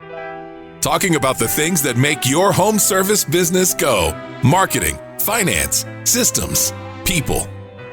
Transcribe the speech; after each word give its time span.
Talking 0.00 1.16
about 1.16 1.38
the 1.38 1.46
things 1.46 1.82
that 1.82 1.98
make 1.98 2.26
your 2.26 2.52
home 2.52 2.78
service 2.78 3.22
business 3.22 3.74
go 3.74 4.12
marketing, 4.42 4.98
finance, 5.18 5.84
systems, 6.04 6.72
people. 7.04 7.46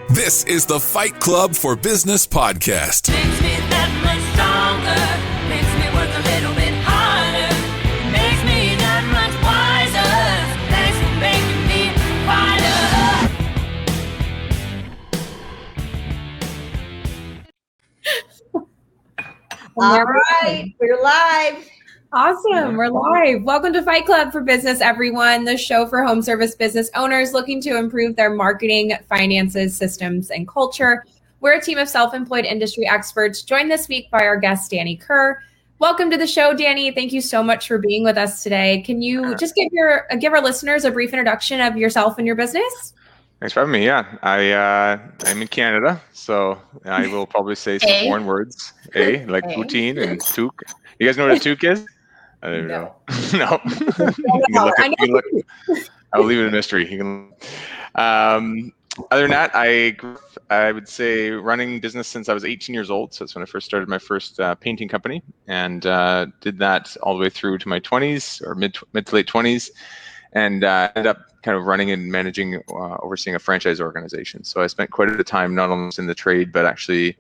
This 0.10 0.46
is 0.46 0.66
the 0.66 0.80
Fight 0.80 1.20
Club 1.20 1.54
for 1.54 1.76
Business 1.76 2.26
podcast. 2.26 3.10
Makes 3.10 3.42
me 3.42 3.58
that 3.68 3.92
much 4.08 4.24
stronger. 4.32 4.96
Makes 5.52 5.68
me 5.76 5.84
work 5.92 6.08
a 6.08 6.24
little 6.32 6.56
bit 6.56 6.72
harder. 6.88 7.52
Makes 8.16 8.40
me 8.48 8.80
that 8.80 9.04
much 9.12 9.36
wiser. 9.44 10.08
Thanks 10.72 10.96
for 11.04 11.12
making 11.20 11.68
me 11.68 11.92
fighter. 12.24 12.80
All 19.76 20.06
right, 20.06 20.72
we're 20.80 21.02
live. 21.04 21.68
Awesome. 22.14 22.78
We're 22.78 22.88
live. 22.88 23.44
Welcome 23.44 23.74
to 23.74 23.82
Fight 23.82 24.06
Club 24.06 24.32
for 24.32 24.40
Business, 24.40 24.80
everyone, 24.80 25.44
the 25.44 25.58
show 25.58 25.86
for 25.86 26.04
home 26.04 26.22
service 26.22 26.56
business 26.56 26.90
owners 26.96 27.34
looking 27.34 27.60
to 27.62 27.78
improve 27.78 28.16
their 28.16 28.30
marketing, 28.30 28.94
finances, 29.10 29.76
systems, 29.76 30.32
and 30.32 30.48
culture. 30.48 31.04
We're 31.42 31.58
a 31.58 31.62
team 31.62 31.78
of 31.78 31.90
self 31.90 32.14
employed 32.14 32.46
industry 32.46 32.88
experts, 32.88 33.42
joined 33.42 33.70
this 33.70 33.90
week 33.90 34.10
by 34.10 34.22
our 34.22 34.38
guest, 34.38 34.72
Danny 34.72 34.96
Kerr. 34.96 35.44
Welcome 35.80 36.10
to 36.12 36.18
the 36.18 36.26
show, 36.26 36.54
Danny. 36.54 36.92
Thank 36.92 37.12
you 37.12 37.20
so 37.20 37.44
much 37.44 37.68
for 37.68 37.78
being 37.78 38.06
with 38.06 38.18
us 38.18 38.42
today. 38.42 38.84
Can 38.84 39.02
you 39.02 39.36
just 39.36 39.54
give 39.54 39.68
your 39.74 40.08
uh, 40.10 40.16
give 40.16 40.32
our 40.32 40.42
listeners 40.42 40.86
a 40.86 40.92
brief 40.92 41.12
introduction 41.12 41.60
of 41.60 41.76
yourself 41.76 42.18
and 42.18 42.26
your 42.26 42.38
business? 42.38 42.94
Thanks 43.42 43.52
for 43.52 43.60
having 43.60 43.74
me. 43.74 43.86
Yeah, 43.86 44.18
I 44.24 44.52
uh, 44.52 45.00
I'm 45.26 45.42
in 45.42 45.50
Canada, 45.50 46.02
so 46.14 46.58
I 46.86 47.08
will 47.08 47.28
probably 47.28 47.56
say 47.56 47.80
some 47.80 47.90
A. 47.92 48.08
foreign 48.08 48.26
words. 48.26 48.72
A 48.96 49.26
like 49.26 49.44
A. 49.44 49.48
poutine 49.50 50.02
and 50.02 50.22
toque. 50.22 50.62
You 51.00 51.06
guys 51.06 51.18
know 51.18 51.28
what 51.28 51.36
a 51.36 51.40
toque 51.40 51.66
is? 51.66 51.86
I 52.44 52.48
don't 52.50 52.68
No. 52.68 52.78
know. 52.78 52.96
no. 53.34 53.60
Look 54.66 54.80
I 54.80 54.86
it- 54.88 54.92
you 54.92 54.96
can 54.98 55.12
look- 55.12 55.26
I'll 56.14 56.24
leave 56.24 56.40
it 56.40 56.48
a 56.48 56.52
mystery. 56.52 56.90
You 56.90 56.98
can. 56.98 57.34
Um, 57.96 58.72
other 59.12 59.24
than 59.24 59.32
that, 59.32 59.52
I 59.54 59.92
grew 59.92 60.18
I 60.50 60.72
would 60.72 60.88
say 60.88 61.30
running 61.32 61.80
business 61.82 62.08
since 62.08 62.30
I 62.30 62.34
was 62.34 62.46
18 62.46 62.74
years 62.74 62.90
old. 62.90 63.14
So 63.14 63.24
that's 63.24 63.36
when 63.36 63.42
I 63.44 63.46
first 63.46 63.66
started 63.66 63.90
my 63.90 64.00
first 64.00 64.40
uh, 64.40 64.56
painting 64.56 64.88
company, 64.88 65.22
and 65.48 65.86
uh, 65.86 66.28
did 66.42 66.58
that 66.60 66.96
all 67.04 67.16
the 67.18 67.22
way 67.22 67.30
through 67.30 67.58
to 67.60 67.68
my 67.68 67.80
20s 67.82 68.42
or 68.48 68.56
mid 68.56 68.78
mid 68.94 69.06
to 69.08 69.16
late 69.16 69.28
20s, 69.28 69.70
and 70.34 70.64
uh, 70.64 70.90
ended 70.96 71.08
up 71.10 71.18
kind 71.44 71.58
of 71.58 71.66
running 71.66 71.92
and 71.92 72.10
managing, 72.12 72.56
uh, 72.70 72.96
overseeing 73.04 73.36
a 73.36 73.40
franchise 73.40 73.80
organization. 73.82 74.44
So 74.44 74.62
I 74.62 74.68
spent 74.68 74.90
quite 74.92 75.10
a 75.10 75.12
bit 75.12 75.20
of 75.20 75.26
time 75.26 75.54
not 75.54 75.70
only 75.70 75.92
in 75.98 76.08
the 76.08 76.16
trade, 76.16 76.52
but 76.54 76.66
actually 76.66 77.18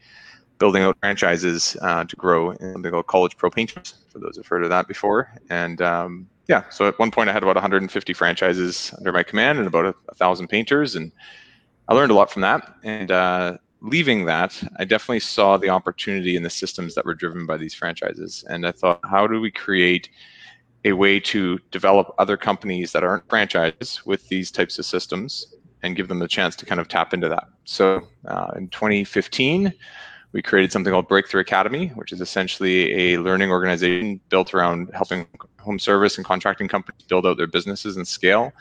building 0.60 0.84
out 0.84 0.98
franchises 1.02 1.76
uh, 1.82 2.04
to 2.06 2.16
grow 2.16 2.52
in 2.52 2.74
something 2.74 2.92
called 2.92 3.08
College 3.08 3.38
Pro 3.38 3.50
Painters, 3.50 3.94
for 4.18 4.26
those 4.26 4.38
who've 4.38 4.48
heard 4.48 4.64
of 4.64 4.70
that 4.70 4.88
before. 4.88 5.32
And 5.50 5.82
um, 5.82 6.28
yeah, 6.48 6.64
so 6.70 6.88
at 6.88 6.98
one 7.00 7.12
point 7.12 7.30
I 7.30 7.34
had 7.34 7.44
about 7.44 7.56
150 7.56 8.14
franchises 8.14 8.94
under 8.98 9.12
my 9.12 9.24
command 9.24 9.60
and 9.60 9.68
about 9.68 9.86
a, 9.86 9.96
a 10.10 10.16
thousand 10.16 10.48
painters, 10.48 10.96
and 10.96 11.12
I 11.88 11.94
learned 11.94 12.12
a 12.12 12.16
lot 12.16 12.32
from 12.32 12.42
that. 12.42 12.76
And 12.84 13.12
uh, 13.12 13.58
leaving 13.82 14.26
that, 14.26 14.62
I 14.78 14.86
definitely 14.86 15.20
saw 15.20 15.58
the 15.58 15.70
opportunity 15.70 16.36
in 16.36 16.44
the 16.44 16.50
systems 16.50 16.96
that 16.96 17.06
were 17.06 17.14
driven 17.14 17.46
by 17.46 17.58
these 17.58 17.74
franchises. 17.74 18.44
And 18.50 18.66
I 18.66 18.72
thought, 18.72 19.00
how 19.04 19.28
do 19.28 19.40
we 19.40 19.52
create 19.52 20.10
a 20.86 20.94
way 20.94 21.20
to 21.20 21.60
develop 21.72 22.14
other 22.18 22.38
companies 22.38 22.92
that 22.94 23.04
aren't 23.04 23.28
franchises 23.30 24.06
with 24.06 24.28
these 24.30 24.52
types 24.52 24.80
of 24.80 24.86
systems 24.86 25.54
and 25.84 25.96
give 25.96 26.08
them 26.08 26.20
the 26.20 26.28
chance 26.28 26.56
to 26.58 26.66
kind 26.66 26.82
of 26.82 26.88
tap 26.88 27.14
into 27.14 27.30
that? 27.30 27.48
So 27.66 28.08
uh, 28.26 28.52
in 28.56 28.70
2015, 28.70 29.74
we 30.38 30.44
created 30.44 30.72
something 30.72 30.94
called 30.94 31.08
Breakthrough 31.08 31.42
Academy, 31.42 31.88
which 31.96 32.12
is 32.12 32.22
essentially 32.22 32.94
a 32.94 33.18
learning 33.18 33.50
organization 33.50 34.22
built 34.30 34.54
around 34.54 34.92
helping 34.94 35.26
home 35.60 35.80
service 35.80 36.16
and 36.16 36.24
contracting 36.24 36.68
companies 36.68 37.02
build 37.08 37.26
out 37.26 37.38
their 37.38 37.48
businesses 37.48 37.98
and 37.98 38.08
scale. 38.08 38.54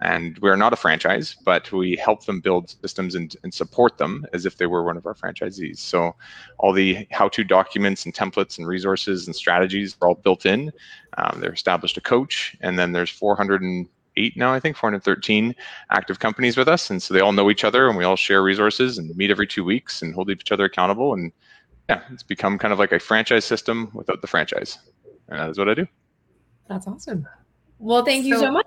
And 0.00 0.36
we're 0.38 0.56
not 0.56 0.72
a 0.72 0.76
franchise, 0.76 1.36
but 1.44 1.70
we 1.70 1.94
help 1.94 2.24
them 2.24 2.40
build 2.40 2.74
systems 2.82 3.14
and, 3.14 3.36
and 3.44 3.54
support 3.54 3.96
them 3.96 4.26
as 4.32 4.44
if 4.44 4.56
they 4.56 4.66
were 4.66 4.82
one 4.82 4.96
of 4.96 5.06
our 5.06 5.14
franchisees. 5.14 5.78
So 5.78 6.16
all 6.58 6.72
the 6.72 7.06
how-to 7.12 7.44
documents 7.44 8.04
and 8.06 8.12
templates 8.12 8.58
and 8.58 8.66
resources 8.66 9.28
and 9.28 9.36
strategies 9.36 9.96
are 10.02 10.08
all 10.08 10.16
built 10.16 10.46
in. 10.46 10.72
Um, 11.16 11.38
they're 11.40 11.52
established 11.52 11.96
a 11.96 12.00
coach, 12.00 12.56
and 12.60 12.76
then 12.76 12.90
there's 12.90 13.10
408 14.20 14.36
now, 14.36 14.52
I 14.52 14.60
think, 14.60 14.76
413 14.76 15.54
active 15.90 16.18
companies 16.18 16.56
with 16.56 16.68
us, 16.68 16.90
and 16.90 17.02
so 17.02 17.14
they 17.14 17.20
all 17.20 17.32
know 17.32 17.50
each 17.50 17.64
other, 17.64 17.88
and 17.88 17.96
we 17.96 18.04
all 18.04 18.16
share 18.16 18.42
resources 18.42 18.98
and 18.98 19.14
meet 19.16 19.30
every 19.30 19.46
two 19.46 19.64
weeks 19.64 20.02
and 20.02 20.14
hold 20.14 20.30
each 20.30 20.52
other 20.52 20.64
accountable. 20.64 21.14
And 21.14 21.32
yeah, 21.88 22.02
it's 22.12 22.22
become 22.22 22.58
kind 22.58 22.72
of 22.72 22.78
like 22.78 22.92
a 22.92 22.98
franchise 22.98 23.44
system 23.44 23.90
without 23.94 24.20
the 24.20 24.26
franchise, 24.26 24.78
and 25.28 25.38
that 25.38 25.50
is 25.50 25.58
what 25.58 25.68
I 25.68 25.74
do. 25.74 25.86
That's 26.68 26.86
awesome. 26.86 27.26
Well, 27.78 28.04
thank 28.04 28.24
you 28.26 28.36
So- 28.36 28.42
so 28.42 28.52
much. 28.52 28.66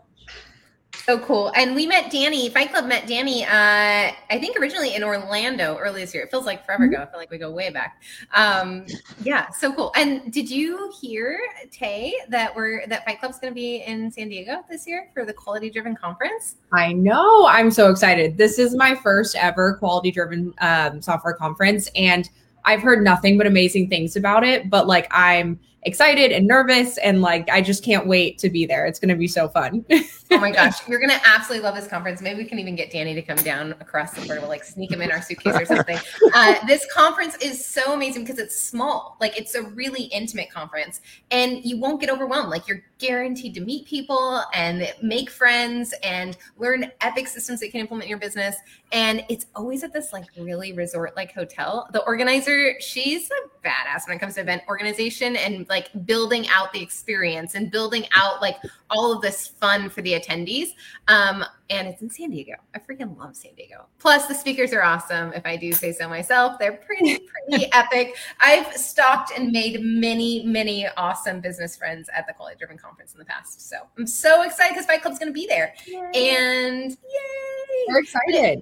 So 1.06 1.20
cool. 1.20 1.52
And 1.58 1.76
we 1.76 1.86
met 1.86 2.10
Danny, 2.10 2.50
Fight 2.50 2.72
Club 2.72 2.86
met 2.86 3.08
Danny, 3.08 3.44
uh, 3.44 3.50
I 3.50 4.40
think 4.40 4.58
originally 4.58 4.96
in 4.96 5.04
Orlando 5.04 5.76
early 5.76 6.00
this 6.00 6.14
year. 6.14 6.24
It 6.24 6.32
feels 6.32 6.46
like 6.46 6.66
forever 6.66 6.86
ago. 6.86 7.02
I 7.02 7.06
feel 7.08 7.20
like 7.20 7.30
we 7.30 7.38
go 7.38 7.52
way 7.52 7.70
back. 7.72 8.02
Um, 8.34 8.86
yeah, 9.22 9.50
so 9.50 9.74
cool. 9.74 9.92
And 9.98 10.32
did 10.32 10.50
you 10.50 10.94
hear, 11.02 11.38
Tay, 11.72 12.14
that 12.30 12.56
we're 12.56 12.88
that 12.88 13.04
Fight 13.04 13.20
Club's 13.20 13.38
gonna 13.38 13.54
be 13.54 13.84
in 13.86 14.12
San 14.12 14.30
Diego 14.30 14.64
this 14.70 14.88
year 14.88 15.10
for 15.14 15.26
the 15.26 15.34
quality 15.34 15.70
driven 15.70 15.94
conference? 15.94 16.56
I 16.72 16.94
know. 16.94 17.48
I'm 17.48 17.70
so 17.70 17.92
excited. 17.92 18.38
This 18.38 18.58
is 18.58 18.74
my 18.74 18.96
first 18.96 19.36
ever 19.36 19.74
quality 19.74 20.10
driven 20.10 20.54
um, 20.62 21.02
software 21.02 21.34
conference, 21.34 21.90
and 21.98 22.30
I've 22.64 22.82
heard 22.82 23.04
nothing 23.04 23.38
but 23.38 23.46
amazing 23.46 23.90
things 23.90 24.16
about 24.16 24.46
it. 24.46 24.70
But 24.70 24.88
like, 24.88 25.08
I'm 25.12 25.60
excited 25.84 26.32
and 26.32 26.48
nervous, 26.48 26.98
and 27.00 27.22
like, 27.22 27.50
I 27.50 27.62
just 27.62 27.84
can't 27.84 28.08
wait 28.08 28.38
to 28.40 28.50
be 28.50 28.66
there. 28.66 28.86
It's 28.86 29.00
going 29.00 29.10
to 29.10 29.16
be 29.16 29.28
so 29.28 29.50
fun. 29.50 29.86
Oh 30.34 30.40
my 30.40 30.52
gosh, 30.52 30.76
you're 30.88 31.00
gonna 31.00 31.20
absolutely 31.26 31.64
love 31.64 31.76
this 31.76 31.88
conference. 31.88 32.22
Maybe 32.22 32.44
we 32.44 32.50
can 32.50 32.60
even 32.60 32.76
get 32.76 32.92
Danny 32.92 33.14
to 33.14 33.22
come 33.22 33.38
down 33.38 33.74
across 33.80 34.12
the 34.12 34.26
border. 34.26 34.42
We'll 34.42 34.50
like 34.50 34.64
sneak 34.64 34.92
him 34.92 35.02
in 35.02 35.12
our 35.12 35.22
suitcase 35.22 35.56
or 35.56 35.66
something. 35.66 35.98
Uh, 36.36 36.56
this 36.66 36.86
conference 36.92 37.36
is 37.38 37.64
so 37.64 37.94
amazing 37.94 38.24
because 38.24 38.40
it's 38.40 38.60
small. 38.60 39.18
Like 39.22 39.38
it's 39.38 39.54
a 39.54 39.62
really 39.62 40.04
intimate 40.06 40.50
conference, 40.50 41.02
and 41.30 41.64
you 41.64 41.78
won't 41.78 42.02
get 42.02 42.10
overwhelmed. 42.10 42.50
Like 42.50 42.68
you're 42.68 42.84
guaranteed 42.98 43.54
to 43.54 43.62
meet 43.62 43.86
people 43.86 44.42
and 44.54 44.92
make 45.02 45.30
friends 45.30 45.94
and 46.02 46.38
learn 46.58 46.92
epic 47.02 47.28
systems 47.28 47.60
that 47.60 47.70
can 47.72 47.82
implement 47.82 48.10
your 48.10 48.18
business. 48.18 48.56
And 48.92 49.26
it's 49.30 49.48
always 49.56 49.84
at 49.84 49.92
this 49.92 50.14
like 50.14 50.26
really 50.38 50.72
resort 50.74 51.16
like 51.16 51.34
hotel. 51.34 51.88
The 51.92 52.02
organizer, 52.04 52.80
she's 52.80 53.30
a 53.30 53.68
badass 53.68 54.08
when 54.08 54.18
it 54.18 54.20
comes 54.20 54.36
to 54.36 54.42
event 54.42 54.64
organization 54.68 55.36
and 55.36 55.68
like 55.70 55.90
building 56.06 56.48
out 56.50 56.72
the 56.72 56.82
experience 56.82 57.56
and 57.56 57.70
building 57.70 58.06
out 58.16 58.42
like 58.42 58.58
all 58.90 59.12
of 59.12 59.22
this 59.22 59.48
fun 59.48 59.90
for 59.90 60.02
the 60.02 60.14
attendees. 60.24 60.70
Um, 61.08 61.44
and 61.70 61.88
it's 61.88 62.02
in 62.02 62.10
San 62.10 62.30
Diego. 62.30 62.54
I 62.76 62.80
freaking 62.80 63.18
love 63.18 63.36
San 63.36 63.54
Diego. 63.56 63.86
Plus, 64.00 64.28
the 64.28 64.34
speakers 64.34 64.74
are 64.74 64.84
awesome. 64.84 65.34
If 65.34 65.46
I 65.46 65.58
do 65.58 65.74
say 65.74 65.92
so 65.92 66.08
myself, 66.08 66.60
they're 66.60 66.74
pretty, 66.74 67.28
pretty 67.50 67.72
epic. 67.74 68.16
I've 68.40 68.74
stalked 68.76 69.32
and 69.38 69.52
made 69.52 69.82
many, 69.82 70.44
many 70.44 70.88
awesome 70.98 71.42
business 71.42 71.76
friends 71.76 72.10
at 72.16 72.28
the 72.28 72.34
Quality 72.34 72.58
Driven 72.58 72.78
Conference 72.78 73.14
in 73.14 73.20
the 73.20 73.26
past. 73.26 73.68
So 73.68 73.78
I'm 73.98 74.08
so 74.08 74.44
excited 74.44 74.74
because 74.74 74.86
Fight 74.86 75.02
Club's 75.02 75.20
going 75.20 75.32
to 75.32 75.34
be 75.34 75.48
there. 75.48 75.74
And 76.14 76.92
yay! 76.92 77.86
We're 77.88 78.00
excited. 78.00 78.62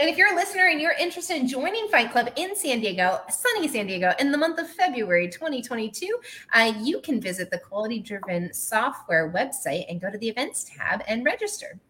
And 0.00 0.08
if 0.08 0.16
you're 0.16 0.32
a 0.32 0.36
listener 0.36 0.68
and 0.68 0.80
you're 0.80 0.92
interested 0.92 1.36
in 1.36 1.48
joining 1.48 1.88
Fight 1.88 2.12
Club 2.12 2.30
in 2.36 2.54
San 2.54 2.78
Diego, 2.78 3.20
sunny 3.28 3.66
San 3.66 3.88
Diego, 3.88 4.12
in 4.20 4.30
the 4.30 4.38
month 4.38 4.60
of 4.60 4.70
February 4.70 5.28
2022, 5.28 6.20
uh, 6.54 6.72
you 6.80 7.00
can 7.00 7.20
visit 7.20 7.50
the 7.50 7.58
Quality 7.58 7.98
Driven 7.98 8.52
Software 8.52 9.32
website 9.32 9.86
and 9.90 10.00
go 10.00 10.08
to 10.08 10.16
the 10.18 10.28
events 10.28 10.70
tab 10.76 11.02
and 11.08 11.24
register. 11.24 11.80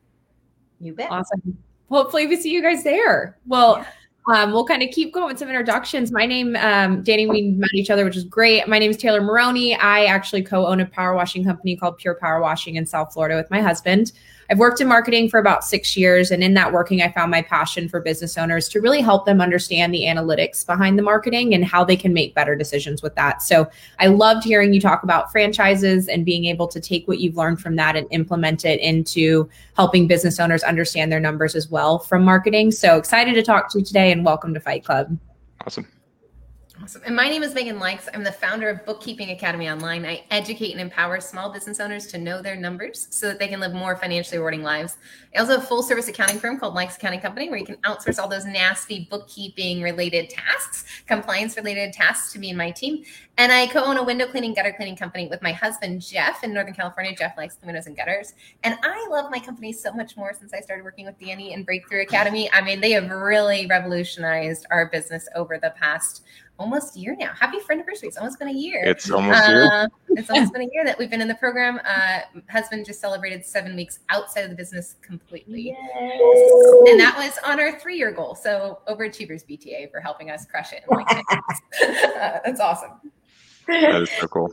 You 0.80 0.94
bet. 0.94 1.10
Awesome. 1.10 1.58
Hopefully, 1.90 2.26
we 2.26 2.36
see 2.36 2.50
you 2.50 2.62
guys 2.62 2.82
there. 2.82 3.36
Well, 3.46 3.86
um, 4.26 4.52
we'll 4.52 4.66
kind 4.66 4.82
of 4.82 4.88
keep 4.90 5.12
going 5.12 5.26
with 5.26 5.38
some 5.38 5.48
introductions. 5.48 6.10
My 6.10 6.24
name, 6.24 6.56
um, 6.56 7.02
Danny, 7.02 7.26
we 7.26 7.42
met 7.42 7.74
each 7.74 7.90
other, 7.90 8.06
which 8.06 8.16
is 8.16 8.24
great. 8.24 8.66
My 8.68 8.78
name 8.78 8.90
is 8.90 8.96
Taylor 8.96 9.20
Maroney. 9.20 9.74
I 9.74 10.06
actually 10.06 10.42
co 10.42 10.66
own 10.66 10.80
a 10.80 10.86
power 10.86 11.14
washing 11.14 11.44
company 11.44 11.76
called 11.76 11.98
Pure 11.98 12.14
Power 12.14 12.40
Washing 12.40 12.76
in 12.76 12.86
South 12.86 13.12
Florida 13.12 13.36
with 13.36 13.50
my 13.50 13.60
husband. 13.60 14.12
I've 14.50 14.58
worked 14.58 14.80
in 14.80 14.88
marketing 14.88 15.28
for 15.28 15.38
about 15.38 15.62
six 15.62 15.96
years. 15.96 16.30
And 16.30 16.42
in 16.42 16.54
that 16.54 16.72
working, 16.72 17.02
I 17.02 17.12
found 17.12 17.30
my 17.30 17.42
passion 17.42 17.88
for 17.88 18.00
business 18.00 18.38
owners 18.38 18.68
to 18.70 18.80
really 18.80 19.02
help 19.02 19.26
them 19.26 19.40
understand 19.40 19.92
the 19.92 20.04
analytics 20.04 20.64
behind 20.64 20.98
the 20.98 21.02
marketing 21.02 21.54
and 21.54 21.64
how 21.64 21.84
they 21.84 21.96
can 21.96 22.14
make 22.14 22.34
better 22.34 22.56
decisions 22.56 23.02
with 23.02 23.14
that. 23.16 23.42
So 23.42 23.68
I 23.98 24.06
loved 24.06 24.44
hearing 24.44 24.72
you 24.72 24.80
talk 24.80 25.02
about 25.02 25.30
franchises 25.30 26.08
and 26.08 26.24
being 26.24 26.46
able 26.46 26.66
to 26.68 26.80
take 26.80 27.06
what 27.06 27.18
you've 27.18 27.36
learned 27.36 27.60
from 27.60 27.76
that 27.76 27.94
and 27.94 28.06
implement 28.10 28.64
it 28.64 28.80
into 28.80 29.48
helping 29.76 30.06
business 30.06 30.40
owners 30.40 30.62
understand 30.62 31.12
their 31.12 31.20
numbers 31.20 31.54
as 31.54 31.70
well 31.70 31.98
from 31.98 32.24
marketing. 32.24 32.70
So 32.70 32.96
excited 32.96 33.34
to 33.34 33.42
talk 33.42 33.70
to 33.72 33.80
you 33.80 33.84
today 33.84 34.12
and 34.12 34.24
welcome 34.24 34.54
to 34.54 34.60
Fight 34.60 34.84
Club. 34.84 35.16
Awesome. 35.66 35.86
Awesome. 36.80 37.02
And 37.04 37.16
my 37.16 37.28
name 37.28 37.42
is 37.42 37.54
Megan 37.54 37.80
Likes. 37.80 38.08
I'm 38.14 38.22
the 38.22 38.30
founder 38.30 38.68
of 38.68 38.86
Bookkeeping 38.86 39.30
Academy 39.30 39.68
Online. 39.68 40.06
I 40.06 40.24
educate 40.30 40.70
and 40.70 40.80
empower 40.80 41.20
small 41.20 41.50
business 41.50 41.80
owners 41.80 42.06
to 42.08 42.18
know 42.18 42.40
their 42.40 42.54
numbers 42.54 43.08
so 43.10 43.26
that 43.26 43.40
they 43.40 43.48
can 43.48 43.58
live 43.58 43.74
more 43.74 43.96
financially 43.96 44.38
rewarding 44.38 44.62
lives. 44.62 44.96
I 45.34 45.40
also 45.40 45.54
have 45.54 45.64
a 45.64 45.66
full 45.66 45.82
service 45.82 46.06
accounting 46.06 46.38
firm 46.38 46.58
called 46.58 46.74
Likes 46.74 46.96
Accounting 46.96 47.20
Company 47.20 47.50
where 47.50 47.58
you 47.58 47.66
can 47.66 47.76
outsource 47.78 48.20
all 48.20 48.28
those 48.28 48.44
nasty 48.44 49.08
bookkeeping 49.10 49.82
related 49.82 50.30
tasks, 50.30 50.84
compliance 51.06 51.56
related 51.56 51.92
tasks 51.92 52.32
to 52.34 52.38
me 52.38 52.50
and 52.50 52.58
my 52.58 52.70
team. 52.70 53.02
And 53.38 53.50
I 53.50 53.66
co 53.66 53.82
own 53.82 53.96
a 53.96 54.02
window 54.02 54.26
cleaning, 54.26 54.54
gutter 54.54 54.72
cleaning 54.72 54.96
company 54.96 55.26
with 55.26 55.42
my 55.42 55.52
husband, 55.52 56.00
Jeff, 56.00 56.44
in 56.44 56.54
Northern 56.54 56.74
California. 56.74 57.14
Jeff 57.14 57.36
likes 57.36 57.56
the 57.56 57.66
windows 57.66 57.86
and 57.86 57.96
gutters. 57.96 58.34
And 58.62 58.76
I 58.82 59.06
love 59.10 59.30
my 59.30 59.40
company 59.40 59.72
so 59.72 59.92
much 59.92 60.16
more 60.16 60.32
since 60.32 60.54
I 60.54 60.60
started 60.60 60.84
working 60.84 61.06
with 61.06 61.18
Danny 61.18 61.54
and 61.54 61.66
Breakthrough 61.66 62.02
Academy. 62.02 62.50
I 62.52 62.60
mean, 62.62 62.80
they 62.80 62.92
have 62.92 63.10
really 63.10 63.66
revolutionized 63.66 64.66
our 64.70 64.86
business 64.86 65.28
over 65.34 65.58
the 65.58 65.70
past 65.76 66.24
almost 66.58 66.96
a 66.96 66.98
year 66.98 67.16
now. 67.18 67.32
Happy 67.38 67.58
friend 67.60 67.80
anniversary. 67.80 68.08
It's 68.08 68.18
almost 68.18 68.38
been 68.38 68.48
a 68.48 68.52
year. 68.52 68.82
It's 68.84 69.10
almost 69.10 69.48
a 69.48 69.50
year. 69.50 69.72
Uh, 69.72 69.86
it's 70.10 70.30
almost 70.30 70.52
been 70.54 70.62
a 70.62 70.68
year 70.72 70.84
that 70.84 70.98
we've 70.98 71.10
been 71.10 71.20
in 71.20 71.28
the 71.28 71.34
program. 71.34 71.80
Uh, 71.84 72.20
husband 72.50 72.84
just 72.84 73.00
celebrated 73.00 73.44
seven 73.44 73.76
weeks 73.76 74.00
outside 74.08 74.42
of 74.42 74.50
the 74.50 74.56
business 74.56 74.96
completely. 75.02 75.76
And 75.98 77.00
that 77.00 77.14
was 77.16 77.38
on 77.44 77.60
our 77.60 77.78
three 77.78 77.96
year 77.96 78.10
goal. 78.10 78.34
So, 78.34 78.80
overachievers 78.88 79.44
BTA 79.48 79.90
for 79.90 80.00
helping 80.00 80.30
us 80.30 80.46
crush 80.46 80.72
it. 80.72 80.84
Like 80.88 81.06
uh, 81.10 82.38
that's 82.44 82.60
awesome. 82.60 82.92
That 83.66 84.02
is 84.02 84.10
so 84.10 84.26
cool. 84.28 84.52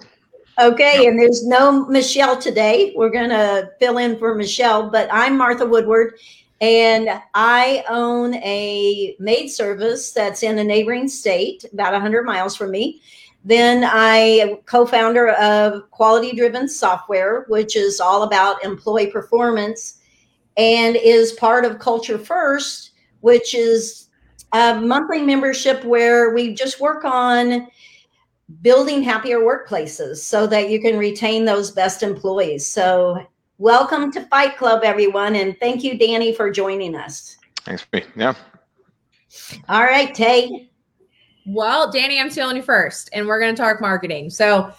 Okay, 0.57 1.07
and 1.07 1.19
there's 1.19 1.46
no 1.46 1.86
Michelle 1.88 2.40
today. 2.40 2.94
We're 2.96 3.10
going 3.10 3.30
to 3.30 3.72
fill 3.78 3.98
in 3.98 4.18
for 4.18 4.36
Michelle, 4.36 4.90
but 4.90 5.10
I'm 5.12 5.38
Martha 5.38 5.66
Woodward, 5.66 6.13
and 6.62 7.10
I 7.34 7.84
own 7.90 8.36
a 8.36 9.16
maid 9.19 9.50
service 9.50 10.12
that's 10.12 10.44
in 10.44 10.60
a 10.60 10.63
neighboring 10.63 11.07
state, 11.07 11.66
about 11.74 11.94
100 11.94 12.25
miles 12.25 12.56
from 12.56 12.72
me. 12.72 13.02
Then 13.44 13.84
I 13.86 14.60
co-founder 14.66 15.30
of 15.34 15.90
Quality 15.92 16.36
Driven 16.36 16.68
Software, 16.68 17.46
which 17.48 17.75
is 17.75 18.00
all 18.00 18.24
about 18.24 18.63
employee 18.63 19.07
performance 19.07 20.00
and 20.57 20.96
is 20.96 21.34
part 21.34 21.66
of 21.66 21.80
Culture 21.80 22.18
First, 22.18 22.92
which 23.19 23.54
is 23.54 24.10
a 24.54 24.80
monthly 24.80 25.22
membership 25.22 25.84
where 25.84 26.34
we 26.34 26.56
just 26.56 26.80
work 26.80 27.04
on 27.04 27.68
building 28.62 29.04
happier 29.04 29.40
workplaces 29.40 30.18
so 30.18 30.48
that 30.48 30.69
you 30.69 30.80
can 30.80 30.98
retain 30.98 31.46
those 31.46 31.72
best 31.72 32.04
employees. 32.04 32.66
So, 32.66 33.25
welcome 33.57 34.12
to 34.12 34.22
Fight 34.25 34.57
Club, 34.57 34.84
everyone. 34.84 35.36
And 35.36 35.57
thank 35.60 35.84
you, 35.84 35.98
Danny, 35.98 36.34
for 36.34 36.50
joining 36.50 36.96
us. 36.96 37.38
Thanks 37.63 37.84
for 37.84 37.98
me. 37.98 38.04
Yeah. 38.16 38.34
All 39.69 39.84
right, 39.84 40.13
Tay. 40.13 40.69
Well, 41.46 41.92
Danny, 41.92 42.19
I'm 42.19 42.30
stealing 42.30 42.57
you 42.57 42.63
first, 42.63 43.10
and 43.13 43.28
we're 43.28 43.40
going 43.40 43.56
to 43.56 43.62
talk 43.62 43.81
marketing. 43.81 44.30
So, 44.30 44.74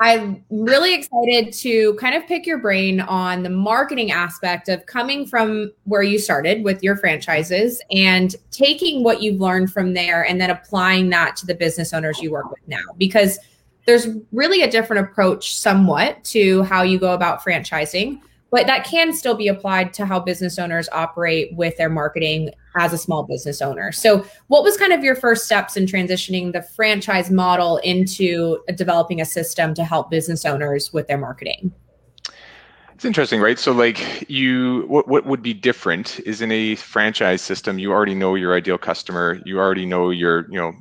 I'm 0.00 0.44
really 0.50 0.92
excited 0.92 1.52
to 1.54 1.94
kind 1.94 2.16
of 2.16 2.26
pick 2.26 2.46
your 2.46 2.58
brain 2.58 3.00
on 3.00 3.44
the 3.44 3.48
marketing 3.48 4.10
aspect 4.10 4.68
of 4.68 4.84
coming 4.86 5.24
from 5.24 5.72
where 5.84 6.02
you 6.02 6.18
started 6.18 6.64
with 6.64 6.82
your 6.82 6.96
franchises 6.96 7.80
and 7.92 8.34
taking 8.50 9.04
what 9.04 9.22
you've 9.22 9.40
learned 9.40 9.72
from 9.72 9.94
there 9.94 10.26
and 10.26 10.40
then 10.40 10.50
applying 10.50 11.10
that 11.10 11.36
to 11.36 11.46
the 11.46 11.54
business 11.54 11.94
owners 11.94 12.20
you 12.20 12.32
work 12.32 12.50
with 12.50 12.58
now. 12.66 12.82
Because 12.98 13.38
there's 13.86 14.08
really 14.32 14.62
a 14.62 14.70
different 14.70 15.06
approach, 15.06 15.56
somewhat, 15.56 16.22
to 16.24 16.62
how 16.64 16.82
you 16.82 16.98
go 16.98 17.12
about 17.12 17.42
franchising, 17.42 18.20
but 18.50 18.66
that 18.66 18.84
can 18.84 19.12
still 19.12 19.34
be 19.34 19.48
applied 19.48 19.92
to 19.94 20.06
how 20.06 20.20
business 20.20 20.58
owners 20.58 20.88
operate 20.92 21.52
with 21.54 21.76
their 21.76 21.90
marketing 21.90 22.50
as 22.76 22.92
a 22.92 22.98
small 22.98 23.24
business 23.24 23.60
owner. 23.60 23.92
So, 23.92 24.24
what 24.48 24.62
was 24.62 24.76
kind 24.76 24.92
of 24.92 25.02
your 25.02 25.16
first 25.16 25.44
steps 25.44 25.76
in 25.76 25.86
transitioning 25.86 26.52
the 26.52 26.62
franchise 26.62 27.30
model 27.30 27.78
into 27.78 28.58
developing 28.76 29.20
a 29.20 29.24
system 29.24 29.74
to 29.74 29.84
help 29.84 30.10
business 30.10 30.44
owners 30.44 30.92
with 30.92 31.08
their 31.08 31.18
marketing? 31.18 31.72
It's 32.94 33.04
interesting, 33.04 33.40
right? 33.40 33.58
So 33.58 33.72
like 33.72 34.24
you 34.30 34.84
what 34.86 35.08
what 35.08 35.26
would 35.26 35.42
be 35.42 35.52
different 35.52 36.20
is 36.20 36.40
in 36.40 36.52
a 36.52 36.76
franchise 36.76 37.42
system, 37.42 37.78
you 37.78 37.90
already 37.90 38.14
know 38.14 38.36
your 38.36 38.54
ideal 38.54 38.78
customer, 38.78 39.40
you 39.44 39.58
already 39.58 39.84
know 39.84 40.10
your, 40.10 40.46
you 40.48 40.58
know, 40.58 40.72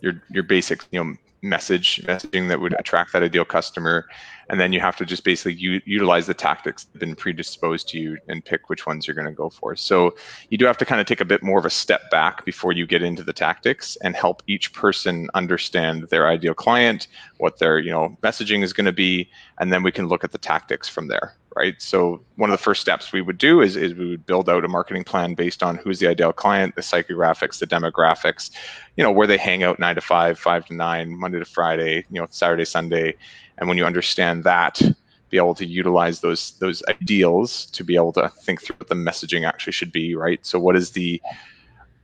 your 0.00 0.22
your 0.30 0.42
basic, 0.42 0.82
you 0.90 1.04
know, 1.04 1.14
message 1.42 2.02
messaging 2.04 2.48
that 2.48 2.60
would 2.60 2.78
attract 2.78 3.12
that 3.12 3.22
ideal 3.22 3.44
customer. 3.44 4.06
And 4.48 4.60
then 4.60 4.72
you 4.72 4.80
have 4.80 4.96
to 4.96 5.06
just 5.06 5.24
basically 5.24 5.54
u- 5.54 5.80
utilize 5.84 6.26
the 6.26 6.34
tactics 6.34 6.84
that 6.84 6.92
have 6.94 7.00
been 7.00 7.14
predisposed 7.14 7.88
to 7.88 7.98
you 7.98 8.18
and 8.28 8.44
pick 8.44 8.68
which 8.68 8.86
ones 8.86 9.06
you're 9.06 9.14
going 9.14 9.26
to 9.26 9.32
go 9.32 9.48
for. 9.48 9.76
So 9.76 10.14
you 10.48 10.58
do 10.58 10.66
have 10.66 10.78
to 10.78 10.84
kind 10.84 11.00
of 11.00 11.06
take 11.06 11.20
a 11.20 11.24
bit 11.24 11.42
more 11.42 11.58
of 11.58 11.64
a 11.64 11.70
step 11.70 12.10
back 12.10 12.44
before 12.44 12.72
you 12.72 12.86
get 12.86 13.02
into 13.02 13.22
the 13.22 13.32
tactics 13.32 13.96
and 14.02 14.16
help 14.16 14.42
each 14.46 14.72
person 14.72 15.28
understand 15.34 16.08
their 16.10 16.28
ideal 16.28 16.54
client 16.54 17.08
what 17.38 17.58
their 17.58 17.78
you 17.78 17.90
know 17.90 18.16
messaging 18.22 18.62
is 18.62 18.72
going 18.72 18.84
to 18.84 18.92
be 18.92 19.28
and 19.58 19.72
then 19.72 19.82
we 19.82 19.92
can 19.92 20.08
look 20.08 20.24
at 20.24 20.32
the 20.32 20.38
tactics 20.38 20.88
from 20.88 21.08
there 21.08 21.34
right? 21.56 21.80
So 21.80 22.22
one 22.36 22.50
of 22.50 22.58
the 22.58 22.62
first 22.62 22.80
steps 22.80 23.12
we 23.12 23.22
would 23.22 23.38
do 23.38 23.60
is, 23.60 23.76
is 23.76 23.94
we 23.94 24.08
would 24.08 24.26
build 24.26 24.48
out 24.48 24.64
a 24.64 24.68
marketing 24.68 25.04
plan 25.04 25.34
based 25.34 25.62
on 25.62 25.76
who's 25.76 25.98
the 25.98 26.06
ideal 26.06 26.32
client 26.32 26.74
the 26.76 26.80
psychographics 26.82 27.58
the 27.58 27.66
demographics 27.66 28.50
you 28.96 29.04
know 29.04 29.10
where 29.10 29.26
they 29.26 29.36
hang 29.36 29.62
out 29.62 29.78
nine 29.78 29.94
to 29.94 30.00
five 30.00 30.38
five 30.38 30.64
to 30.66 30.74
nine 30.74 31.18
monday 31.18 31.38
to 31.38 31.44
friday 31.44 32.04
you 32.10 32.20
know 32.20 32.26
saturday 32.30 32.64
sunday. 32.64 33.14
And 33.58 33.68
when 33.68 33.76
you 33.76 33.84
understand 33.84 34.44
that 34.44 34.80
be 35.28 35.36
able 35.36 35.54
to 35.54 35.66
utilize 35.66 36.20
those 36.20 36.52
those 36.58 36.82
ideals 36.88 37.66
to 37.66 37.84
be 37.84 37.94
able 37.94 38.12
to 38.12 38.28
think 38.42 38.62
through 38.62 38.76
what 38.76 38.88
the 38.88 38.94
messaging 38.94 39.46
actually 39.46 39.72
should 39.72 39.92
be 39.92 40.14
right? 40.14 40.44
So 40.44 40.58
what 40.58 40.76
is 40.76 40.90
the 40.90 41.20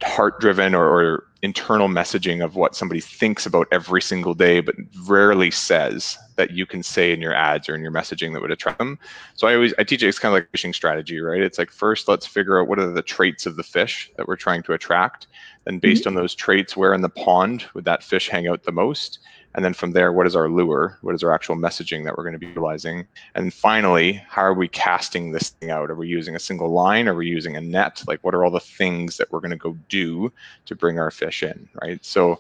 heart 0.03 0.41
driven 0.41 0.75
or, 0.75 0.85
or 0.85 1.27
internal 1.43 1.89
messaging 1.89 2.45
of 2.45 2.57
what 2.57 2.75
somebody 2.75 3.01
thinks 3.01 3.47
about 3.47 3.69
every 3.71 4.03
single 4.03 4.35
day 4.35 4.61
but 4.61 4.75
rarely 5.07 5.51
says 5.51 6.19
that 6.37 6.51
you 6.51 6.67
can 6.67 6.83
say 6.83 7.13
in 7.13 7.21
your 7.21 7.35
ads 7.35 7.69
or 7.69 7.75
in 7.75 7.81
your 7.81 7.93
messaging 7.93 8.33
that 8.33 8.43
would 8.43 8.51
attract 8.51 8.79
them. 8.79 8.99
So 9.35 9.47
i 9.47 9.55
always 9.55 9.73
i 9.79 9.85
teach 9.85 10.03
it, 10.03 10.09
it's 10.09 10.19
kind 10.19 10.35
of 10.35 10.43
like 10.43 10.51
fishing 10.51 10.73
strategy 10.73 11.21
right? 11.21 11.41
It's 11.41 11.59
like 11.59 11.71
first 11.71 12.09
let's 12.09 12.27
figure 12.27 12.61
out 12.61 12.69
what 12.69 12.79
are 12.79 12.91
the 12.91 13.03
traits 13.03 13.47
of 13.47 13.57
the 13.57 13.63
fish 13.63 14.11
that 14.17 14.27
we're 14.29 14.37
trying 14.37 14.63
to 14.65 14.73
attract. 14.73 15.29
Then 15.65 15.79
based 15.79 16.03
mm-hmm. 16.03 16.11
on 16.11 16.15
those 16.15 16.35
traits 16.35 16.77
where 16.77 16.95
in 16.95 17.01
the 17.01 17.09
pond 17.09 17.65
would 17.75 17.85
that 17.85 18.03
fish 18.03 18.29
hang 18.29 18.49
out 18.49 18.65
the 18.65 18.73
most 18.73 19.19
and 19.57 19.65
then 19.65 19.73
from 19.73 19.93
there, 19.93 20.13
what 20.13 20.27
is 20.27 20.37
our 20.37 20.51
lure? 20.51 20.99
What 21.01 21.15
is 21.15 21.23
our 21.23 21.33
actual 21.33 21.57
messaging 21.57 22.05
that 22.05 22.15
we're 22.17 22.25
going 22.25 22.35
to 22.35 22.39
be 22.39 22.49
utilizing? 22.49 23.07
And 23.35 23.55
finally, 23.55 24.23
how 24.29 24.43
are 24.43 24.53
we 24.53 24.69
casting 24.69 25.33
this 25.33 25.49
thing 25.49 25.71
out? 25.71 25.91
Are 25.91 25.95
we 25.95 26.09
using 26.09 26.37
a 26.37 26.39
single 26.39 26.71
line? 26.71 27.09
Are 27.09 27.15
we 27.15 27.27
using 27.27 27.57
a 27.57 27.61
net? 27.63 28.03
Like, 28.07 28.23
what 28.23 28.35
are 28.35 28.45
all 28.45 28.51
the 28.51 28.61
things 28.61 29.17
that 29.17 29.33
we're 29.33 29.41
going 29.41 29.53
to 29.53 29.57
go 29.57 29.75
do 29.89 30.31
to 30.67 30.75
bring 30.77 30.99
our 30.99 31.11
fish 31.11 31.43
in, 31.43 31.67
right? 31.83 32.05
So, 32.05 32.39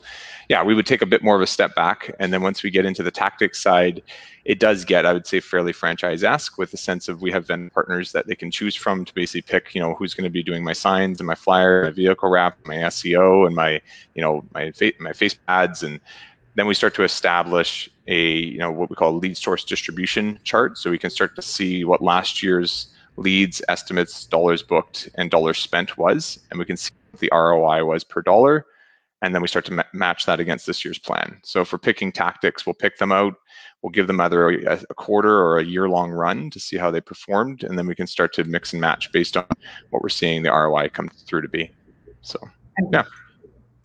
yeah, 0.50 0.62
we 0.62 0.74
would 0.74 0.84
take 0.84 1.00
a 1.00 1.06
bit 1.06 1.24
more 1.24 1.34
of 1.34 1.40
a 1.40 1.46
step 1.46 1.74
back. 1.74 2.14
And 2.20 2.34
then 2.34 2.42
once 2.42 2.62
we 2.62 2.70
get 2.70 2.84
into 2.84 3.02
the 3.02 3.10
tactics 3.10 3.62
side, 3.62 4.02
it 4.44 4.60
does 4.60 4.84
get, 4.84 5.06
I 5.06 5.14
would 5.14 5.26
say, 5.26 5.40
fairly 5.40 5.72
franchise-esque 5.72 6.58
with 6.58 6.70
the 6.70 6.76
sense 6.76 7.08
of 7.08 7.22
we 7.22 7.32
have 7.32 7.46
vendor 7.46 7.70
partners 7.70 8.12
that 8.12 8.26
they 8.26 8.34
can 8.34 8.50
choose 8.50 8.76
from 8.76 9.06
to 9.06 9.14
basically 9.14 9.40
pick, 9.40 9.74
you 9.74 9.80
know, 9.80 9.94
who's 9.94 10.12
going 10.12 10.24
to 10.24 10.30
be 10.30 10.42
doing 10.42 10.62
my 10.62 10.74
signs 10.74 11.18
and 11.18 11.26
my 11.26 11.34
flyer, 11.34 11.84
my 11.84 11.90
vehicle 11.90 12.28
wrap, 12.28 12.58
my 12.66 12.76
SEO, 12.76 13.46
and 13.46 13.56
my, 13.56 13.80
you 14.14 14.20
know, 14.20 14.44
my 14.52 14.70
fa- 14.72 14.92
my 15.00 15.14
face 15.14 15.38
ads 15.48 15.82
and 15.82 15.98
then 16.56 16.66
we 16.66 16.74
start 16.74 16.94
to 16.94 17.04
establish 17.04 17.88
a 18.08 18.32
you 18.32 18.58
know 18.58 18.72
what 18.72 18.90
we 18.90 18.96
call 18.96 19.14
a 19.14 19.18
lead 19.18 19.36
source 19.36 19.62
distribution 19.62 20.40
chart. 20.42 20.76
So 20.78 20.90
we 20.90 20.98
can 20.98 21.10
start 21.10 21.36
to 21.36 21.42
see 21.42 21.84
what 21.84 22.02
last 22.02 22.42
year's 22.42 22.88
leads 23.16 23.62
estimates 23.68 24.24
dollars 24.26 24.62
booked 24.62 25.08
and 25.14 25.30
dollars 25.30 25.58
spent 25.58 25.96
was 25.96 26.38
and 26.50 26.58
we 26.58 26.64
can 26.64 26.76
see 26.76 26.92
what 27.10 27.20
the 27.20 27.30
roi 27.32 27.82
was 27.82 28.04
per 28.04 28.20
dollar 28.20 28.66
and 29.22 29.34
then 29.34 29.40
we 29.40 29.48
start 29.48 29.64
to 29.64 29.72
ma- 29.72 29.82
match 29.94 30.26
that 30.26 30.38
against 30.38 30.66
this 30.66 30.84
year's 30.84 30.98
plan. 30.98 31.40
So 31.42 31.64
for 31.64 31.78
picking 31.78 32.12
tactics 32.12 32.66
we'll 32.66 32.74
pick 32.74 32.98
them 32.98 33.12
out 33.12 33.34
we'll 33.82 33.90
give 33.90 34.06
them 34.06 34.20
either 34.20 34.50
a, 34.50 34.80
a 34.90 34.94
quarter 34.94 35.34
or 35.34 35.58
a 35.58 35.64
year 35.64 35.88
long 35.88 36.10
run 36.10 36.50
to 36.50 36.60
see 36.60 36.76
how 36.76 36.90
they 36.90 37.00
performed 37.00 37.64
and 37.64 37.78
then 37.78 37.86
we 37.86 37.94
can 37.94 38.06
start 38.06 38.34
to 38.34 38.44
mix 38.44 38.72
and 38.72 38.80
match 38.82 39.10
based 39.12 39.36
on 39.36 39.46
what 39.90 40.02
we're 40.02 40.10
seeing 40.10 40.42
the 40.42 40.50
roi 40.50 40.88
come 40.88 41.08
through 41.26 41.42
to 41.42 41.48
be. 41.48 41.70
So 42.20 42.38
yeah 42.92 43.04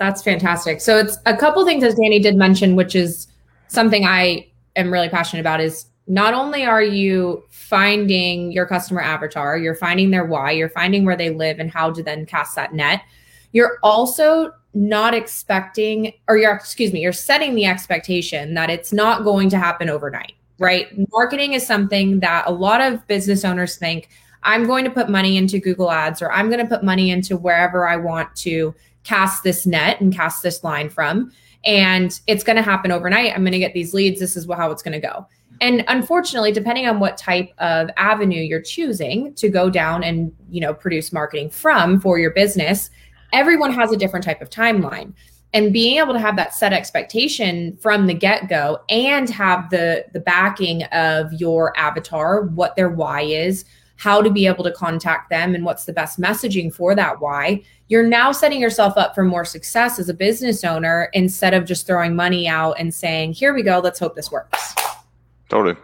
That's 0.01 0.23
fantastic. 0.23 0.81
So 0.81 0.97
it's 0.97 1.19
a 1.27 1.37
couple 1.37 1.63
things 1.63 1.83
as 1.83 1.93
Danny 1.93 2.17
did 2.17 2.35
mention, 2.35 2.75
which 2.75 2.95
is 2.95 3.27
something 3.67 4.03
I 4.03 4.47
am 4.75 4.91
really 4.91 5.09
passionate 5.09 5.41
about 5.41 5.61
is 5.61 5.85
not 6.07 6.33
only 6.33 6.65
are 6.65 6.81
you 6.81 7.43
finding 7.51 8.51
your 8.51 8.65
customer 8.65 8.99
avatar, 8.99 9.59
you're 9.59 9.75
finding 9.75 10.09
their 10.09 10.25
why, 10.25 10.49
you're 10.53 10.69
finding 10.69 11.05
where 11.05 11.15
they 11.15 11.29
live 11.29 11.59
and 11.59 11.69
how 11.69 11.91
to 11.91 12.01
then 12.01 12.25
cast 12.25 12.55
that 12.55 12.73
net. 12.73 13.03
You're 13.51 13.77
also 13.83 14.51
not 14.73 15.13
expecting 15.13 16.13
or 16.27 16.35
you're 16.35 16.55
excuse 16.55 16.91
me, 16.91 17.01
you're 17.01 17.13
setting 17.13 17.53
the 17.53 17.67
expectation 17.67 18.55
that 18.55 18.71
it's 18.71 18.91
not 18.91 19.23
going 19.23 19.51
to 19.51 19.59
happen 19.59 19.87
overnight, 19.87 20.33
right? 20.57 20.87
Marketing 21.11 21.53
is 21.53 21.67
something 21.67 22.21
that 22.21 22.45
a 22.47 22.51
lot 22.51 22.81
of 22.81 23.05
business 23.05 23.45
owners 23.45 23.75
think 23.75 24.09
I'm 24.41 24.65
going 24.65 24.83
to 24.83 24.89
put 24.89 25.09
money 25.09 25.37
into 25.37 25.59
Google 25.59 25.91
Ads 25.91 26.23
or 26.23 26.31
I'm 26.31 26.49
going 26.49 26.59
to 26.59 26.65
put 26.65 26.83
money 26.83 27.11
into 27.11 27.37
wherever 27.37 27.87
I 27.87 27.97
want 27.97 28.35
to 28.37 28.73
cast 29.03 29.43
this 29.43 29.65
net 29.65 29.99
and 29.99 30.13
cast 30.13 30.43
this 30.43 30.63
line 30.63 30.89
from 30.89 31.31
and 31.63 32.19
it's 32.25 32.43
going 32.43 32.55
to 32.55 32.63
happen 32.63 32.91
overnight. 32.91 33.33
I'm 33.35 33.43
going 33.43 33.51
to 33.51 33.59
get 33.59 33.73
these 33.73 33.93
leads. 33.93 34.19
This 34.19 34.35
is 34.35 34.47
how 34.51 34.71
it's 34.71 34.81
going 34.81 34.99
to 34.99 35.07
go. 35.07 35.27
And 35.59 35.83
unfortunately 35.87 36.51
depending 36.51 36.87
on 36.87 36.99
what 36.99 37.17
type 37.17 37.51
of 37.59 37.89
avenue 37.97 38.41
you're 38.41 38.61
choosing 38.61 39.33
to 39.35 39.49
go 39.49 39.69
down 39.69 40.03
and 40.03 40.33
you 40.49 40.59
know 40.59 40.73
produce 40.73 41.13
marketing 41.13 41.49
from 41.49 41.99
for 41.99 42.17
your 42.17 42.31
business 42.31 42.89
everyone 43.33 43.71
has 43.71 43.91
a 43.91 43.97
different 43.97 44.25
type 44.25 44.41
of 44.41 44.49
timeline. 44.49 45.13
And 45.53 45.73
being 45.73 45.97
able 45.97 46.13
to 46.13 46.19
have 46.19 46.37
that 46.37 46.53
set 46.53 46.71
expectation 46.71 47.77
from 47.77 48.07
the 48.07 48.13
get-go 48.13 48.79
and 48.89 49.29
have 49.29 49.69
the 49.69 50.05
the 50.13 50.19
backing 50.19 50.83
of 50.85 51.33
your 51.33 51.77
avatar 51.77 52.43
what 52.43 52.75
their 52.75 52.89
why 52.89 53.21
is 53.21 53.65
how 54.01 54.19
to 54.19 54.31
be 54.31 54.47
able 54.47 54.63
to 54.63 54.71
contact 54.71 55.29
them 55.29 55.53
and 55.53 55.63
what's 55.63 55.85
the 55.85 55.93
best 55.93 56.19
messaging 56.19 56.73
for 56.73 56.95
that 56.95 57.21
why 57.21 57.61
you're 57.87 58.07
now 58.07 58.31
setting 58.31 58.59
yourself 58.59 58.97
up 58.97 59.13
for 59.13 59.23
more 59.23 59.45
success 59.45 59.99
as 59.99 60.09
a 60.09 60.13
business 60.13 60.63
owner 60.63 61.09
instead 61.13 61.53
of 61.53 61.65
just 61.65 61.85
throwing 61.85 62.15
money 62.15 62.47
out 62.47 62.73
and 62.79 62.93
saying 62.93 63.31
here 63.31 63.53
we 63.53 63.61
go 63.61 63.79
let's 63.79 63.99
hope 63.99 64.15
this 64.15 64.31
works 64.31 64.73
Totally. 65.51 65.75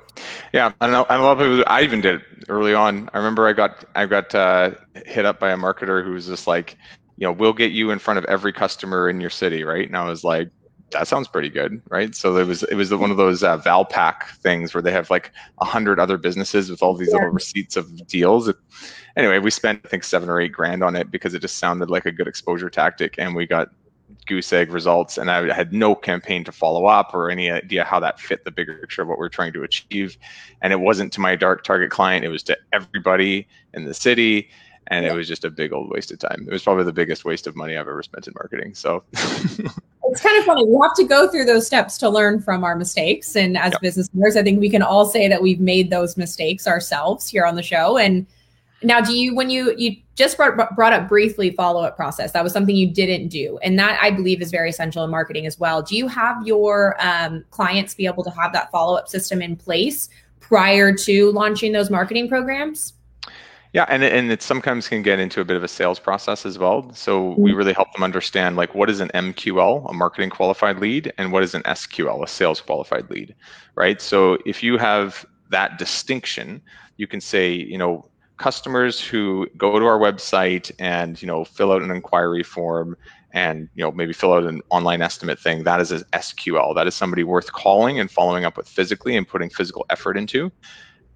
Yeah, 0.53 0.71
I 0.79 0.87
know. 0.87 1.05
Lot 1.09 1.33
of 1.33 1.39
people. 1.39 1.61
I 1.67 1.81
even 1.81 1.99
did 1.99 2.15
it 2.15 2.21
early 2.47 2.73
on. 2.73 3.09
I 3.13 3.17
remember 3.17 3.49
I 3.49 3.51
got 3.51 3.83
I 3.95 4.05
got 4.05 4.33
uh, 4.33 4.71
hit 5.05 5.25
up 5.25 5.41
by 5.41 5.51
a 5.51 5.57
marketer 5.57 6.05
who 6.05 6.11
was 6.11 6.25
just 6.25 6.47
like, 6.47 6.77
you 7.17 7.27
know, 7.27 7.33
we'll 7.33 7.51
get 7.51 7.73
you 7.73 7.91
in 7.91 7.99
front 7.99 8.17
of 8.17 8.23
every 8.25 8.53
customer 8.53 9.09
in 9.09 9.19
your 9.19 9.29
city, 9.29 9.65
right? 9.65 9.85
And 9.85 9.97
I 9.97 10.05
was 10.05 10.23
like, 10.23 10.49
that 10.91 11.07
sounds 11.07 11.27
pretty 11.27 11.49
good, 11.49 11.81
right? 11.89 12.15
So 12.15 12.37
it 12.37 12.47
was 12.47 12.63
it 12.63 12.75
was 12.75 12.93
one 12.93 13.11
of 13.11 13.17
those 13.17 13.43
uh, 13.43 13.57
Valpak 13.59 14.29
things 14.41 14.73
where 14.73 14.81
they 14.81 14.91
have 14.91 15.09
like 15.09 15.31
a 15.59 15.65
hundred 15.65 15.99
other 15.99 16.17
businesses 16.17 16.69
with 16.69 16.81
all 16.81 16.93
these 16.93 17.11
little 17.11 17.29
receipts 17.29 17.75
of 17.75 18.07
deals. 18.07 18.51
Anyway, 19.15 19.39
we 19.39 19.51
spent 19.51 19.81
I 19.85 19.89
think 19.89 20.03
seven 20.03 20.29
or 20.29 20.39
eight 20.39 20.53
grand 20.53 20.83
on 20.83 20.95
it 20.95 21.11
because 21.11 21.33
it 21.33 21.39
just 21.39 21.57
sounded 21.57 21.89
like 21.89 22.05
a 22.05 22.11
good 22.11 22.27
exposure 22.27 22.69
tactic, 22.69 23.15
and 23.17 23.35
we 23.35 23.45
got 23.45 23.69
goose 24.25 24.53
egg 24.53 24.71
results 24.71 25.17
and 25.17 25.29
i 25.29 25.53
had 25.53 25.73
no 25.73 25.93
campaign 25.93 26.43
to 26.43 26.51
follow 26.51 26.85
up 26.85 27.13
or 27.13 27.29
any 27.29 27.51
idea 27.51 27.83
how 27.83 27.99
that 27.99 28.19
fit 28.19 28.43
the 28.45 28.51
bigger 28.51 28.75
picture 28.75 29.01
of 29.01 29.07
what 29.07 29.17
we're 29.17 29.29
trying 29.29 29.51
to 29.51 29.63
achieve. 29.63 30.17
And 30.61 30.71
it 30.71 30.79
wasn't 30.79 31.11
to 31.13 31.21
my 31.21 31.35
dark 31.35 31.63
target 31.63 31.91
client. 31.91 32.23
It 32.23 32.29
was 32.29 32.43
to 32.43 32.57
everybody 32.71 33.47
in 33.73 33.85
the 33.85 33.93
city 33.93 34.49
and 34.87 35.05
it 35.05 35.13
was 35.13 35.27
just 35.27 35.43
a 35.43 35.49
big 35.49 35.73
old 35.73 35.89
waste 35.89 36.11
of 36.11 36.19
time. 36.19 36.45
It 36.47 36.51
was 36.51 36.63
probably 36.63 36.85
the 36.85 36.93
biggest 36.93 37.25
waste 37.25 37.47
of 37.47 37.55
money 37.55 37.75
i've 37.75 37.87
ever 37.87 38.03
spent 38.03 38.27
in 38.27 38.33
marketing 38.35 38.73
so 38.73 39.03
it's 40.11 40.21
kind 40.21 40.37
of 40.37 40.45
funny. 40.45 40.65
We 40.65 40.77
have 40.81 40.93
to 40.95 41.03
go 41.03 41.27
through 41.27 41.45
those 41.45 41.65
steps 41.65 41.97
to 41.99 42.09
learn 42.09 42.41
from 42.41 42.63
our 42.63 42.75
mistakes. 42.75 43.35
And 43.35 43.57
as 43.57 43.73
Yep. 43.73 43.81
business 43.81 44.09
owners, 44.15 44.35
I 44.37 44.43
think 44.43 44.59
we 44.59 44.69
can 44.69 44.81
all 44.81 45.05
say 45.05 45.27
that 45.27 45.41
we've 45.41 45.59
made 45.59 45.89
those 45.89 46.17
mistakes 46.17 46.67
ourselves 46.67 47.27
here 47.29 47.45
on 47.45 47.55
the 47.55 47.63
show. 47.63 47.97
And 47.97 48.25
now, 48.83 49.01
do 49.01 49.17
you, 49.17 49.35
when 49.35 49.49
you 49.49 49.73
you 49.77 49.95
just 50.15 50.37
brought, 50.37 50.75
brought 50.75 50.93
up 50.93 51.07
briefly 51.07 51.51
follow 51.51 51.83
up 51.83 51.95
process, 51.95 52.31
that 52.31 52.43
was 52.43 52.53
something 52.53 52.75
you 52.75 52.89
didn't 52.89 53.29
do, 53.29 53.57
and 53.63 53.77
that 53.79 53.99
I 54.01 54.11
believe 54.11 54.41
is 54.41 54.51
very 54.51 54.69
essential 54.69 55.03
in 55.03 55.09
marketing 55.09 55.47
as 55.47 55.59
well. 55.59 55.81
Do 55.81 55.95
you 55.95 56.07
have 56.07 56.45
your 56.45 56.95
um, 56.99 57.43
clients 57.51 57.95
be 57.95 58.05
able 58.05 58.23
to 58.23 58.29
have 58.31 58.53
that 58.53 58.69
follow 58.71 58.95
up 58.95 59.07
system 59.07 59.41
in 59.41 59.55
place 59.55 60.09
prior 60.39 60.93
to 60.93 61.31
launching 61.31 61.71
those 61.71 61.89
marketing 61.89 62.29
programs? 62.29 62.93
Yeah, 63.77 63.85
and 63.89 64.03
and 64.03 64.31
it 64.31 64.41
sometimes 64.41 64.87
can 64.87 65.03
get 65.03 65.19
into 65.19 65.39
a 65.39 65.45
bit 65.45 65.55
of 65.55 65.63
a 65.63 65.67
sales 65.67 65.99
process 65.99 66.47
as 66.47 66.57
well. 66.57 66.91
So 66.93 67.35
we 67.37 67.51
mm-hmm. 67.51 67.57
really 67.59 67.73
help 67.73 67.93
them 67.93 68.01
understand 68.01 68.55
like 68.55 68.73
what 68.73 68.89
is 68.89 68.99
an 68.99 69.09
MQL, 69.09 69.87
a 69.87 69.93
marketing 69.93 70.31
qualified 70.31 70.79
lead, 70.79 71.13
and 71.19 71.31
what 71.31 71.43
is 71.43 71.53
an 71.53 71.61
SQL, 71.61 72.23
a 72.23 72.27
sales 72.27 72.59
qualified 72.59 73.07
lead, 73.11 73.35
right? 73.75 74.01
So 74.01 74.39
if 74.47 74.63
you 74.63 74.79
have 74.79 75.27
that 75.51 75.77
distinction, 75.77 76.59
you 76.95 77.05
can 77.05 77.21
say, 77.21 77.51
you 77.53 77.77
know, 77.77 78.09
customers 78.37 78.99
who 78.99 79.45
go 79.57 79.77
to 79.77 79.85
our 79.85 79.99
website 79.99 80.71
and 80.79 81.21
you 81.21 81.27
know 81.27 81.45
fill 81.45 81.71
out 81.71 81.83
an 81.83 81.91
inquiry 81.91 82.41
form 82.41 82.97
and 83.33 83.69
you 83.75 83.83
know 83.83 83.91
maybe 83.91 84.11
fill 84.11 84.33
out 84.33 84.43
an 84.43 84.59
online 84.71 85.03
estimate 85.03 85.39
thing 85.39 85.63
that 85.63 85.81
is 85.81 85.91
a 85.91 85.99
sql 86.13 86.73
that 86.75 86.85
is 86.85 86.93
somebody 86.95 87.23
worth 87.23 87.51
calling 87.51 87.99
and 87.99 88.11
following 88.11 88.45
up 88.45 88.55
with 88.55 88.67
physically 88.67 89.17
and 89.17 89.27
putting 89.27 89.49
physical 89.49 89.85
effort 89.89 90.17
into 90.17 90.51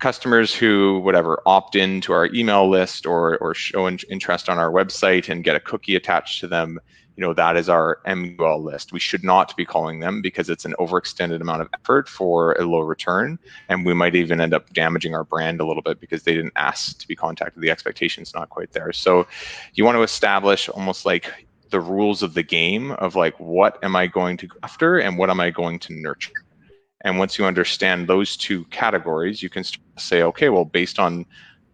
customers 0.01 0.53
who 0.53 0.99
whatever 0.99 1.41
opt 1.45 1.75
in 1.75 2.01
to 2.01 2.11
our 2.11 2.25
email 2.33 2.69
list 2.69 3.05
or 3.05 3.37
or 3.37 3.53
show 3.53 3.87
in- 3.87 3.99
interest 4.09 4.49
on 4.49 4.57
our 4.57 4.71
website 4.71 5.29
and 5.29 5.43
get 5.43 5.55
a 5.55 5.59
cookie 5.59 5.95
attached 5.95 6.41
to 6.41 6.47
them 6.47 6.79
you 7.15 7.21
know 7.21 7.33
that 7.33 7.55
is 7.55 7.69
our 7.69 7.99
mql 8.07 8.63
list. 8.63 8.91
We 8.91 8.99
should 8.99 9.23
not 9.23 9.55
be 9.55 9.65
calling 9.65 9.99
them 9.99 10.21
because 10.21 10.49
it's 10.49 10.65
an 10.65 10.73
overextended 10.79 11.39
amount 11.39 11.61
of 11.61 11.69
effort 11.73 12.09
for 12.09 12.53
a 12.53 12.65
low 12.65 12.79
return 12.79 13.37
and 13.69 13.85
we 13.85 13.93
might 13.93 14.15
even 14.15 14.41
end 14.41 14.53
up 14.53 14.73
damaging 14.73 15.13
our 15.13 15.23
brand 15.23 15.61
a 15.61 15.65
little 15.65 15.83
bit 15.83 15.99
because 15.99 16.23
they 16.23 16.33
didn't 16.33 16.53
ask 16.55 16.97
to 16.97 17.07
be 17.07 17.15
contacted. 17.15 17.61
The 17.61 17.69
expectation's 17.69 18.33
not 18.33 18.49
quite 18.49 18.71
there. 18.71 18.91
So 18.93 19.27
you 19.75 19.85
want 19.85 19.97
to 19.97 20.03
establish 20.03 20.67
almost 20.69 21.05
like 21.05 21.31
the 21.69 21.79
rules 21.79 22.23
of 22.23 22.33
the 22.33 22.43
game 22.43 22.91
of 22.93 23.15
like 23.15 23.39
what 23.39 23.77
am 23.83 23.95
i 23.95 24.05
going 24.05 24.35
to 24.37 24.47
go 24.47 24.57
after 24.63 24.97
and 24.99 25.17
what 25.17 25.29
am 25.29 25.39
i 25.39 25.49
going 25.49 25.79
to 25.79 25.93
nurture 25.93 26.33
and 27.01 27.17
once 27.17 27.37
you 27.37 27.45
understand 27.45 28.07
those 28.07 28.37
two 28.37 28.65
categories, 28.65 29.41
you 29.41 29.49
can 29.49 29.63
say, 29.97 30.21
okay, 30.23 30.49
well, 30.49 30.65
based 30.65 30.99
on 30.99 31.25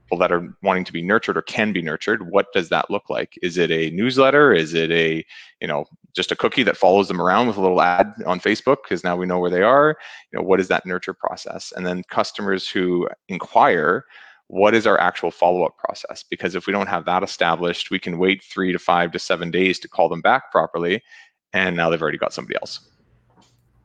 people 0.06 0.18
that 0.20 0.32
are 0.32 0.56
wanting 0.64 0.86
to 0.86 0.94
be 0.94 1.02
nurtured 1.02 1.38
or 1.38 1.42
can 1.42 1.74
be 1.74 1.82
nurtured, 1.82 2.32
what 2.32 2.48
does 2.54 2.70
that 2.70 2.90
look 2.90 3.10
like? 3.10 3.38
Is 3.42 3.58
it 3.58 3.72
a 3.72 3.90
newsletter? 3.90 4.54
Is 4.54 4.74
it 4.74 4.90
a, 4.92 5.26
you 5.60 5.68
know, 5.68 5.86
just 6.16 6.32
a 6.32 6.36
cookie 6.36 6.64
that 6.64 6.78
follows 6.78 7.10
them 7.10 7.22
around 7.22 7.48
with 7.48 7.58
a 7.58 7.62
little 7.62 7.82
ad 7.82 8.14
on 8.26 8.40
Facebook 8.40 8.78
because 8.84 9.04
now 9.04 9.18
we 9.18 9.26
know 9.26 9.40
where 9.40 9.52
they 9.52 9.64
are? 9.64 9.98
You 10.32 10.40
know, 10.40 10.46
what 10.46 10.62
is 10.62 10.70
that 10.70 10.86
nurture 10.86 11.14
process? 11.14 11.74
And 11.76 11.86
then 11.86 12.04
customers 12.10 12.70
who 12.70 13.10
inquire, 13.28 14.06
what 14.48 14.74
is 14.74 14.88
our 14.88 14.98
actual 14.98 15.30
follow-up 15.30 15.78
process? 15.78 16.24
Because 16.24 16.56
if 16.56 16.68
we 16.68 16.74
don't 16.74 16.88
have 16.88 17.04
that 17.04 17.22
established, 17.22 17.92
we 17.92 18.00
can 18.00 18.18
wait 18.18 18.42
three 18.42 18.72
to 18.72 18.80
five 18.80 19.12
to 19.12 19.20
seven 19.20 19.52
days 19.52 19.78
to 19.80 19.90
call 19.90 20.08
them 20.08 20.22
back 20.22 20.52
properly, 20.54 21.04
and 21.52 21.76
now 21.76 21.90
they've 21.90 22.02
already 22.02 22.18
got 22.18 22.34
somebody 22.34 22.56
else. 22.56 22.80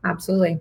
Absolutely. 0.04 0.60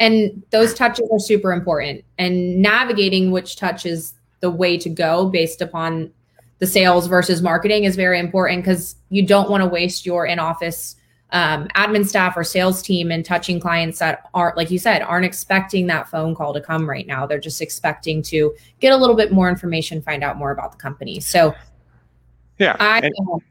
And 0.00 0.42
those 0.50 0.74
touches 0.74 1.08
are 1.12 1.18
super 1.18 1.52
important. 1.52 2.04
And 2.18 2.60
navigating 2.60 3.30
which 3.30 3.56
touch 3.56 3.86
is 3.86 4.14
the 4.40 4.50
way 4.50 4.76
to 4.78 4.88
go 4.88 5.28
based 5.28 5.62
upon 5.62 6.12
the 6.58 6.66
sales 6.66 7.06
versus 7.06 7.42
marketing 7.42 7.84
is 7.84 7.96
very 7.96 8.18
important 8.18 8.62
because 8.62 8.96
you 9.08 9.26
don't 9.26 9.50
want 9.50 9.62
to 9.62 9.68
waste 9.68 10.04
your 10.06 10.26
in 10.26 10.38
office 10.38 10.96
um, 11.30 11.66
admin 11.74 12.06
staff 12.06 12.36
or 12.36 12.44
sales 12.44 12.80
team 12.80 13.10
and 13.10 13.24
touching 13.24 13.58
clients 13.58 13.98
that 13.98 14.28
aren't, 14.34 14.56
like 14.56 14.70
you 14.70 14.78
said, 14.78 15.02
aren't 15.02 15.26
expecting 15.26 15.88
that 15.88 16.08
phone 16.08 16.34
call 16.34 16.54
to 16.54 16.60
come 16.60 16.88
right 16.88 17.06
now. 17.06 17.26
They're 17.26 17.40
just 17.40 17.60
expecting 17.60 18.22
to 18.24 18.54
get 18.80 18.92
a 18.92 18.96
little 18.96 19.16
bit 19.16 19.32
more 19.32 19.48
information, 19.48 20.00
find 20.00 20.22
out 20.22 20.36
more 20.36 20.52
about 20.52 20.72
the 20.72 20.78
company. 20.78 21.18
So 21.20 21.54
Yeah. 22.58 22.76
I 22.78 22.98
and- 23.00 23.42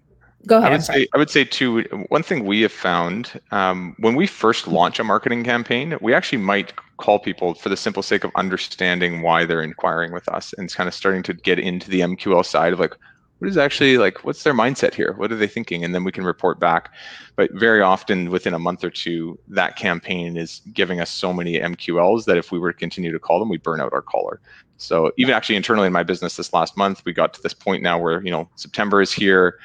go 0.47 0.57
ahead. 0.57 0.69
I 0.69 0.73
would 0.73 0.83
say 0.83 1.07
I 1.13 1.17
would 1.17 1.29
say 1.29 1.43
too. 1.43 1.81
One 2.09 2.23
thing 2.23 2.45
we 2.45 2.61
have 2.61 2.71
found 2.71 3.39
um, 3.51 3.95
when 3.99 4.15
we 4.15 4.27
first 4.27 4.67
launch 4.67 4.99
a 4.99 5.03
marketing 5.03 5.43
campaign, 5.43 5.97
we 6.01 6.13
actually 6.13 6.39
might 6.39 6.73
call 6.97 7.19
people 7.19 7.53
for 7.53 7.69
the 7.69 7.77
simple 7.77 8.03
sake 8.03 8.23
of 8.23 8.31
understanding 8.35 9.21
why 9.21 9.45
they're 9.45 9.61
inquiring 9.61 10.13
with 10.13 10.27
us 10.29 10.53
and 10.53 10.65
it's 10.65 10.75
kind 10.75 10.87
of 10.87 10.93
starting 10.93 11.23
to 11.23 11.33
get 11.33 11.59
into 11.59 11.89
the 11.89 12.01
MQL 12.01 12.45
side 12.45 12.71
of 12.71 12.79
like 12.79 12.95
what 13.43 13.49
is 13.49 13.57
actually 13.57 13.97
like 13.97 14.23
what's 14.23 14.43
their 14.43 14.53
mindset 14.53 14.93
here 14.93 15.11
what 15.17 15.29
are 15.29 15.35
they 15.35 15.47
thinking 15.47 15.83
and 15.83 15.93
then 15.93 16.05
we 16.05 16.13
can 16.13 16.23
report 16.23 16.61
back 16.61 16.93
but 17.35 17.51
very 17.51 17.81
often 17.81 18.29
within 18.29 18.53
a 18.53 18.59
month 18.59 18.85
or 18.85 18.89
two 18.89 19.37
that 19.49 19.75
campaign 19.75 20.37
is 20.37 20.61
giving 20.73 21.01
us 21.01 21.09
so 21.09 21.33
many 21.33 21.59
mqls 21.59 22.23
that 22.23 22.37
if 22.37 22.53
we 22.53 22.57
were 22.57 22.71
to 22.71 22.79
continue 22.79 23.11
to 23.11 23.19
call 23.19 23.39
them 23.39 23.49
we 23.49 23.57
burn 23.57 23.81
out 23.81 23.91
our 23.91 24.01
caller 24.01 24.39
so 24.77 25.11
even 25.17 25.33
actually 25.33 25.57
internally 25.57 25.87
in 25.87 25.91
my 25.91 26.03
business 26.03 26.37
this 26.37 26.53
last 26.53 26.77
month 26.77 27.01
we 27.03 27.11
got 27.11 27.33
to 27.33 27.41
this 27.41 27.53
point 27.53 27.83
now 27.83 27.99
where 27.99 28.23
you 28.23 28.31
know 28.31 28.47
september 28.55 29.01
is 29.01 29.11
here 29.11 29.59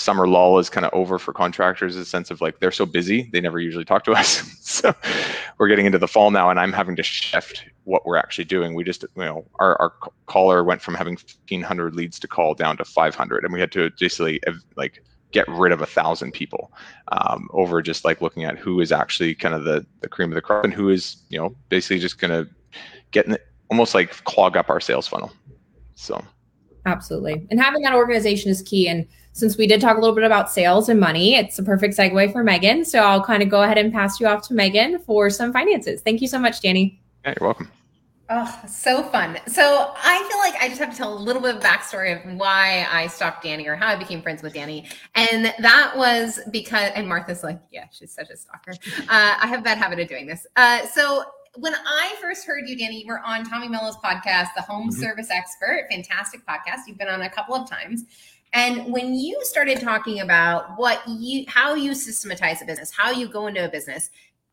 summer 0.00 0.26
lull 0.26 0.58
is 0.58 0.70
kind 0.70 0.84
of 0.86 0.92
over 0.92 1.18
for 1.18 1.32
contractors 1.32 1.94
in 1.94 2.00
the 2.00 2.06
sense 2.06 2.30
of 2.30 2.40
like 2.40 2.58
they're 2.58 2.72
so 2.72 2.86
busy 2.86 3.28
they 3.32 3.40
never 3.40 3.60
usually 3.60 3.84
talk 3.84 4.04
to 4.04 4.12
us. 4.20 4.42
So 4.60 4.94
we're 5.58 5.68
getting 5.68 5.86
into 5.86 5.98
the 5.98 6.08
fall 6.08 6.30
now 6.30 6.48
and 6.48 6.58
i'm 6.58 6.72
having 6.72 6.96
to 6.96 7.02
shift 7.02 7.64
what 7.84 8.06
we're 8.06 8.16
actually 8.16 8.44
doing. 8.44 8.74
We 8.74 8.84
just 8.84 9.02
you 9.02 9.24
know 9.24 9.44
our, 9.56 9.80
our 9.80 9.92
caller 10.26 10.64
went 10.64 10.80
from 10.80 10.94
having 10.94 11.14
1500 11.14 11.94
leads 11.94 12.18
to 12.20 12.28
call 12.28 12.54
down 12.54 12.76
to 12.76 12.84
500 12.84 13.44
and 13.44 13.52
we 13.52 13.60
had 13.60 13.72
to 13.72 13.90
basically 13.98 14.40
like 14.76 15.02
get 15.32 15.46
rid 15.48 15.72
of 15.72 15.80
a 15.80 15.86
thousand 15.86 16.32
people 16.32 16.72
um, 17.12 17.48
over 17.52 17.82
just 17.82 18.04
like 18.04 18.20
looking 18.20 18.44
at 18.44 18.58
who 18.58 18.80
is 18.80 18.90
actually 18.92 19.34
kind 19.34 19.54
of 19.54 19.64
the, 19.64 19.86
the 20.00 20.08
cream 20.08 20.30
of 20.30 20.34
the 20.34 20.40
crop 20.40 20.64
and 20.64 20.72
who 20.72 20.88
is 20.88 21.16
you 21.28 21.38
know 21.38 21.54
basically 21.68 21.98
just 21.98 22.18
going 22.18 22.30
to 22.30 22.50
get 23.10 23.26
in 23.26 23.32
the, 23.32 23.40
almost 23.70 23.94
like 23.94 24.10
clog 24.24 24.56
up 24.56 24.70
our 24.70 24.80
sales 24.80 25.06
funnel. 25.06 25.32
So 25.94 26.24
Absolutely. 26.86 27.46
And 27.50 27.60
having 27.60 27.82
that 27.82 27.94
organization 27.94 28.50
is 28.50 28.62
key. 28.62 28.88
And 28.88 29.06
since 29.32 29.56
we 29.56 29.66
did 29.66 29.80
talk 29.80 29.96
a 29.96 30.00
little 30.00 30.14
bit 30.14 30.24
about 30.24 30.50
sales 30.50 30.88
and 30.88 30.98
money, 30.98 31.36
it's 31.36 31.58
a 31.58 31.62
perfect 31.62 31.96
segue 31.96 32.32
for 32.32 32.42
Megan. 32.42 32.84
So 32.84 33.00
I'll 33.00 33.22
kind 33.22 33.42
of 33.42 33.48
go 33.48 33.62
ahead 33.62 33.78
and 33.78 33.92
pass 33.92 34.18
you 34.20 34.26
off 34.26 34.46
to 34.48 34.54
Megan 34.54 34.98
for 35.00 35.30
some 35.30 35.52
finances. 35.52 36.00
Thank 36.02 36.20
you 36.20 36.28
so 36.28 36.38
much, 36.38 36.60
Danny. 36.60 37.00
yeah 37.24 37.34
you're 37.38 37.48
welcome 37.48 37.70
Oh, 38.32 38.60
so 38.68 39.02
fun. 39.02 39.38
So 39.48 39.92
I 39.96 40.24
feel 40.30 40.38
like 40.38 40.54
I 40.62 40.68
just 40.68 40.80
have 40.80 40.92
to 40.92 40.96
tell 40.96 41.12
a 41.12 41.18
little 41.18 41.42
bit 41.42 41.56
of 41.56 41.60
backstory 41.60 42.14
of 42.24 42.38
why 42.38 42.86
I 42.88 43.08
stalked 43.08 43.42
Danny 43.42 43.66
or 43.66 43.74
how 43.74 43.88
I 43.88 43.96
became 43.96 44.22
friends 44.22 44.40
with 44.40 44.54
Danny. 44.54 44.86
And 45.16 45.46
that 45.58 45.94
was 45.96 46.38
because, 46.52 46.92
and 46.94 47.08
Martha's 47.08 47.42
like, 47.42 47.60
yeah, 47.72 47.86
she's 47.90 48.12
such 48.12 48.30
a 48.30 48.36
stalker. 48.36 48.70
Uh, 49.00 49.34
I 49.40 49.48
have 49.48 49.58
a 49.58 49.62
bad 49.64 49.78
habit 49.78 49.98
of 49.98 50.06
doing 50.06 50.28
this. 50.28 50.46
Uh, 50.54 50.86
so 50.86 51.24
when 51.56 51.74
I 51.74 52.14
first 52.20 52.46
heard 52.46 52.68
you, 52.68 52.76
Danny, 52.76 53.00
you 53.02 53.06
were 53.06 53.20
on 53.20 53.44
Tommy 53.44 53.68
Mello's 53.68 53.96
podcast, 53.96 54.48
The 54.54 54.62
Home 54.62 54.90
Mhm. 54.90 55.00
Service 55.00 55.30
Expert. 55.30 55.86
Fantastic 55.90 56.46
podcast. 56.46 56.86
You've 56.86 56.98
been 56.98 57.08
on 57.08 57.22
a 57.22 57.30
couple 57.30 57.54
of 57.54 57.68
times. 57.68 58.04
And 58.52 58.92
when 58.92 59.14
you 59.14 59.38
started 59.44 59.80
talking 59.80 60.20
about 60.20 60.76
what 60.76 61.02
you, 61.08 61.44
how 61.48 61.74
you 61.74 61.94
systematize 61.94 62.62
a 62.62 62.64
business, 62.64 62.90
how 62.92 63.10
you 63.10 63.28
go 63.28 63.46
into 63.46 63.64
a 63.64 63.68
business, 63.68 64.10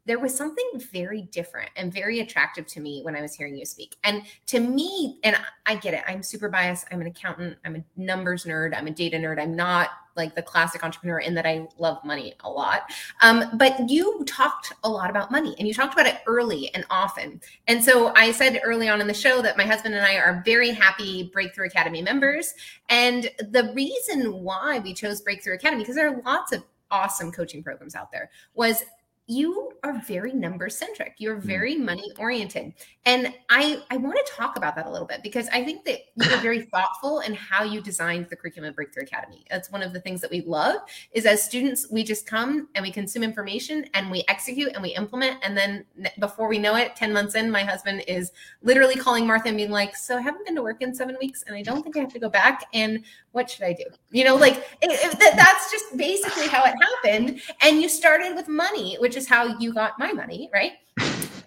there 0.08 0.20
was 0.20 0.34
something 0.34 0.66
very 0.92 1.24
different 1.24 1.70
and 1.76 1.94
very 1.94 2.22
attractive 2.22 2.66
to 2.66 2.80
me 2.80 3.02
when 3.04 3.16
I 3.16 3.22
was 3.22 3.36
hearing 3.36 3.58
you 3.58 3.66
speak. 3.66 3.98
And 4.04 4.24
to 4.48 4.60
me, 4.60 5.20
and 5.24 5.38
I 5.66 5.76
get 5.76 5.94
it, 5.94 6.04
I'm 6.08 6.24
super 6.24 6.48
biased. 6.48 6.88
I'm 6.92 7.02
an 7.02 7.08
accountant, 7.08 7.58
I'm 7.66 7.76
a 7.76 7.84
numbers 7.98 8.46
nerd, 8.46 8.76
I'm 8.76 8.88
a 8.88 8.92
data 8.92 9.18
nerd. 9.18 9.40
I'm 9.40 9.56
not 9.56 9.90
like 10.16 10.34
the 10.34 10.42
classic 10.42 10.84
entrepreneur 10.84 11.20
in 11.20 11.36
that 11.36 11.46
I 11.46 11.68
love 11.78 12.04
money 12.04 12.34
a 12.40 12.50
lot. 12.50 12.92
Um, 13.22 13.52
but 13.56 13.90
you 13.90 14.24
talked 14.26 14.74
a 14.84 14.90
lot 14.90 15.10
about 15.10 15.30
money 15.30 15.56
and 15.60 15.68
you 15.68 15.74
talked 15.74 15.94
about 15.94 16.08
it 16.08 16.22
early 16.26 16.74
and 16.74 16.86
often. 16.90 17.40
And 17.68 17.84
so 17.84 18.14
I 18.16 18.32
said 18.32 18.60
early 18.64 18.90
on 18.90 19.00
in 19.00 19.08
the 19.08 19.14
show 19.14 19.42
that 19.44 19.58
my 19.58 19.66
husband 19.66 19.94
and 19.94 20.06
I 20.06 20.16
are 20.16 20.42
very 20.44 20.72
happy 20.72 21.30
Breakthrough 21.32 21.68
Academy 21.68 22.02
members. 22.02 22.54
And 22.90 23.30
the 23.52 23.72
reason 23.76 24.34
why 24.42 24.80
we 24.80 24.94
chose 24.94 25.22
Breakthrough 25.22 25.56
Academy, 25.56 25.84
because 25.84 25.96
there 25.96 26.10
are 26.10 26.22
lots 26.26 26.52
of 26.52 26.64
awesome 26.90 27.32
coaching 27.32 27.62
programs 27.62 27.96
out 27.96 28.12
there, 28.12 28.32
was 28.56 28.84
you 29.30 29.74
are 29.84 30.02
very 30.08 30.32
number 30.34 30.70
centric 30.70 31.14
you're 31.18 31.36
Mm. 31.38 31.42
very 31.44 31.76
money 31.76 32.12
oriented 32.18 32.74
and 33.06 33.34
i 33.50 33.82
i 33.92 33.98
want 33.98 34.18
to 34.26 34.32
talk 34.32 34.56
about 34.56 34.76
that 34.76 34.86
a 34.88 34.90
little 34.90 35.06
bit 35.06 35.22
because 35.22 35.48
i 35.50 35.62
think 35.64 35.84
that 35.86 36.00
you 36.16 36.30
were 36.32 36.38
very 36.38 36.62
thoughtful 36.74 37.20
in 37.20 37.34
how 37.34 37.64
you 37.64 37.82
designed 37.82 38.28
the 38.30 38.36
curriculum 38.36 38.70
at 38.70 38.76
breakthrough 38.76 39.04
academy. 39.04 39.46
That's 39.50 39.70
one 39.72 39.84
of 39.84 39.94
the 39.94 40.00
things 40.00 40.22
that 40.22 40.32
we 40.32 40.42
love 40.42 40.78
is 41.12 41.26
as 41.26 41.44
students 41.44 41.88
we 41.92 42.04
just 42.04 42.26
come 42.26 42.70
and 42.76 42.82
we 42.84 42.92
consume 42.92 43.22
information 43.24 43.86
and 43.94 44.10
we 44.10 44.24
execute 44.30 44.72
and 44.74 44.82
we 44.82 44.90
implement. 44.96 45.38
And 45.44 45.56
then 45.56 45.86
before 46.20 46.48
we 46.48 46.58
know 46.58 46.76
it 46.76 46.96
10 46.96 47.12
months 47.14 47.36
in 47.36 47.52
my 47.52 47.64
husband 47.64 48.04
is 48.08 48.32
literally 48.64 48.96
calling 48.96 49.28
martha 49.28 49.48
and 49.50 49.58
being 49.58 49.70
like 49.72 49.96
so 49.96 50.18
i 50.18 50.22
haven't 50.22 50.46
been 50.46 50.56
to 50.56 50.62
work 50.64 50.82
in 50.82 50.94
seven 50.96 51.16
weeks 51.20 51.44
and 51.48 51.56
i 51.56 51.62
don't 51.62 51.84
think 51.84 51.98
i 51.98 52.00
have 52.00 52.14
to 52.14 52.20
go 52.20 52.30
back. 52.30 52.64
And 52.74 53.04
what 53.34 53.50
should 53.50 53.66
i 53.66 53.74
do? 53.74 53.86
You 54.12 54.24
know 54.24 54.36
like 54.36 54.56
it, 54.82 54.90
it- 54.92 55.20
that, 55.20 55.34
that's 55.36 55.70
just 55.72 55.96
basically 55.98 56.48
how 56.48 56.64
it 56.64 56.74
happened. 56.82 57.42
And 57.62 57.82
you 57.82 57.90
started 57.90 58.36
with 58.36 58.48
money 58.48 58.96
which 59.00 59.17
is 59.18 59.28
how 59.28 59.58
you 59.60 59.74
got 59.74 59.98
my 60.00 60.14
money 60.14 60.50
right 60.54 60.74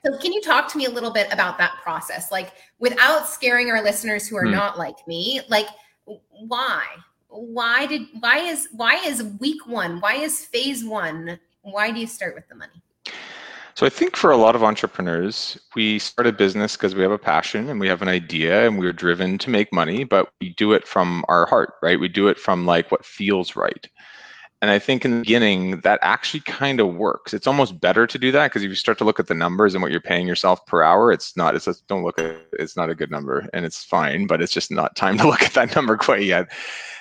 so 0.04 0.18
can 0.18 0.32
you 0.32 0.40
talk 0.42 0.68
to 0.72 0.78
me 0.78 0.84
a 0.86 0.90
little 0.90 1.12
bit 1.12 1.32
about 1.32 1.56
that 1.58 1.72
process 1.82 2.30
like 2.30 2.52
without 2.78 3.26
scaring 3.28 3.70
our 3.70 3.82
listeners 3.82 4.28
who 4.28 4.36
are 4.36 4.44
Hmm. 4.44 4.52
not 4.52 4.78
like 4.78 4.96
me 5.06 5.40
like 5.48 5.66
why 6.48 6.84
why 7.28 7.86
did 7.86 8.02
why 8.20 8.38
is 8.38 8.68
why 8.72 8.96
is 8.96 9.22
week 9.40 9.66
one 9.66 10.00
why 10.00 10.14
is 10.14 10.44
phase 10.44 10.84
one 10.84 11.38
why 11.62 11.90
do 11.90 12.00
you 12.00 12.06
start 12.06 12.34
with 12.34 12.48
the 12.48 12.54
money 12.54 12.82
So 13.76 13.86
I 13.86 13.88
think 13.88 14.16
for 14.16 14.30
a 14.30 14.36
lot 14.36 14.56
of 14.56 14.62
entrepreneurs, 14.62 15.58
we 15.74 15.98
start 15.98 16.26
a 16.26 16.32
business 16.32 16.76
because 16.76 16.94
we 16.94 17.02
have 17.02 17.12
a 17.12 17.18
passion 17.18 17.70
and 17.70 17.80
we 17.80 17.88
have 17.88 18.02
an 18.02 18.08
idea 18.08 18.66
and 18.66 18.78
we're 18.78 18.92
driven 18.92 19.38
to 19.38 19.48
make 19.48 19.72
money, 19.72 20.04
but 20.04 20.32
we 20.40 20.50
do 20.50 20.72
it 20.72 20.86
from 20.86 21.24
our 21.28 21.46
heart, 21.46 21.74
right? 21.82 21.98
We 21.98 22.08
do 22.08 22.28
it 22.28 22.38
from 22.38 22.66
like 22.66 22.90
what 22.90 23.06
feels 23.06 23.56
right. 23.56 23.88
And 24.62 24.70
I 24.70 24.78
think 24.78 25.06
in 25.06 25.10
the 25.10 25.20
beginning, 25.20 25.80
that 25.80 25.98
actually 26.02 26.40
kind 26.40 26.80
of 26.80 26.94
works. 26.94 27.32
It's 27.32 27.46
almost 27.46 27.80
better 27.80 28.06
to 28.06 28.18
do 28.18 28.30
that 28.32 28.48
because 28.48 28.62
if 28.62 28.68
you 28.68 28.74
start 28.74 28.98
to 28.98 29.04
look 29.04 29.18
at 29.18 29.26
the 29.26 29.34
numbers 29.34 29.74
and 29.74 29.82
what 29.82 29.90
you're 29.90 30.02
paying 30.02 30.26
yourself 30.26 30.66
per 30.66 30.82
hour, 30.82 31.10
it's 31.12 31.34
not, 31.34 31.54
it's 31.54 31.64
just, 31.64 31.86
don't 31.86 32.04
look 32.04 32.18
at 32.18 32.26
it, 32.26 32.48
it's 32.52 32.76
not 32.76 32.90
a 32.90 32.94
good 32.94 33.10
number 33.10 33.48
and 33.54 33.64
it's 33.64 33.82
fine, 33.82 34.26
but 34.26 34.42
it's 34.42 34.52
just 34.52 34.70
not 34.70 34.96
time 34.96 35.16
to 35.16 35.26
look 35.28 35.42
at 35.42 35.54
that 35.54 35.74
number 35.74 35.96
quite 35.96 36.24
yet. 36.24 36.52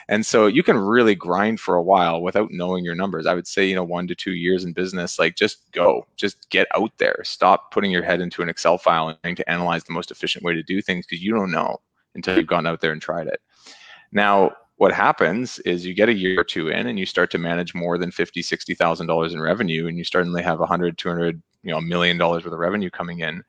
And 0.07 0.25
so 0.25 0.47
you 0.47 0.63
can 0.63 0.77
really 0.77 1.15
grind 1.15 1.59
for 1.59 1.75
a 1.75 1.83
while 1.83 2.21
without 2.21 2.49
knowing 2.49 2.85
your 2.85 2.95
numbers. 2.95 3.25
I 3.25 3.35
would 3.35 3.45
say, 3.45 3.67
you 3.67 3.75
know, 3.75 3.83
one 3.83 4.07
to 4.07 4.15
two 4.15 4.31
years 4.31 4.63
in 4.63 4.71
business, 4.71 5.19
like 5.19 5.35
just 5.35 5.71
go, 5.73 6.07
just 6.15 6.49
get 6.49 6.67
out 6.75 6.91
there. 6.97 7.21
Stop 7.23 7.71
putting 7.71 7.91
your 7.91 8.03
head 8.03 8.21
into 8.21 8.41
an 8.41 8.49
Excel 8.49 8.77
file 8.77 9.09
and 9.09 9.17
trying 9.21 9.35
to 9.35 9.49
analyze 9.49 9.83
the 9.83 9.93
most 9.93 10.11
efficient 10.11 10.45
way 10.45 10.53
to 10.53 10.63
do 10.63 10.81
things 10.81 11.05
because 11.05 11.21
you 11.21 11.33
don't 11.33 11.51
know 11.51 11.79
until 12.15 12.37
you've 12.37 12.47
gone 12.47 12.65
out 12.65 12.81
there 12.81 12.91
and 12.91 13.01
tried 13.01 13.27
it. 13.27 13.41
Now, 14.11 14.53
what 14.79 14.93
happens 14.93 15.59
is 15.59 15.85
you 15.85 15.93
get 15.93 16.07
a 16.07 16.13
year 16.13 16.39
or 16.39 16.43
two 16.45 16.69
in 16.69 16.87
and 16.87 16.97
you 16.97 17.05
start 17.05 17.29
to 17.29 17.37
manage 17.37 17.75
more 17.75 17.97
than 17.97 18.11
50, 18.11 18.41
$60,000 18.41 19.33
in 19.33 19.41
revenue 19.41 19.87
and 19.87 19.97
you 19.97 20.05
suddenly 20.05 20.41
have 20.41 20.59
100, 20.59 20.97
200, 20.97 21.41
you 21.63 21.71
know, 21.71 21.79
a 21.79 21.81
million 21.81 22.17
dollars 22.17 22.45
worth 22.45 22.53
of 22.53 22.59
revenue 22.59 22.89
coming 22.89 23.19
in. 23.19 23.43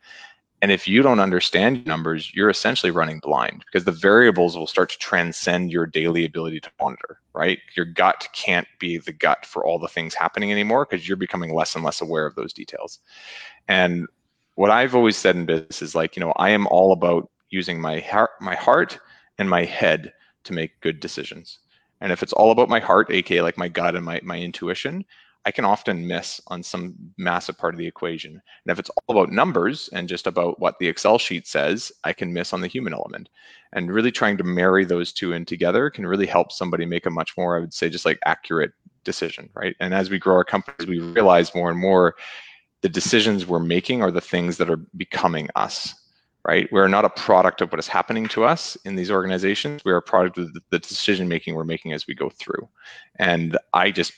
And 0.61 0.73
if 0.73 0.89
you 0.89 1.03
don't 1.03 1.21
understand 1.21 1.87
numbers, 1.87 2.35
you're 2.35 2.51
essentially 2.51 2.91
running 2.91 3.21
blind 3.21 3.65
because 3.65 3.85
the 3.85 3.93
variables 3.93 4.59
will 4.59 4.67
start 4.67 4.91
to 4.91 4.99
transcend 4.99 5.71
your 5.71 5.87
daily 5.87 6.25
ability 6.25 6.59
to 6.63 6.71
monitor, 6.81 7.21
right? 7.33 7.61
Your 7.77 7.87
gut 7.87 8.27
can't 8.33 8.67
be 8.81 8.99
the 8.99 9.13
gut 9.13 9.47
for 9.47 9.65
all 9.65 9.79
the 9.79 9.87
things 9.87 10.15
happening 10.15 10.51
anymore 10.51 10.85
because 10.85 11.07
you're 11.07 11.17
becoming 11.17 11.55
less 11.55 11.77
and 11.77 11.85
less 11.85 12.01
aware 12.01 12.27
of 12.27 12.35
those 12.35 12.53
details. 12.53 12.99
And 13.69 14.09
what 14.57 14.73
I've 14.73 14.97
always 14.97 15.17
said 15.17 15.37
in 15.37 15.47
business 15.47 15.81
is 15.81 15.95
like, 15.95 16.17
you 16.17 16.21
know, 16.21 16.33
I 16.33 16.51
am 16.51 16.67
all 16.67 16.93
about 16.93 17.31
using 17.51 17.81
my 17.81 18.01
heart, 18.01 18.31
my 18.41 18.57
heart 18.57 18.99
and 19.39 19.49
my 19.49 19.65
head 19.65 20.13
to 20.45 20.53
make 20.53 20.81
good 20.81 21.01
decisions. 21.01 21.59
And 22.01 22.13
if 22.13 22.23
it's 22.23 22.33
all 22.33 22.51
about 22.51 22.69
my 22.69 22.81
heart, 22.81 23.11
aka 23.11 23.43
like 23.43 23.59
my 23.59 23.69
gut 23.69 23.95
and 23.95 24.05
my, 24.05 24.21
my 24.23 24.39
intuition, 24.39 25.05
I 25.47 25.51
can 25.51 25.65
often 25.65 26.07
miss 26.07 26.41
on 26.49 26.63
some 26.63 26.95
massive 27.17 27.57
part 27.57 27.75
of 27.75 27.79
the 27.79 27.87
equation. 27.87 28.33
And 28.33 28.73
if 28.73 28.79
it's 28.79 28.91
all 28.91 29.17
about 29.17 29.33
numbers 29.33 29.89
and 29.93 30.09
just 30.09 30.27
about 30.27 30.61
what 30.61 30.79
the 30.79 30.87
Excel 30.87 31.19
sheet 31.19 31.47
says, 31.47 31.91
I 32.05 32.13
can 32.13 32.33
miss 32.33 32.53
on 32.53 32.61
the 32.61 32.67
human 32.67 32.93
element. 32.93 33.31
And 33.73 33.91
really 33.91 34.13
trying 34.13 34.37
to 34.39 34.45
marry 34.45 34.85
those 34.85 35.13
two 35.13 35.33
in 35.33 35.45
together 35.45 35.89
can 35.89 36.07
really 36.07 36.27
help 36.27 36.53
somebody 36.53 36.85
make 36.85 37.07
a 37.07 37.11
much 37.11 37.37
more, 37.39 37.57
I 37.57 37.61
would 37.61 37.73
say, 37.73 37.89
just 37.89 38.05
like 38.05 38.19
accurate 38.27 38.73
decision, 39.05 39.49
right? 39.55 39.75
And 39.81 39.95
as 39.95 40.11
we 40.11 40.19
grow 40.19 40.35
our 40.35 40.45
companies, 40.45 40.89
we 40.89 41.01
realize 41.01 41.55
more 41.55 41.71
and 41.71 41.79
more 41.79 42.17
the 42.83 42.89
decisions 42.89 43.47
we're 43.47 43.61
making 43.61 44.03
are 44.03 44.11
the 44.11 44.21
things 44.21 44.57
that 44.59 44.71
are 44.71 44.81
becoming 44.97 45.49
us, 45.55 45.95
right? 46.45 46.71
We're 46.73 46.89
not 46.89 47.05
a 47.05 47.11
product 47.11 47.61
of 47.61 47.71
what 47.71 47.79
is 47.79 47.89
happening 47.89 48.27
to 48.29 48.45
us 48.45 48.77
in 48.85 48.97
these 48.97 49.11
organizations. 49.11 49.83
We're 49.85 49.97
a 49.97 50.03
product 50.03 50.39
of 50.39 50.53
the- 50.55 50.63
the 50.71 50.79
decision 50.79 51.29
making 51.29 51.55
we're 51.55 51.65
making 51.65 51.93
as 51.93 52.07
we 52.07 52.15
go 52.15 52.31
through. 52.31 52.69
And 53.19 53.59
I 53.73 53.91
just, 53.91 54.13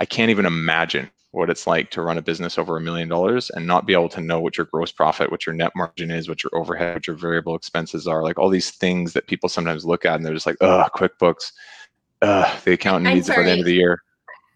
I 0.00 0.04
can't 0.04 0.30
even 0.30 0.46
imagine 0.46 1.10
what 1.32 1.50
it's 1.50 1.66
like 1.66 1.90
to 1.90 2.02
run 2.02 2.18
a 2.18 2.22
business 2.22 2.58
over 2.58 2.76
a 2.76 2.80
million 2.80 3.08
dollars 3.08 3.50
and 3.50 3.66
not 3.66 3.86
be 3.86 3.92
able 3.92 4.08
to 4.08 4.20
know 4.20 4.40
what 4.40 4.56
your 4.56 4.66
gross 4.66 4.90
profit, 4.90 5.30
what 5.30 5.46
your 5.46 5.54
net 5.54 5.72
margin 5.76 6.10
is, 6.10 6.28
what 6.28 6.42
your 6.42 6.50
overhead, 6.54 6.94
what 6.94 7.06
your 7.06 7.16
variable 7.16 7.54
expenses 7.54 8.06
are, 8.06 8.22
like 8.22 8.38
all 8.38 8.48
these 8.48 8.70
things 8.70 9.12
that 9.12 9.26
people 9.26 9.48
sometimes 9.48 9.84
look 9.84 10.04
at 10.04 10.16
and 10.16 10.24
they're 10.24 10.34
just 10.34 10.46
like, 10.46 10.56
ugh, 10.60 10.90
QuickBooks, 10.94 11.52
ugh, 12.22 12.60
the 12.64 12.72
accountant 12.72 13.08
I'm 13.08 13.14
needs 13.14 13.28
it 13.28 13.36
by 13.36 13.42
the 13.42 13.50
end 13.50 13.60
of 13.60 13.66
the 13.66 13.74
year. 13.74 14.02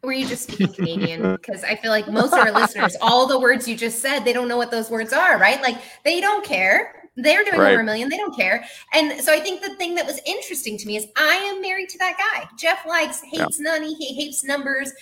Were 0.03 0.13
you 0.13 0.27
just 0.27 0.45
speaking 0.51 0.73
Canadian? 0.75 1.23
Because 1.37 1.63
I 1.65 1.77
feel 1.77 1.91
like 1.91 2.09
most 2.09 2.33
of 2.33 2.41
our 2.41 2.51
listeners, 2.53 2.97
all 3.01 3.27
the 3.27 3.39
words 3.39 3.69
you 3.69 3.77
just 3.77 4.01
said, 4.01 4.21
they 4.21 4.33
don't 4.33 4.49
know 4.49 4.57
what 4.57 4.71
those 4.71 4.91
words 4.91 5.13
are, 5.13 5.39
right? 5.39 5.61
Like 5.63 5.79
they 6.05 6.21
don't 6.21 6.45
care. 6.45 7.09
They're 7.17 7.45
doing 7.45 7.61
Right. 7.61 7.73
over 7.73 7.83
a 7.83 7.85
million. 7.85 8.09
They 8.09 8.17
don't 8.17 8.35
care. 8.35 8.65
And 8.95 9.21
so 9.21 9.33
I 9.33 9.39
think 9.41 9.61
the 9.63 9.75
thing 9.77 9.95
that 9.97 10.07
was 10.07 10.19
interesting 10.27 10.79
to 10.79 10.87
me 10.87 10.97
is 10.97 11.07
I 11.17 11.35
am 11.35 11.61
married 11.61 11.89
to 11.91 11.99
that 11.99 12.17
guy. 12.19 12.49
Jeff 12.59 12.85
likes, 12.87 13.21
hates 13.21 13.61
money. 13.61 13.95
He 13.95 14.15
hates 14.15 14.43
numbers. 14.45 14.93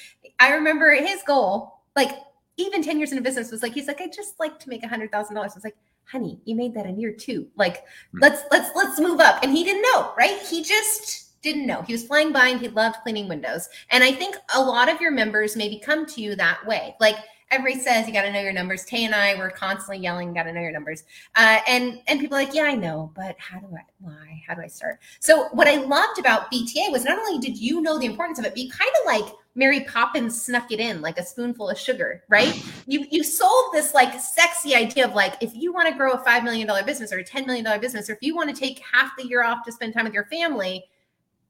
I 0.40 0.52
remember 0.52 0.92
his 0.94 1.22
goal, 1.26 1.80
like 1.96 2.10
even 2.56 2.82
10 2.82 2.98
years 2.98 3.12
into 3.12 3.22
business 3.22 3.50
was 3.50 3.62
like, 3.62 3.72
he's 3.72 3.86
like, 3.86 4.00
I 4.00 4.08
just 4.08 4.38
like 4.40 4.58
to 4.58 4.68
make 4.68 4.82
a 4.82 4.88
hundred 4.88 5.12
thousand 5.12 5.36
dollars. 5.36 5.52
I 5.52 5.56
was 5.56 5.64
like, 5.64 5.76
honey, 6.04 6.40
you 6.44 6.56
made 6.56 6.74
that 6.74 6.84
in 6.84 6.98
year 7.00 7.12
two. 7.12 7.46
Like, 7.56 7.84
Hmm. 8.12 8.18
let's, 8.20 8.42
let's, 8.50 8.70
let's 8.74 9.00
move 9.00 9.20
up. 9.20 9.42
And 9.44 9.52
he 9.56 9.62
didn't 9.64 9.82
know, 9.82 10.12
right? 10.18 10.38
He 10.42 10.62
just 10.64 11.29
didn't 11.42 11.66
know. 11.66 11.82
He 11.82 11.92
was 11.92 12.06
flying 12.06 12.32
by 12.32 12.48
and 12.48 12.60
he 12.60 12.68
loved 12.68 12.96
cleaning 13.02 13.28
windows. 13.28 13.68
And 13.90 14.04
I 14.04 14.12
think 14.12 14.36
a 14.54 14.62
lot 14.62 14.90
of 14.90 15.00
your 15.00 15.10
members 15.10 15.56
maybe 15.56 15.78
come 15.78 16.06
to 16.06 16.20
you 16.20 16.34
that 16.36 16.66
way. 16.66 16.94
Like 17.00 17.16
everybody 17.50 17.82
says, 17.82 18.06
you 18.06 18.12
got 18.12 18.22
to 18.22 18.32
know 18.32 18.40
your 18.40 18.52
numbers. 18.52 18.84
Tay 18.84 19.04
and 19.04 19.14
I 19.14 19.34
were 19.34 19.50
constantly 19.50 19.98
yelling, 19.98 20.32
got 20.32 20.44
to 20.44 20.52
know 20.52 20.60
your 20.60 20.72
numbers. 20.72 21.04
Uh, 21.34 21.58
and 21.66 22.00
and 22.06 22.20
people 22.20 22.36
like, 22.36 22.54
yeah, 22.54 22.64
I 22.64 22.74
know, 22.74 23.12
but 23.14 23.36
how 23.38 23.58
do 23.58 23.66
I? 23.74 23.80
Why? 24.00 24.42
How 24.46 24.54
do 24.54 24.62
I 24.62 24.66
start? 24.66 25.00
So 25.18 25.48
what 25.48 25.68
I 25.68 25.76
loved 25.76 26.18
about 26.18 26.50
BTA 26.52 26.90
was 26.92 27.04
not 27.04 27.18
only 27.18 27.38
did 27.38 27.58
you 27.58 27.80
know 27.80 27.98
the 27.98 28.06
importance 28.06 28.38
of 28.38 28.44
it, 28.44 28.50
but 28.50 28.58
you 28.58 28.70
kind 28.70 28.90
of 29.00 29.06
like 29.06 29.34
Mary 29.54 29.80
Poppins 29.84 30.40
snuck 30.40 30.70
it 30.70 30.78
in 30.78 31.00
like 31.00 31.18
a 31.18 31.24
spoonful 31.24 31.68
of 31.68 31.78
sugar, 31.78 32.22
right? 32.28 32.62
You 32.86 33.06
you 33.10 33.24
sold 33.24 33.72
this 33.72 33.94
like 33.94 34.18
sexy 34.20 34.74
idea 34.74 35.06
of 35.06 35.14
like 35.14 35.34
if 35.40 35.54
you 35.54 35.72
want 35.72 35.88
to 35.88 35.94
grow 35.94 36.12
a 36.12 36.18
five 36.18 36.44
million 36.44 36.66
dollar 36.66 36.84
business 36.84 37.12
or 37.12 37.18
a 37.18 37.24
ten 37.24 37.46
million 37.46 37.64
dollar 37.64 37.80
business, 37.80 38.08
or 38.08 38.12
if 38.12 38.22
you 38.22 38.36
want 38.36 38.54
to 38.54 38.58
take 38.58 38.80
half 38.80 39.10
the 39.18 39.26
year 39.26 39.42
off 39.42 39.64
to 39.64 39.72
spend 39.72 39.92
time 39.92 40.04
with 40.04 40.14
your 40.14 40.26
family, 40.26 40.84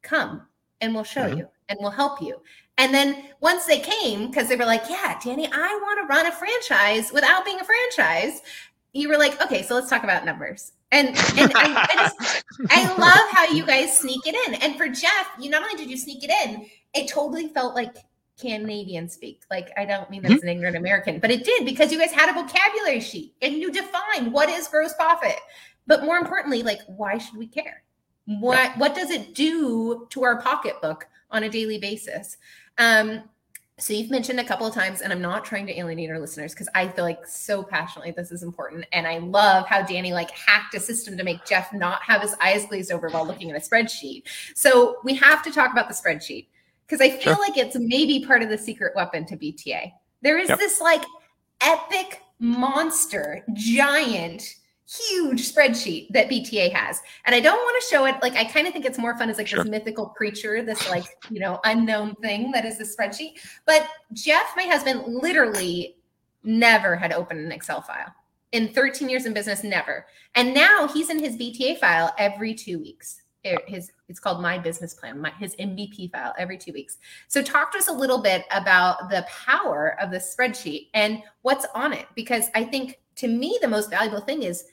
come 0.02 0.42
and 0.80 0.94
we'll 0.94 1.04
show 1.04 1.28
Mhm. 1.28 1.38
you 1.38 1.48
and 1.68 1.78
we'll 1.80 1.90
help 1.90 2.20
you. 2.22 2.40
And 2.78 2.94
then 2.94 3.24
once 3.40 3.66
they 3.66 3.80
came, 3.80 4.28
because 4.28 4.48
they 4.48 4.56
were 4.56 4.64
like, 4.64 4.88
yeah, 4.88 5.18
Danny, 5.22 5.46
I 5.52 5.78
want 5.82 6.00
to 6.00 6.06
run 6.06 6.26
a 6.26 6.32
franchise 6.32 7.12
without 7.12 7.44
being 7.44 7.60
a 7.60 7.64
franchise. 7.64 8.40
You 8.92 9.08
were 9.08 9.18
like, 9.18 9.40
okay, 9.42 9.62
so 9.62 9.74
let's 9.74 9.90
talk 9.90 10.02
about 10.02 10.24
numbers. 10.24 10.72
And 10.90 11.08
and 11.08 11.52
I, 11.54 11.86
I 11.88 11.94
just 11.94 12.44
I 12.70 12.96
love 12.96 13.30
how 13.30 13.44
you 13.54 13.64
guys 13.64 13.96
sneak 13.96 14.26
it 14.26 14.34
in. 14.48 14.54
And 14.54 14.76
for 14.76 14.88
Jeff, 14.88 15.28
you 15.38 15.50
not 15.50 15.62
only 15.62 15.74
did 15.76 15.90
you 15.90 15.96
sneak 15.96 16.24
it 16.24 16.30
in, 16.44 16.66
it 16.94 17.08
totally 17.08 17.48
felt 17.48 17.74
like 17.76 17.94
Canadian 18.40 19.08
speak. 19.08 19.42
Like 19.50 19.68
I 19.76 19.84
don't 19.84 20.10
mean 20.10 20.22
that 20.22 20.32
as 20.32 20.42
an 20.42 20.48
ignorant 20.48 20.76
American, 20.76 21.20
but 21.20 21.30
it 21.30 21.44
did 21.44 21.64
because 21.64 21.92
you 21.92 21.98
guys 21.98 22.10
had 22.10 22.30
a 22.30 22.42
vocabulary 22.42 23.00
sheet 23.00 23.34
and 23.42 23.54
you 23.54 23.70
defined 23.70 24.32
what 24.32 24.48
is 24.48 24.66
gross 24.66 24.94
profit. 24.94 25.36
But 25.86 26.02
more 26.04 26.16
importantly, 26.16 26.62
like 26.62 26.80
why 26.86 27.18
should 27.18 27.36
we 27.36 27.46
care? 27.46 27.82
What 28.38 28.76
what 28.78 28.94
does 28.94 29.10
it 29.10 29.34
do 29.34 30.06
to 30.10 30.22
our 30.22 30.40
pocketbook 30.40 31.08
on 31.30 31.42
a 31.42 31.48
daily 31.48 31.78
basis? 31.78 32.36
Um, 32.78 33.24
so 33.78 33.94
you've 33.94 34.10
mentioned 34.10 34.38
a 34.38 34.44
couple 34.44 34.66
of 34.66 34.74
times, 34.74 35.00
and 35.00 35.10
I'm 35.12 35.22
not 35.22 35.44
trying 35.44 35.66
to 35.66 35.78
alienate 35.78 36.10
our 36.10 36.18
listeners 36.18 36.52
because 36.52 36.68
I 36.74 36.86
feel 36.86 37.04
like 37.04 37.26
so 37.26 37.62
passionately 37.62 38.12
this 38.12 38.30
is 38.30 38.42
important. 38.42 38.84
And 38.92 39.06
I 39.06 39.18
love 39.18 39.66
how 39.66 39.82
Danny 39.82 40.12
like 40.12 40.30
hacked 40.30 40.74
a 40.74 40.80
system 40.80 41.16
to 41.16 41.24
make 41.24 41.44
Jeff 41.46 41.72
not 41.72 42.02
have 42.02 42.20
his 42.20 42.34
eyes 42.42 42.66
glazed 42.66 42.92
over 42.92 43.08
while 43.08 43.26
looking 43.26 43.50
at 43.50 43.56
a 43.56 43.60
spreadsheet. 43.60 44.24
So 44.54 44.98
we 45.02 45.14
have 45.14 45.42
to 45.44 45.50
talk 45.50 45.72
about 45.72 45.88
the 45.88 45.94
spreadsheet 45.94 46.46
because 46.86 47.00
I 47.00 47.08
feel 47.10 47.34
Sure. 47.34 47.38
like 47.38 47.56
it's 47.56 47.76
maybe 47.76 48.24
part 48.26 48.42
of 48.42 48.48
the 48.50 48.58
secret 48.58 48.94
weapon 48.94 49.24
to 49.26 49.36
BTA. 49.36 49.92
There 50.22 50.38
is 50.38 50.50
Yep. 50.50 50.58
this 50.58 50.80
like 50.80 51.02
epic 51.62 52.20
monster, 52.38 53.44
giant, 53.54 54.56
huge 55.10 55.52
spreadsheet 55.52 56.08
that 56.10 56.28
BTA 56.28 56.72
has. 56.72 57.00
And 57.24 57.34
I 57.34 57.40
don't 57.40 57.58
want 57.58 57.82
to 57.82 57.88
show 57.88 58.06
it. 58.06 58.16
Like, 58.22 58.34
I 58.34 58.44
kind 58.44 58.66
of 58.66 58.72
think 58.72 58.84
it's 58.84 58.98
more 58.98 59.16
fun 59.16 59.30
as 59.30 59.38
like 59.38 59.46
Sure. 59.46 59.62
this 59.62 59.70
mythical 59.70 60.06
creature, 60.06 60.62
this 60.62 60.88
like, 60.90 61.04
you 61.30 61.38
know, 61.40 61.60
unknown 61.64 62.14
thing 62.16 62.50
that 62.52 62.64
is 62.64 62.78
the 62.78 62.84
spreadsheet. 62.84 63.34
But 63.66 63.88
Jeff, 64.12 64.52
my 64.56 64.64
husband, 64.64 65.02
literally 65.06 65.96
never 66.42 66.96
had 66.96 67.12
opened 67.12 67.40
an 67.40 67.52
Excel 67.52 67.82
file 67.82 68.12
in 68.52 68.68
13 68.72 69.08
years 69.08 69.26
in 69.26 69.32
business, 69.32 69.62
never. 69.62 70.06
And 70.34 70.52
now 70.54 70.88
he's 70.88 71.10
in 71.10 71.18
his 71.18 71.36
BTA 71.36 71.78
file 71.78 72.12
every 72.18 72.54
two 72.54 72.78
weeks. 72.80 73.22
It- 73.44 73.62
His 73.68 73.92
it's 74.08 74.18
called 74.20 74.42
my 74.42 74.58
business 74.58 74.92
plan, 74.94 75.20
my, 75.20 75.30
his 75.38 75.54
MVP 75.56 76.10
file 76.10 76.34
every 76.36 76.58
two 76.58 76.72
weeks. 76.72 76.98
So 77.28 77.42
talk 77.42 77.70
to 77.72 77.78
us 77.78 77.86
a 77.88 77.92
little 77.92 78.20
bit 78.20 78.44
about 78.50 79.08
the 79.08 79.24
power 79.28 79.96
of 80.00 80.10
the 80.10 80.18
spreadsheet 80.18 80.88
and 80.94 81.22
what's 81.42 81.64
on 81.76 81.92
it, 81.92 82.06
because 82.16 82.48
I 82.56 82.64
think 82.64 82.98
to 83.16 83.28
me 83.28 83.56
the 83.62 83.68
most 83.68 83.88
valuable 83.88 84.20
thing 84.20 84.42
is 84.42 84.64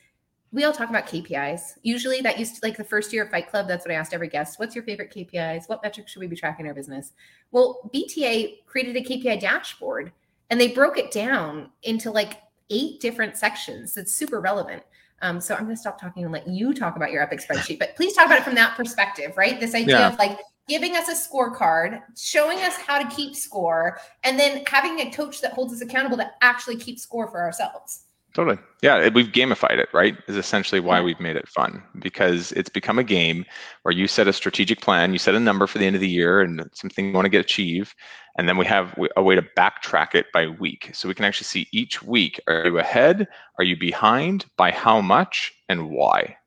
we 0.52 0.64
all 0.64 0.72
talk 0.72 0.90
about 0.90 1.08
KPIs. 1.08 1.78
Usually 1.84 2.22
that 2.22 2.40
used 2.40 2.56
to 2.56 2.62
like 2.64 2.78
the 2.78 2.84
first 2.84 3.12
year 3.12 3.24
of 3.24 3.30
Fight 3.32 3.50
Club. 3.50 3.68
That's 3.68 3.86
what 3.86 3.92
I 3.94 3.96
asked 3.98 4.14
every 4.14 4.30
guest. 4.30 4.60
What's 4.60 4.76
your 4.76 4.84
favorite 4.84 5.14
KPIs? 5.14 5.68
What 5.68 5.84
metrics 5.84 6.12
should 6.12 6.22
we 6.22 6.28
be 6.28 6.36
tracking 6.36 6.66
in 6.66 6.70
our 6.70 6.74
business? 6.76 7.14
Well, 7.52 7.90
BTA 7.94 8.66
created 8.66 8.96
a 8.96 9.02
KPI 9.02 9.40
dashboard 9.40 10.12
and 10.50 10.60
they 10.60 10.70
broke 10.70 10.98
it 10.98 11.12
down 11.12 11.70
into 11.84 12.12
like 12.12 12.42
eight 12.70 13.02
different 13.02 13.36
sections. 13.36 13.94
That's 13.94 14.14
super 14.14 14.40
relevant. 14.40 14.84
Um, 15.22 15.42
so 15.42 15.56
I'm 15.56 15.64
going 15.64 15.76
to 15.76 15.80
stop 15.80 16.00
talking 16.00 16.24
and 16.24 16.32
let 16.32 16.48
you 16.48 16.74
talk 16.74 16.96
about 16.96 17.12
your 17.12 17.24
epic 17.24 17.40
spreadsheet, 17.40 17.80
but 17.80 17.96
please 17.96 18.14
talk 18.14 18.28
about 18.28 18.38
it 18.38 18.44
from 18.44 18.56
that 18.56 18.76
perspective, 18.78 19.36
right? 19.36 19.60
This 19.60 19.74
idea 19.74 20.00
Yeah. 20.00 20.08
of 20.10 20.18
like 20.20 20.40
giving 20.68 20.96
us 20.96 21.08
a 21.10 21.14
scorecard, 21.14 22.02
showing 22.18 22.60
us 22.60 22.76
how 22.76 23.02
to 23.02 23.16
keep 23.16 23.36
score, 23.36 24.00
and 24.24 24.40
then 24.40 24.64
having 24.68 25.00
a 25.00 25.12
coach 25.12 25.42
that 25.42 25.54
holds 25.54 25.74
us 25.74 25.82
accountable 25.82 26.18
to 26.18 26.30
actually 26.42 26.76
keep 26.76 27.00
score 27.00 27.28
for 27.32 27.42
ourselves. 27.42 28.04
Totally. 28.38 28.60
Yeah, 28.84 29.10
we've 29.10 29.32
gamified 29.32 29.80
it, 29.80 29.90
right? 29.94 30.16
Is 30.28 30.36
essentially 30.36 30.80
why 30.80 31.02
we've 31.02 31.20
made 31.20 31.38
it 31.38 31.48
fun 31.48 31.82
because 31.98 32.52
it's 32.52 32.70
become 32.70 33.00
a 33.00 33.04
game 33.04 33.44
where 33.82 33.92
you 33.92 34.08
set 34.08 34.28
a 34.28 34.32
strategic 34.32 34.80
plan, 34.80 35.12
you 35.12 35.18
set 35.18 35.34
a 35.34 35.40
number 35.40 35.66
for 35.66 35.80
the 35.80 35.88
end 35.88 35.96
of 35.96 36.02
the 36.04 36.08
year 36.08 36.42
and 36.42 36.70
something 36.72 37.08
you 37.08 37.14
want 37.14 37.26
to 37.26 37.32
get 37.32 37.42
achieved, 37.42 37.96
and 38.38 38.48
then 38.48 38.56
we 38.56 38.66
have 38.68 38.96
a 39.16 39.24
way 39.24 39.34
to 39.34 39.42
backtrack 39.42 40.14
it 40.14 40.28
by 40.36 40.46
week. 40.46 40.92
So 40.94 41.08
we 41.08 41.16
can 41.16 41.26
actually 41.26 41.46
see 41.46 41.68
each 41.72 42.04
week 42.04 42.40
are 42.46 42.68
you 42.68 42.78
ahead, 42.78 43.28
are 43.58 43.66
you 43.66 43.76
behind, 43.76 44.46
by 44.56 44.70
how 44.70 45.02
much, 45.02 45.52
and 45.68 45.90
why, 45.90 46.38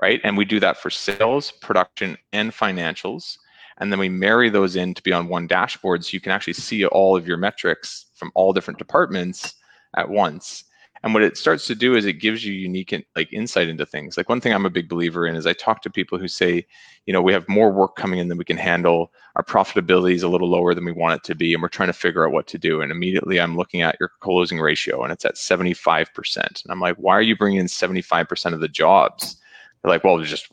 right? 0.00 0.22
And 0.24 0.38
we 0.38 0.46
do 0.46 0.58
that 0.60 0.78
for 0.78 0.88
sales, 0.88 1.52
production, 1.52 2.16
and 2.32 2.50
financials. 2.50 3.36
And 3.76 3.92
then 3.92 3.98
we 3.98 4.08
marry 4.08 4.48
those 4.48 4.74
in 4.74 4.94
to 4.94 5.02
be 5.02 5.12
on 5.12 5.28
one 5.28 5.46
dashboard 5.46 6.02
so 6.02 6.14
you 6.14 6.20
can 6.22 6.32
actually 6.32 6.54
see 6.54 6.86
all 6.86 7.14
of 7.14 7.28
your 7.28 7.36
metrics 7.36 8.06
from 8.14 8.32
all 8.34 8.54
different 8.54 8.78
departments 8.78 9.56
at 9.98 10.08
once. 10.08 10.64
And 11.02 11.14
what 11.14 11.22
it 11.22 11.38
starts 11.38 11.66
to 11.66 11.74
do 11.74 11.94
is 11.94 12.04
it 12.04 12.14
gives 12.14 12.44
you 12.44 12.52
unique 12.52 12.92
in, 12.92 13.02
like 13.16 13.32
insight 13.32 13.68
into 13.68 13.86
things. 13.86 14.16
Like 14.16 14.28
one 14.28 14.40
thing 14.40 14.52
I'm 14.52 14.66
a 14.66 14.70
big 14.70 14.88
believer 14.88 15.26
in 15.26 15.34
is 15.34 15.46
I 15.46 15.54
talk 15.54 15.80
to 15.82 15.90
people 15.90 16.18
who 16.18 16.28
say, 16.28 16.66
you 17.06 17.12
know, 17.12 17.22
we 17.22 17.32
have 17.32 17.48
more 17.48 17.72
work 17.72 17.96
coming 17.96 18.18
in 18.18 18.28
than 18.28 18.36
we 18.36 18.44
can 18.44 18.58
handle. 18.58 19.10
Our 19.36 19.42
profitability 19.42 20.14
is 20.14 20.22
a 20.22 20.28
little 20.28 20.50
lower 20.50 20.74
than 20.74 20.84
we 20.84 20.92
want 20.92 21.14
it 21.14 21.24
to 21.24 21.34
be, 21.34 21.54
and 21.54 21.62
we're 21.62 21.68
trying 21.68 21.88
to 21.88 21.94
figure 21.94 22.26
out 22.26 22.32
what 22.32 22.46
to 22.48 22.58
do. 22.58 22.82
And 22.82 22.92
immediately 22.92 23.40
I'm 23.40 23.56
looking 23.56 23.80
at 23.80 23.96
your 23.98 24.10
closing 24.20 24.60
ratio, 24.60 25.02
and 25.02 25.10
it's 25.10 25.24
at 25.24 25.36
75%. 25.36 26.36
And 26.36 26.56
I'm 26.68 26.80
like, 26.80 26.96
why 26.96 27.16
are 27.16 27.22
you 27.22 27.36
bringing 27.36 27.60
in 27.60 27.66
75% 27.66 28.52
of 28.52 28.60
the 28.60 28.68
jobs? 28.68 29.36
They're 29.82 29.90
like, 29.90 30.04
well, 30.04 30.18
just 30.18 30.48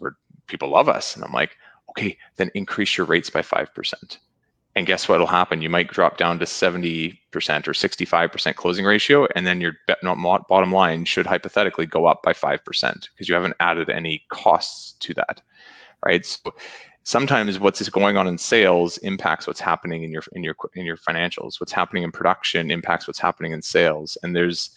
people 0.47 0.69
love 0.69 0.87
us. 0.87 1.15
And 1.15 1.25
I'm 1.25 1.33
like, 1.33 1.57
okay, 1.89 2.17
then 2.37 2.51
increase 2.53 2.97
your 2.97 3.05
rates 3.05 3.29
by 3.29 3.41
5%. 3.41 4.17
And 4.77 4.85
guess 4.85 5.09
what 5.09 5.17
will 5.17 5.25
happen? 5.25 5.63
You 5.63 5.71
might 5.71 5.89
drop 5.89 6.17
down 6.17 6.37
to 6.37 6.45
70% 6.45 7.17
or 7.33 7.73
65% 7.73 8.55
closing 8.55 8.85
ratio, 8.85 9.27
and 9.35 9.47
then 9.47 9.59
your 9.59 9.73
bottom 9.87 10.71
line 10.71 11.03
should 11.03 11.25
hypothetically 11.25 11.87
go 11.87 12.05
up 12.05 12.21
by 12.21 12.31
5% 12.31 12.61
because 12.61 13.27
you 13.27 13.33
haven't 13.33 13.55
added 13.59 13.89
any 13.89 14.23
costs 14.29 14.91
to 14.99 15.15
that, 15.15 15.41
right? 16.05 16.23
So 16.23 16.53
sometimes 17.01 17.57
what's 17.57 17.89
going 17.89 18.17
on 18.17 18.27
in 18.27 18.37
sales 18.37 18.99
impacts 18.99 19.47
what's 19.47 19.59
happening 19.59 20.03
in 20.03 20.11
your 20.11 20.21
in 20.33 20.43
your 20.43 20.55
in 20.75 20.85
your 20.85 20.97
financials. 20.97 21.59
What's 21.59 21.71
happening 21.71 22.03
in 22.03 22.11
production 22.11 22.69
impacts 22.69 23.07
what's 23.07 23.17
happening 23.17 23.53
in 23.53 23.63
sales. 23.63 24.15
And 24.21 24.35
there's 24.35 24.69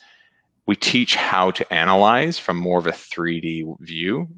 we 0.64 0.76
teach 0.76 1.14
how 1.14 1.50
to 1.50 1.70
analyze 1.74 2.38
from 2.38 2.56
more 2.56 2.78
of 2.78 2.86
a 2.86 2.92
3D 2.92 3.78
view, 3.80 4.28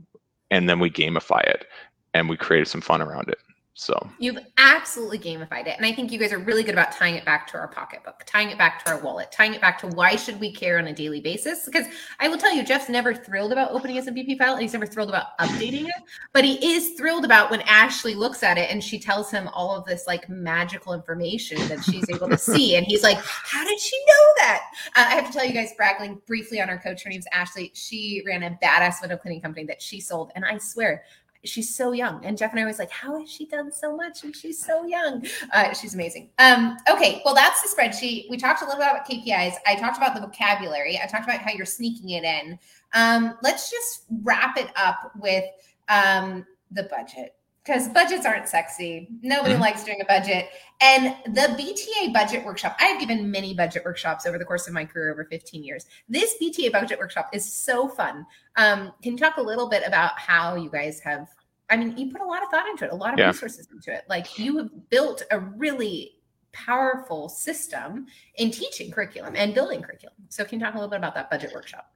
and 0.51 0.69
then 0.69 0.81
we 0.81 0.91
gamify 0.91 1.45
it, 1.45 1.67
and 2.15 2.29
we 2.29 2.37
created 2.37 2.67
some 2.67 2.81
fun 2.81 3.01
around 3.01 3.29
it. 3.29 3.39
So 3.75 3.99
You've 4.19 4.39
absolutely 4.59 5.19
gamified 5.19 5.67
it. 5.67 5.77
And 5.79 5.87
I 5.87 5.93
think 5.93 6.13
you 6.13 6.19
guys 6.19 6.31
are 6.31 6.39
really 6.39 6.63
good 6.63 6.75
about 6.75 6.93
tying 6.93 7.15
it 7.15 7.25
back 7.25 7.47
to 7.49 7.59
our 7.59 7.69
pocketbook, 7.69 8.23
tying 8.27 8.51
it 8.51 8.59
back 8.59 8.85
to 8.85 8.93
our 8.93 9.01
wallet, 9.01 9.33
tying 9.33 9.55
it 9.55 9.63
back 9.63 9.79
to 9.79 9.87
why 9.87 10.15
should 10.15 10.39
we 10.39 10.53
care 10.53 10.79
on 10.79 10.89
a 10.89 10.93
daily 10.93 11.21
basis? 11.21 11.65
Because 11.65 11.87
I 12.21 12.29
will 12.29 12.37
tell 12.37 12.55
you, 12.55 12.65
Jeff's 12.65 12.91
never 12.91 13.15
thrilled 13.15 13.51
about 13.51 13.71
opening 13.73 13.97
his 13.97 14.07
MVP 14.07 14.37
file 14.37 14.53
and 14.53 14.63
he's 14.63 14.75
never 14.75 14.85
thrilled 14.85 15.09
about 15.09 15.39
updating 15.41 15.87
it. 15.87 16.03
But 16.35 16.45
he 16.45 16.75
is 16.75 16.99
thrilled 16.99 17.25
about 17.25 17.51
when 17.51 17.63
Ashley 17.63 18.15
looks 18.15 18.43
at 18.43 18.59
it 18.59 18.71
and 18.71 18.85
she 18.85 18.99
tells 18.99 19.31
him 19.31 19.49
all 19.49 19.75
of 19.75 19.87
this 19.87 20.07
like 20.07 20.29
magical 20.29 20.93
information 20.93 21.57
that 21.69 21.83
she's 21.83 22.09
able 22.11 22.29
to 22.29 22.39
see. 22.39 22.77
And 22.77 22.85
he's 22.85 23.03
like, 23.03 23.19
How 23.19 23.65
did 23.65 23.81
she 23.81 23.97
know 24.07 24.33
that? 24.37 24.63
Uh, 24.89 25.07
I 25.09 25.15
have 25.15 25.29
to 25.29 25.33
tell 25.33 25.47
you 25.47 25.55
guys, 25.55 25.73
bragging 25.79 26.21
briefly 26.27 26.61
on 26.61 26.69
our 26.69 26.79
coach. 26.79 27.05
Her 27.05 27.11
name's 27.11 27.27
Ashley. 27.33 27.71
She 27.75 28.23
ran 28.27 28.43
a 28.43 28.59
badass 28.63 29.01
window 29.01 29.17
cleaning 29.17 29.41
company 29.41 29.65
that 29.65 29.81
she 29.81 29.99
sold. 29.99 30.31
And 30.35 30.45
I 30.45 30.59
swear, 30.59 31.05
she's 31.45 31.75
so 31.75 31.93
young. 31.93 32.25
And 32.25 32.39
Jeff 32.39 32.53
and 32.53 32.61
I 32.61 32.65
was 32.65 32.79
like, 32.79 32.91
how 32.91 33.19
has 33.19 33.31
she 33.31 33.47
done 33.47 33.73
so 33.73 33.97
much? 33.97 34.25
And 34.25 34.35
she's 34.35 34.65
so 34.65 34.87
young. 34.87 35.27
Uh, 35.53 35.73
she's 35.73 35.95
amazing. 35.95 36.31
Um, 36.39 36.77
okay, 36.89 37.21
well, 37.25 37.35
that's 37.35 37.63
the 37.63 37.69
spreadsheet. 37.69 38.31
We 38.31 38.37
talked 38.37 38.63
a 38.63 38.65
little 38.65 38.81
bit 38.81 38.91
about 38.91 39.09
KPIs. 39.09 39.55
I 39.67 39.75
talked 39.77 39.97
about 39.97 40.15
the 40.15 40.21
vocabulary. 40.21 40.99
I 41.03 41.07
talked 41.07 41.25
about 41.25 41.41
how 41.41 41.53
you're 41.53 41.67
sneaking 41.67 42.11
it 42.11 42.25
in. 42.25 42.59
Um, 42.95 43.37
let's 43.43 43.71
just 43.71 44.05
wrap 44.23 44.57
it 44.57 44.69
up 44.77 45.13
with 45.19 45.45
um, 45.89 46.47
the 46.71 46.85
budget. 46.85 47.35
Because 47.65 47.89
budgets 47.89 48.27
aren't 48.27 48.49
sexy. 48.49 49.09
Nobody 49.23 49.55
Mhm. 49.55 49.61
likes 49.61 49.85
doing 49.85 50.01
a 50.01 50.05
budget. 50.05 50.49
And 50.81 51.15
the 51.27 51.55
BTA 51.57 52.13
budget 52.13 52.45
workshop, 52.45 52.77
I've 52.81 52.99
given 52.99 53.31
many 53.31 53.55
budget 53.55 53.85
workshops 53.85 54.27
over 54.27 54.37
the 54.37 54.45
course 54.45 54.67
of 54.67 54.73
my 54.73 54.85
career 54.85 55.13
over 55.13 55.25
15 55.27 55.63
years. 55.63 55.87
This 56.09 56.35
BTA 56.41 56.71
budget 56.73 56.99
workshop 56.99 57.31
is 57.33 57.45
so 57.51 57.87
fun. 57.87 58.27
Um, 58.57 58.93
can 59.01 59.13
you 59.13 59.19
talk 59.19 59.37
a 59.37 59.43
little 59.43 59.69
bit 59.69 59.85
about 59.87 60.19
how 60.19 60.57
you 60.57 60.71
guys 60.71 60.99
have? 61.01 61.29
I 61.71 61.77
mean, 61.77 61.97
you 61.97 62.11
put 62.11 62.21
a 62.21 62.25
lot 62.27 62.43
of 62.43 62.49
thought 62.51 62.67
into 62.69 62.85
it, 62.85 62.93
a 62.93 62.97
lot 62.97 63.13
of 63.13 63.21
Yeah. 63.21 63.29
resources 63.29 63.69
into 63.71 63.93
it. 63.93 64.05
Like 64.09 64.39
you 64.41 64.59
have 64.59 64.91
built 64.91 65.23
a 65.31 65.39
really 65.39 66.19
powerful 66.51 67.29
system 67.29 68.07
in 68.35 68.51
teaching 68.51 68.91
curriculum 68.91 69.35
and 69.37 69.55
building 69.55 69.81
curriculum. 69.83 70.17
So, 70.29 70.45
can 70.45 70.59
you 70.59 70.67
talk 70.67 70.75
a 70.75 70.79
little 70.79 70.91
bit 70.91 70.97
about 70.99 71.15
that 71.15 71.31
budget 71.31 71.53
workshop? 71.55 71.91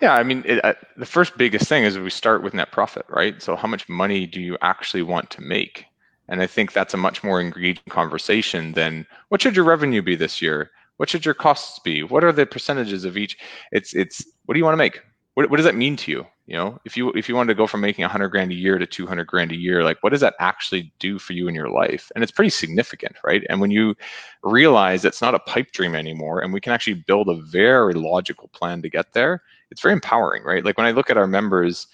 Yeah, 0.00 0.12
I 0.14 0.22
mean, 0.22 0.42
it, 0.46 0.62
uh, 0.64 0.74
the 0.96 1.06
first 1.06 1.38
biggest 1.38 1.68
thing 1.68 1.84
is 1.84 1.98
we 1.98 2.10
start 2.10 2.42
with 2.42 2.52
net 2.54 2.70
profit, 2.70 3.06
right? 3.08 3.40
So, 3.42 3.56
how 3.56 3.68
much 3.68 3.88
money 3.88 4.26
do 4.26 4.40
you 4.40 4.58
actually 4.60 5.02
want 5.02 5.30
to 5.30 5.40
make? 5.40 5.86
And 6.28 6.42
I 6.42 6.46
think 6.46 6.72
that's 6.72 6.92
a 6.94 6.98
much 6.98 7.24
more 7.24 7.40
engaging 7.40 7.82
conversation 7.88 8.72
than 8.72 9.06
what 9.28 9.40
should 9.40 9.56
your 9.56 9.64
revenue 9.64 10.02
be 10.02 10.16
this 10.16 10.42
year? 10.42 10.70
What 10.98 11.08
should 11.08 11.24
your 11.24 11.34
costs 11.34 11.78
be? 11.78 12.02
What 12.02 12.24
are 12.24 12.32
the 12.32 12.44
percentages 12.46 13.04
of 13.04 13.16
each? 13.16 13.38
It's 13.72 13.94
it's 13.94 14.24
what 14.44 14.54
do 14.54 14.58
you 14.58 14.64
want 14.64 14.74
to 14.74 14.78
make? 14.78 15.00
What, 15.34 15.50
what 15.50 15.56
does 15.56 15.66
that 15.66 15.74
mean 15.74 15.96
to 15.96 16.10
you? 16.10 16.26
You 16.46 16.56
know, 16.56 16.78
if 16.84 16.96
you 16.96 17.10
if 17.12 17.28
you 17.28 17.34
wanted 17.34 17.52
to 17.54 17.58
go 17.58 17.66
from 17.66 17.80
making 17.80 18.02
100 18.02 18.28
grand 18.30 18.50
a 18.52 18.54
year 18.54 18.78
to 18.78 18.86
200 18.86 19.26
grand 19.26 19.52
a 19.52 19.56
year, 19.56 19.82
like 19.84 20.02
what 20.02 20.10
does 20.10 20.20
that 20.20 20.34
actually 20.40 20.92
do 20.98 21.18
for 21.18 21.32
you 21.32 21.48
in 21.48 21.54
your 21.54 21.70
life? 21.70 22.10
And 22.14 22.22
it's 22.22 22.32
pretty 22.32 22.50
significant, 22.50 23.16
right? 23.24 23.44
And 23.48 23.60
when 23.60 23.70
you 23.70 23.94
realize 24.42 25.04
it's 25.04 25.22
not 25.22 25.34
a 25.34 25.38
pipe 25.40 25.72
dream 25.72 25.94
anymore, 25.94 26.40
and 26.40 26.52
we 26.52 26.60
can 26.60 26.72
actually 26.72 27.04
build 27.06 27.28
a 27.28 27.40
very 27.42 27.94
logical 27.94 28.48
plan 28.48 28.82
to 28.82 28.90
get 28.90 29.12
there, 29.12 29.42
it's 29.70 29.82
very 29.82 29.94
empowering, 29.94 30.42
right? 30.44 30.64
Like 30.64 30.78
when 30.78 30.86
I 30.86 30.92
look 30.92 31.10
at 31.10 31.16
our 31.16 31.26
members, 31.26 31.86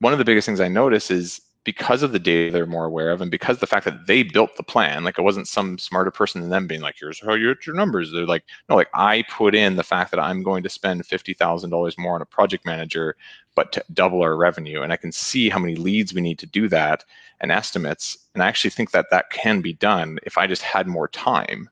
one 0.00 0.12
of 0.12 0.18
the 0.18 0.24
biggest 0.24 0.46
things 0.46 0.60
I 0.60 0.68
notice 0.68 1.10
is 1.10 1.40
because 1.64 2.02
of 2.02 2.12
the 2.12 2.18
data 2.18 2.50
they're 2.52 2.66
more 2.66 2.86
aware 2.86 3.10
of, 3.10 3.20
and 3.20 3.30
because 3.30 3.58
the 3.58 3.66
fact 3.66 3.84
that 3.84 4.06
they 4.06 4.22
built 4.22 4.56
the 4.56 4.62
plan, 4.62 5.04
like 5.04 5.18
it 5.18 5.22
wasn't 5.22 5.46
some 5.46 5.76
smarter 5.76 6.10
person 6.10 6.40
than 6.40 6.50
them 6.50 6.66
being 6.66 6.80
like, 6.80 6.96
"Here's 6.98 7.20
how 7.20 7.34
you 7.34 7.54
get 7.54 7.66
your 7.66 7.76
numbers." 7.76 8.10
They're 8.10 8.26
like, 8.26 8.44
"No, 8.68 8.76
like 8.76 8.88
I 8.94 9.24
put 9.30 9.54
in 9.54 9.76
the 9.76 9.82
fact 9.84 10.10
that 10.10 10.20
I'm 10.20 10.42
going 10.42 10.62
to 10.62 10.70
spend 10.70 11.04
fifty 11.04 11.34
thousand 11.34 11.70
dollars 11.70 11.98
more 11.98 12.14
on 12.14 12.22
a 12.22 12.26
project 12.26 12.64
manager, 12.64 13.14
but 13.54 13.72
to 13.72 13.84
double 13.92 14.22
our 14.22 14.36
revenue, 14.36 14.80
and 14.80 14.92
I 14.92 14.96
can 14.96 15.12
see 15.12 15.50
how 15.50 15.58
many 15.58 15.76
leads 15.76 16.14
we 16.14 16.22
need 16.22 16.38
to 16.38 16.46
do 16.46 16.68
that 16.70 17.04
and 17.40 17.52
estimates, 17.52 18.16
and 18.34 18.42
I 18.42 18.48
actually 18.48 18.70
think 18.70 18.92
that 18.92 19.10
that 19.10 19.30
can 19.30 19.60
be 19.60 19.74
done 19.74 20.18
if 20.22 20.38
I 20.38 20.46
just 20.46 20.62
had 20.62 20.86
more 20.86 21.08
time." 21.08 21.68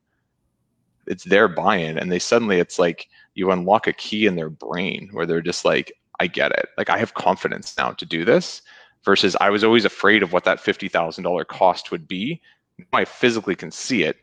It's 1.06 1.24
their 1.24 1.48
buy-in, 1.48 1.98
and 1.98 2.12
they 2.12 2.18
suddenly 2.18 2.58
it's 2.58 2.78
like 2.78 3.08
you 3.38 3.52
unlock 3.52 3.86
a 3.86 3.92
key 3.92 4.26
in 4.26 4.34
their 4.34 4.50
brain 4.50 5.08
where 5.12 5.24
they're 5.24 5.40
just 5.40 5.64
like, 5.64 5.92
I 6.18 6.26
get 6.26 6.50
it. 6.50 6.68
Like 6.76 6.90
I 6.90 6.98
have 6.98 7.14
confidence 7.14 7.76
now 7.78 7.92
to 7.92 8.04
do 8.04 8.24
this 8.24 8.62
versus 9.04 9.36
I 9.40 9.48
was 9.50 9.62
always 9.62 9.84
afraid 9.84 10.24
of 10.24 10.32
what 10.32 10.44
that 10.44 10.58
$50,000 10.58 11.46
cost 11.46 11.92
would 11.92 12.08
be. 12.08 12.42
Now 12.78 12.98
I 12.98 13.04
physically 13.04 13.54
can 13.54 13.70
see 13.70 14.02
it. 14.02 14.16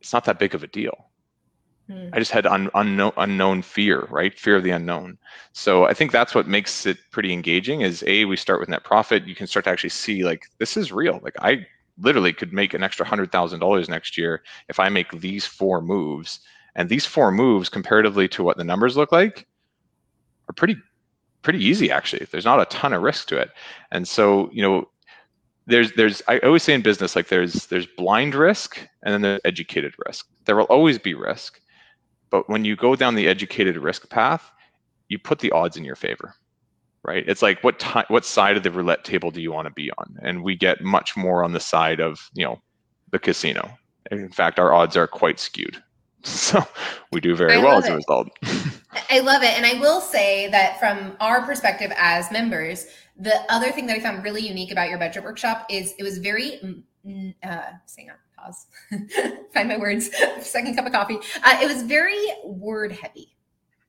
It's 0.00 0.12
not 0.12 0.24
that 0.24 0.40
big 0.40 0.54
of 0.54 0.64
a 0.64 0.66
deal. 0.66 1.06
Hmm. 1.86 2.08
I 2.12 2.18
just 2.18 2.32
had 2.32 2.44
un, 2.44 2.68
unknown, 2.74 3.12
unknown 3.16 3.62
fear, 3.62 4.08
right? 4.10 4.36
Fear 4.36 4.56
of 4.56 4.64
the 4.64 4.70
unknown. 4.70 5.18
So 5.52 5.84
I 5.84 5.94
think 5.94 6.10
that's 6.10 6.34
what 6.34 6.48
makes 6.48 6.86
it 6.86 6.98
pretty 7.12 7.32
engaging 7.32 7.82
is 7.82 8.02
A, 8.08 8.24
we 8.24 8.36
start 8.36 8.58
with 8.58 8.68
net 8.68 8.82
profit. 8.82 9.28
You 9.28 9.36
can 9.36 9.46
start 9.46 9.64
to 9.66 9.70
actually 9.70 9.90
see 9.90 10.24
like, 10.24 10.46
this 10.58 10.76
is 10.76 10.90
real. 10.90 11.20
Like 11.22 11.36
I 11.40 11.64
literally 11.98 12.32
could 12.32 12.52
make 12.52 12.74
an 12.74 12.82
extra 12.82 13.06
$100,000 13.06 13.88
next 13.88 14.18
year 14.18 14.42
if 14.68 14.80
I 14.80 14.88
make 14.88 15.12
these 15.12 15.46
four 15.46 15.80
moves 15.80 16.40
And 16.76 16.88
these 16.88 17.06
four 17.06 17.32
moves, 17.32 17.68
comparatively 17.68 18.28
to 18.28 18.44
what 18.44 18.58
the 18.58 18.64
numbers 18.64 18.96
look 18.96 19.10
like, 19.10 19.46
are 20.48 20.52
pretty 20.52 20.76
pretty 21.42 21.64
easy 21.64 21.90
actually. 21.90 22.26
There's 22.30 22.44
not 22.44 22.60
a 22.60 22.66
ton 22.66 22.92
of 22.92 23.02
risk 23.02 23.28
to 23.28 23.38
it. 23.38 23.50
And 23.90 24.06
so, 24.06 24.50
you 24.52 24.62
know, 24.62 24.88
there's 25.66 25.92
there's 25.92 26.22
I 26.28 26.38
always 26.40 26.62
say 26.62 26.74
in 26.74 26.82
business 26.82 27.16
like 27.16 27.28
there's 27.28 27.66
there's 27.66 27.86
blind 27.86 28.34
risk 28.34 28.78
and 29.02 29.12
then 29.12 29.22
there's 29.22 29.40
educated 29.44 29.94
risk. 30.06 30.28
There 30.44 30.54
will 30.54 30.64
always 30.64 30.98
be 30.98 31.14
risk. 31.14 31.60
But 32.30 32.48
when 32.48 32.64
you 32.64 32.76
go 32.76 32.94
down 32.94 33.14
the 33.14 33.28
educated 33.28 33.76
risk 33.76 34.08
path, 34.10 34.52
you 35.08 35.18
put 35.18 35.38
the 35.38 35.52
odds 35.52 35.76
in 35.76 35.84
your 35.84 35.96
favor. 35.96 36.34
Right? 37.02 37.24
It's 37.26 37.42
like 37.42 37.62
what 37.64 37.78
time 37.78 38.04
what 38.08 38.24
side 38.24 38.56
of 38.56 38.64
the 38.64 38.70
roulette 38.70 39.04
table 39.04 39.30
do 39.30 39.40
you 39.40 39.50
want 39.52 39.66
to 39.66 39.72
be 39.72 39.90
on? 39.92 40.16
And 40.22 40.42
we 40.42 40.56
get 40.56 40.82
much 40.82 41.16
more 41.16 41.42
on 41.42 41.52
the 41.52 41.60
side 41.60 42.00
of, 42.00 42.28
you 42.34 42.44
know, 42.44 42.60
the 43.12 43.18
casino. 43.18 43.78
In 44.10 44.28
fact, 44.30 44.58
our 44.58 44.74
odds 44.74 44.96
are 44.96 45.06
quite 45.06 45.40
skewed. 45.40 45.82
So 46.36 46.64
we 47.12 47.20
do 47.20 47.36
very 47.36 47.54
I 47.54 47.58
well 47.58 47.78
as 47.78 47.88
a 47.88 47.94
result. 47.94 48.28
I 49.10 49.20
love 49.20 49.42
it. 49.42 49.56
And 49.56 49.64
I 49.64 49.74
will 49.80 50.00
say 50.00 50.48
that 50.50 50.78
from 50.80 51.16
our 51.20 51.42
perspective 51.42 51.92
as 51.96 52.30
members, 52.32 52.86
the 53.16 53.40
other 53.48 53.70
thing 53.70 53.86
that 53.86 53.96
I 53.96 54.00
found 54.00 54.24
really 54.24 54.46
unique 54.46 54.72
about 54.72 54.88
your 54.88 54.98
budget 54.98 55.22
workshop 55.22 55.66
is 55.70 55.94
it 55.98 56.02
was 56.02 56.18
very, 56.18 56.82
mm, 57.06 57.34
uh, 57.42 57.62
hang 57.96 58.10
on, 58.10 58.16
pause, 58.36 58.66
find 59.54 59.68
my 59.68 59.76
words, 59.76 60.10
second 60.40 60.74
cup 60.76 60.86
of 60.86 60.92
coffee. 60.92 61.18
Uh, 61.44 61.58
it 61.62 61.66
was 61.66 61.82
very 61.82 62.26
word 62.44 62.92
heavy. 62.92 63.36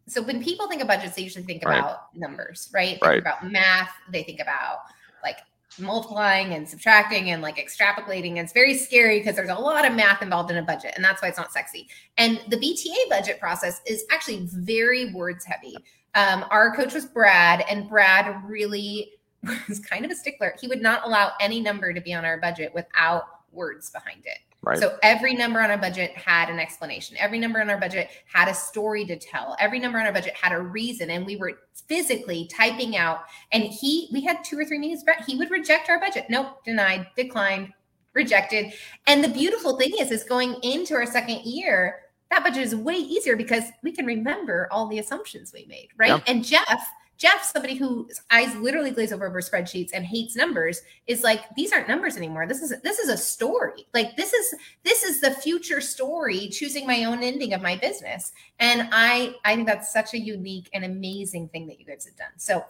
So 0.08 0.22
when 0.22 0.42
people 0.42 0.68
think 0.68 0.82
of 0.82 0.88
budgets, 0.88 1.16
they 1.16 1.24
usually 1.24 1.44
think 1.44 1.66
Right. 1.66 1.80
about 1.80 2.16
numbers, 2.16 2.70
right? 2.74 2.98
They 3.02 3.08
Right. 3.08 3.14
think 3.16 3.26
about 3.26 3.52
math. 3.52 3.92
They 4.12 4.24
think 4.24 4.40
about 4.40 4.80
like 5.24 5.38
multiplying 5.80 6.54
and 6.54 6.68
subtracting 6.68 7.32
and 7.32 7.42
like 7.42 7.58
extrapolating. 7.58 8.38
It's 8.38 8.54
very 8.54 8.76
scary 8.76 9.20
because 9.20 9.36
there's 9.36 9.50
a 9.50 9.56
lot 9.56 9.86
of 9.86 9.94
math 9.94 10.22
involved 10.22 10.52
in 10.52 10.58
a 10.58 10.62
budget, 10.62 10.94
and 10.96 11.04
that's 11.04 11.22
why 11.22 11.28
it's 11.28 11.38
not 11.38 11.52
sexy. 11.52 11.88
And 12.18 12.40
the 12.50 12.58
BTA 12.58 13.10
budget 13.10 13.40
process 13.40 13.82
is 13.86 14.06
actually 14.12 14.48
very 14.54 15.14
words 15.14 15.46
heavy. 15.46 15.78
Um, 16.16 16.46
our 16.50 16.76
coach 16.76 16.94
was 16.94 17.06
Brad, 17.06 17.64
and 17.70 17.88
Brad 17.88 18.44
really 18.46 19.12
was 19.68 19.80
kind 19.80 20.06
of 20.06 20.12
a 20.12 20.16
stickler. 20.16 20.56
He 20.60 20.68
would 20.68 20.82
not 20.82 21.06
allow 21.06 21.34
any 21.40 21.60
number 21.60 21.94
to 21.94 22.02
be 22.02 22.14
on 22.14 22.26
our 22.26 22.40
budget 22.40 22.74
without 22.74 23.24
words 23.52 23.90
behind 23.90 24.26
it. 24.26 24.40
Right. 24.68 24.80
So 24.80 24.98
every 25.02 25.34
number 25.34 25.62
on 25.62 25.72
our 25.72 25.78
budget 25.78 26.12
had 26.12 26.50
an 26.50 26.60
explanation. 26.60 27.16
Every 27.20 27.40
number 27.40 27.62
on 27.62 27.70
our 27.70 27.80
budget 27.80 28.10
had 28.32 28.48
a 28.48 28.54
story 28.54 29.06
to 29.06 29.18
tell. 29.18 29.56
Every 29.60 29.80
number 29.80 29.98
on 29.98 30.06
our 30.06 30.12
budget 30.12 30.34
had 30.36 30.52
a 30.52 30.60
reason, 30.60 31.10
and 31.10 31.26
we 31.26 31.38
were 31.38 31.60
physically 31.88 32.50
typing 32.54 32.98
out. 32.98 33.22
And 33.52 33.64
he, 33.64 34.10
we 34.12 34.22
had 34.22 34.44
two 34.44 34.60
or 34.60 34.66
three 34.66 34.78
meetings. 34.78 35.04
Brett, 35.04 35.24
he 35.26 35.38
would 35.38 35.52
reject 35.52 35.90
our 35.90 36.00
budget. 36.00 36.26
Nope, 36.30 36.64
denied, 36.66 37.08
declined, 37.16 37.72
rejected. 38.14 38.74
And 39.08 39.24
the 39.24 39.30
beautiful 39.30 39.78
thing 39.78 39.94
is, 40.00 40.12
is 40.12 40.24
going 40.24 40.56
into 40.64 40.96
our 40.96 41.06
second 41.06 41.44
year, 41.46 42.02
that 42.30 42.44
budget 42.44 42.64
is 42.64 42.76
way 42.76 42.96
easier 42.96 43.38
because 43.38 43.64
we 43.84 43.94
can 43.94 44.06
remember 44.06 44.68
all 44.70 44.88
the 44.88 45.00
assumptions 45.00 45.54
we 45.54 45.66
made, 45.70 45.90
right? 45.98 46.10
Yeah. 46.10 46.20
And 46.28 46.44
Jeff, 46.44 46.86
Jeff, 47.18 47.44
somebody 47.44 47.74
whose 47.74 48.22
eyes 48.32 48.56
literally 48.56 48.92
glaze 48.92 49.12
over 49.12 49.28
over 49.28 49.42
spreadsheets 49.42 49.90
and 49.94 50.06
hates 50.06 50.36
numbers, 50.36 50.82
is 51.08 51.24
like, 51.24 51.42
these 51.56 51.74
aren't 51.74 51.88
numbers 51.88 52.16
anymore. 52.16 52.48
This 52.48 52.62
is 52.62 52.74
this 52.82 53.00
is 53.00 53.10
a 53.10 53.18
story. 53.18 53.88
Like 53.94 54.16
this 54.16 54.34
is 54.34 54.56
this 54.84 55.04
is 55.04 55.20
the 55.20 55.32
future 55.32 55.82
story, 55.82 56.50
choosing 56.50 56.86
my 56.86 57.04
own 57.06 57.24
ending 57.24 57.54
of 57.54 57.62
my 57.62 57.76
business. 57.76 58.32
And 58.60 58.88
I 58.92 59.36
I 59.44 59.56
think 59.56 59.68
that's 59.68 59.92
such 59.92 60.14
a 60.14 60.20
unique 60.20 60.70
and 60.74 60.86
amazing 60.86 61.50
thing 61.50 61.68
that 61.68 61.80
you 61.80 61.86
guys 61.86 62.06
have 62.06 62.16
done. 62.16 62.38
So 62.38 62.64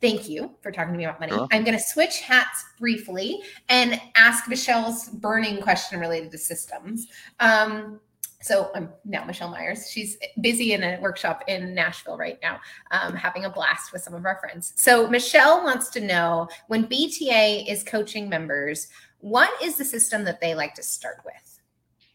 thank 0.00 0.28
you 0.28 0.54
for 0.62 0.70
talking 0.70 0.92
to 0.92 0.98
me 0.98 1.04
about 1.04 1.20
money. 1.20 1.32
You're. 1.32 1.48
I'm 1.52 1.64
going 1.64 1.76
to 1.76 1.82
switch 1.82 2.20
hats 2.20 2.64
briefly 2.78 3.42
and 3.68 4.00
ask 4.16 4.48
Michelle's 4.48 5.08
burning 5.08 5.60
question 5.60 6.00
related 6.00 6.30
to 6.30 6.38
systems. 6.38 7.06
Um, 7.38 8.00
so 8.42 8.70
I'm 8.74 8.90
now 9.04 9.24
Michelle 9.24 9.50
Myers. 9.50 9.90
She's 9.90 10.16
busy 10.40 10.72
in 10.72 10.82
a 10.82 10.98
workshop 11.00 11.44
in 11.46 11.74
Nashville 11.74 12.16
right 12.16 12.38
now, 12.42 12.58
um, 12.90 13.14
having 13.14 13.44
a 13.44 13.50
blast 13.50 13.92
with 13.92 14.02
some 14.02 14.14
of 14.14 14.24
our 14.24 14.38
friends. 14.40 14.72
So 14.76 15.08
Michelle 15.08 15.62
wants 15.62 15.90
to 15.90 16.00
know 16.00 16.48
when 16.68 16.86
BTA 16.86 17.70
is 17.70 17.84
coaching 17.84 18.28
members, 18.28 18.88
what 19.18 19.50
is 19.62 19.76
the 19.76 19.84
system 19.84 20.24
that 20.24 20.40
they 20.40 20.54
like 20.54 20.74
to 20.74 20.82
start 20.82 21.18
with? 21.24 21.34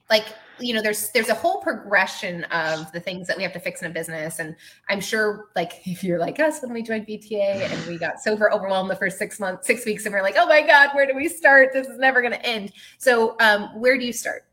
Like, 0.09 0.25
you 0.59 0.73
know, 0.73 0.81
there's 0.81 1.09
there's 1.11 1.29
a 1.29 1.35
whole 1.35 1.61
progression 1.61 2.43
of 2.45 2.91
the 2.91 2.99
things 2.99 3.27
that 3.27 3.37
we 3.37 3.43
have 3.43 3.53
to 3.53 3.59
fix 3.59 3.81
in 3.81 3.89
a 3.89 3.93
business, 3.93 4.37
and 4.39 4.55
I'm 4.87 5.01
sure, 5.01 5.49
like, 5.55 5.81
if 5.85 6.03
you're 6.03 6.19
like 6.19 6.39
us 6.39 6.61
when 6.61 6.73
we 6.73 6.83
joined 6.83 7.07
BTA 7.07 7.71
and 7.71 7.87
we 7.87 7.97
got 7.97 8.21
super 8.21 8.51
overwhelmed 8.51 8.89
the 8.89 8.95
first 8.95 9.17
six 9.17 9.39
months, 9.39 9.65
six 9.67 9.85
weeks, 9.85 10.05
and 10.05 10.13
we're 10.13 10.21
like, 10.21 10.35
oh 10.37 10.47
my 10.47 10.61
god, 10.61 10.89
where 10.93 11.07
do 11.07 11.15
we 11.15 11.27
start? 11.27 11.69
This 11.73 11.87
is 11.87 11.97
never 11.97 12.21
going 12.21 12.33
to 12.33 12.45
end. 12.45 12.71
So, 12.99 13.35
um, 13.39 13.79
where 13.79 13.97
do 13.97 14.05
you 14.05 14.13
start? 14.13 14.45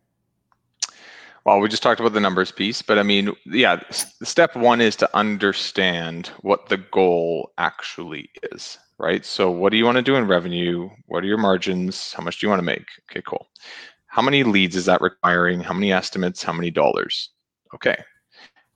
Well, 1.45 1.59
we 1.59 1.69
just 1.69 1.83
talked 1.83 1.99
about 1.99 2.13
the 2.13 2.21
numbers 2.21 2.53
piece, 2.53 2.83
but 2.83 2.99
I 2.99 3.03
mean, 3.03 3.35
yeah, 3.47 3.81
step 3.91 4.55
one 4.55 4.81
is 4.81 4.95
to 4.97 5.17
understand 5.17 6.29
what 6.43 6.69
the 6.69 6.77
goal 6.77 7.53
actually 7.59 8.31
is, 8.53 8.79
right? 8.99 9.25
So, 9.25 9.51
what 9.51 9.71
do 9.71 9.77
you 9.77 9.85
want 9.85 9.97
to 9.97 10.03
do 10.03 10.15
in 10.15 10.29
revenue? 10.29 10.89
What 11.07 11.25
are 11.25 11.27
your 11.27 11.39
margins? 11.39 12.13
How 12.13 12.23
much 12.23 12.39
do 12.39 12.47
you 12.47 12.49
want 12.49 12.61
to 12.61 12.65
make? 12.65 12.87
Okay, 13.11 13.23
cool. 13.27 13.49
How 14.07 14.23
many 14.23 14.45
leads 14.45 14.77
is 14.77 14.85
that 14.85 15.01
requiring? 15.01 15.59
How 15.59 15.75
many 15.75 15.93
estimates? 15.93 16.45
How 16.45 16.53
many 16.53 16.71
dollars? 16.71 17.31
Okay. 17.75 17.97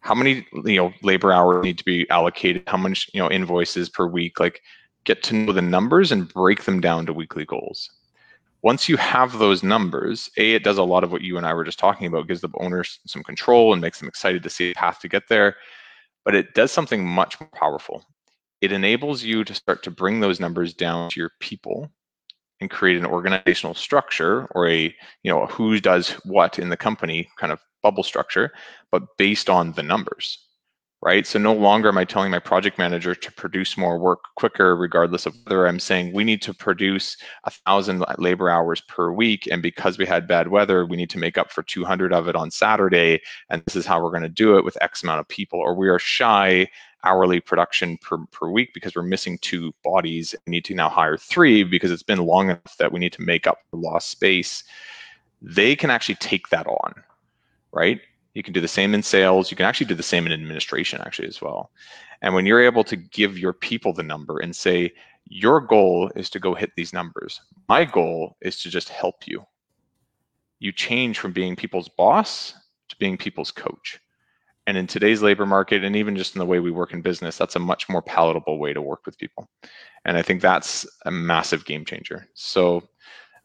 How 0.01 0.15
many 0.15 0.45
you 0.65 0.77
know 0.77 0.93
labor 1.03 1.33
hours 1.33 1.63
need 1.63 1.79
to 1.79 1.85
be 1.85 2.09
allocated? 2.11 2.65
How 2.67 2.79
much 2.79 3.09
you 3.15 3.21
know 3.21 3.31
invoices 3.31 3.89
per 3.89 4.09
week? 4.09 4.41
Like, 4.41 4.61
get 5.05 5.23
to 5.25 5.35
know 5.35 5.53
the 5.53 5.63
numbers 5.63 6.11
and 6.11 6.33
break 6.33 6.65
them 6.65 6.81
down 6.81 7.07
to 7.07 7.13
weekly 7.13 7.45
goals 7.45 7.91
once 8.67 8.89
you 8.89 8.97
have 8.97 9.39
those 9.39 9.63
numbers, 9.63 10.29
A, 10.39 10.55
it 10.55 10.65
does 10.65 10.77
a 10.77 10.83
lot 10.83 11.05
of 11.05 11.13
what 11.13 11.23
you 11.23 11.37
and 11.37 11.47
I 11.47 11.55
were 11.55 11.63
just 11.63 11.79
talking 11.79 12.09
about, 12.09 12.27
gives 12.27 12.41
the 12.41 12.49
owners 12.59 12.99
some 13.07 13.23
control 13.23 13.73
and 13.73 13.81
makes 13.81 14.01
them 14.01 14.09
excited 14.09 14.43
to 14.43 14.51
see 14.51 14.73
a 14.73 14.75
path 14.75 14.99
to 15.03 15.09
get 15.09 15.29
there. 15.29 15.55
But 16.25 16.35
it 16.35 16.53
does 16.55 16.73
something 16.73 17.07
much 17.07 17.41
more 17.41 17.49
powerful. 17.55 18.05
It 18.61 18.73
enables 18.73 19.23
you 19.23 19.45
to 19.45 19.55
start 19.55 19.85
to 19.85 19.93
bring 19.93 20.19
those 20.19 20.41
numbers 20.41 20.75
down 20.75 21.11
to 21.11 21.21
your 21.21 21.31
people 21.39 21.89
and 22.61 22.69
create 22.69 22.97
an 22.97 23.07
organizational 23.07 23.75
structure 23.75 24.49
or 24.51 24.67
a, 24.67 24.93
you 25.23 25.31
know, 25.31 25.43
a 25.45 25.47
who 25.47 25.79
does 25.79 26.11
what 26.25 26.59
in 26.59 26.69
the 26.69 26.77
company 26.77 27.29
kind 27.39 27.53
of 27.53 27.61
bubble 27.85 28.03
structure, 28.03 28.51
but 28.91 29.17
based 29.17 29.49
on 29.49 29.75
the 29.75 29.83
numbers 29.85 30.46
right? 31.07 31.25
So 31.25 31.39
no 31.39 31.53
longer 31.53 31.89
am 31.89 31.99
I 31.99 32.05
telling 32.05 32.33
my 32.33 32.41
project 32.41 32.79
manager 32.79 33.15
to 33.15 33.33
produce 33.35 33.77
more 33.77 33.97
work 33.97 34.19
quicker, 34.35 34.75
regardless 34.75 35.25
of 35.25 35.37
whether 35.45 35.65
I'm 35.65 35.79
saying 35.79 36.13
we 36.13 36.25
need 36.25 36.43
to 36.43 36.53
produce 36.53 37.17
a 37.45 37.51
thousand 37.53 38.05
labor 38.19 38.51
hours 38.51 38.81
per 38.81 39.13
week, 39.13 39.47
and 39.49 39.63
because 39.63 39.99
we 39.99 40.05
had 40.05 40.27
bad 40.27 40.49
weather, 40.49 40.85
we 40.85 40.97
need 40.97 41.09
to 41.11 41.19
make 41.19 41.39
up 41.39 41.53
for 41.53 41.63
200 41.63 42.13
of 42.13 42.27
it 42.27 42.35
on 42.35 42.51
Saturday, 42.51 43.21
and 43.51 43.63
this 43.67 43.77
is 43.77 43.87
how 43.87 44.03
we're 44.03 44.11
going 44.11 44.25
to 44.25 44.29
do 44.29 44.59
it 44.59 44.65
with 44.65 44.77
X 44.83 45.05
amount 45.05 45.21
of 45.21 45.29
people, 45.29 45.61
or 45.61 45.77
we 45.77 45.89
are 45.89 46.01
shy 46.01 46.67
hourly 47.05 47.39
production 47.39 47.97
per, 47.99 48.19
per 48.33 48.51
week 48.51 48.75
because 48.75 48.97
we're 48.97 49.03
missing 49.03 49.39
two 49.43 49.73
bodies 49.85 50.35
and 50.35 50.51
need 50.51 50.65
to 50.65 50.75
now 50.75 50.89
hire 50.89 51.17
three 51.17 51.63
because 51.63 51.93
it's 51.93 52.03
been 52.03 52.19
long 52.19 52.51
enough 52.51 52.77
that 52.81 52.91
we 52.91 52.99
need 52.99 53.13
to 53.13 53.23
make 53.23 53.47
up 53.47 53.59
for 53.71 53.77
lost 53.77 54.11
space. 54.11 54.65
They 55.41 55.77
can 55.77 55.89
actually 55.89 56.17
take 56.17 56.49
that 56.49 56.67
on, 56.67 56.95
right? 57.71 58.01
You 58.37 58.43
can 58.43 58.53
do 58.53 58.61
the 58.61 58.69
same 58.69 58.93
in 58.93 59.03
sales. 59.03 59.51
You 59.51 59.57
can 59.57 59.65
actually 59.65 59.87
do 59.87 59.95
the 59.95 60.03
same 60.03 60.27
in 60.27 60.33
administration, 60.33 61.01
actually, 61.01 61.29
as 61.29 61.41
well. 61.41 61.71
And 62.21 62.35
when 62.35 62.45
you're 62.45 62.61
able 62.61 62.85
to 62.85 62.95
give 62.95 63.39
your 63.39 63.55
people 63.55 63.95
the 63.95 64.03
number 64.03 64.41
and 64.41 64.55
say, 64.55 64.93
your 65.25 65.59
goal 65.59 66.11
is 66.15 66.29
to 66.31 66.39
go 66.39 66.55
hit 66.55 66.71
these 66.77 66.93
numbers, 66.93 67.41
my 67.67 67.87
goal 67.87 68.37
is 68.43 68.61
to 68.61 68.69
just 68.69 68.91
help 68.91 69.27
you. 69.27 69.43
You 70.59 70.71
change 70.71 71.19
from 71.19 71.33
being 71.33 71.57
people's 71.57 71.89
boss 71.89 72.53
to 72.91 72.97
being 72.99 73.17
people's 73.17 73.51
coach. 73.51 73.99
And 74.67 74.77
in 74.77 74.87
today's 74.87 75.23
labor 75.23 75.47
market, 75.47 75.83
and 75.83 75.97
even 75.97 76.15
just 76.15 76.35
in 76.35 76.39
the 76.39 76.45
way 76.45 76.61
we 76.61 76.71
work 76.71 76.93
in 76.93 77.01
business, 77.01 77.39
that's 77.39 77.57
a 77.57 77.61
much 77.61 77.89
more 77.89 78.03
palatable 78.03 78.59
way 78.59 78.75
to 78.75 78.83
work 78.83 79.07
with 79.07 79.17
people. 79.17 79.49
And 80.05 80.19
I 80.19 80.21
think 80.21 80.43
that's 80.43 80.87
a 81.07 81.11
massive 81.11 81.65
game 81.65 81.87
changer. 81.87 82.29
So 82.35 82.87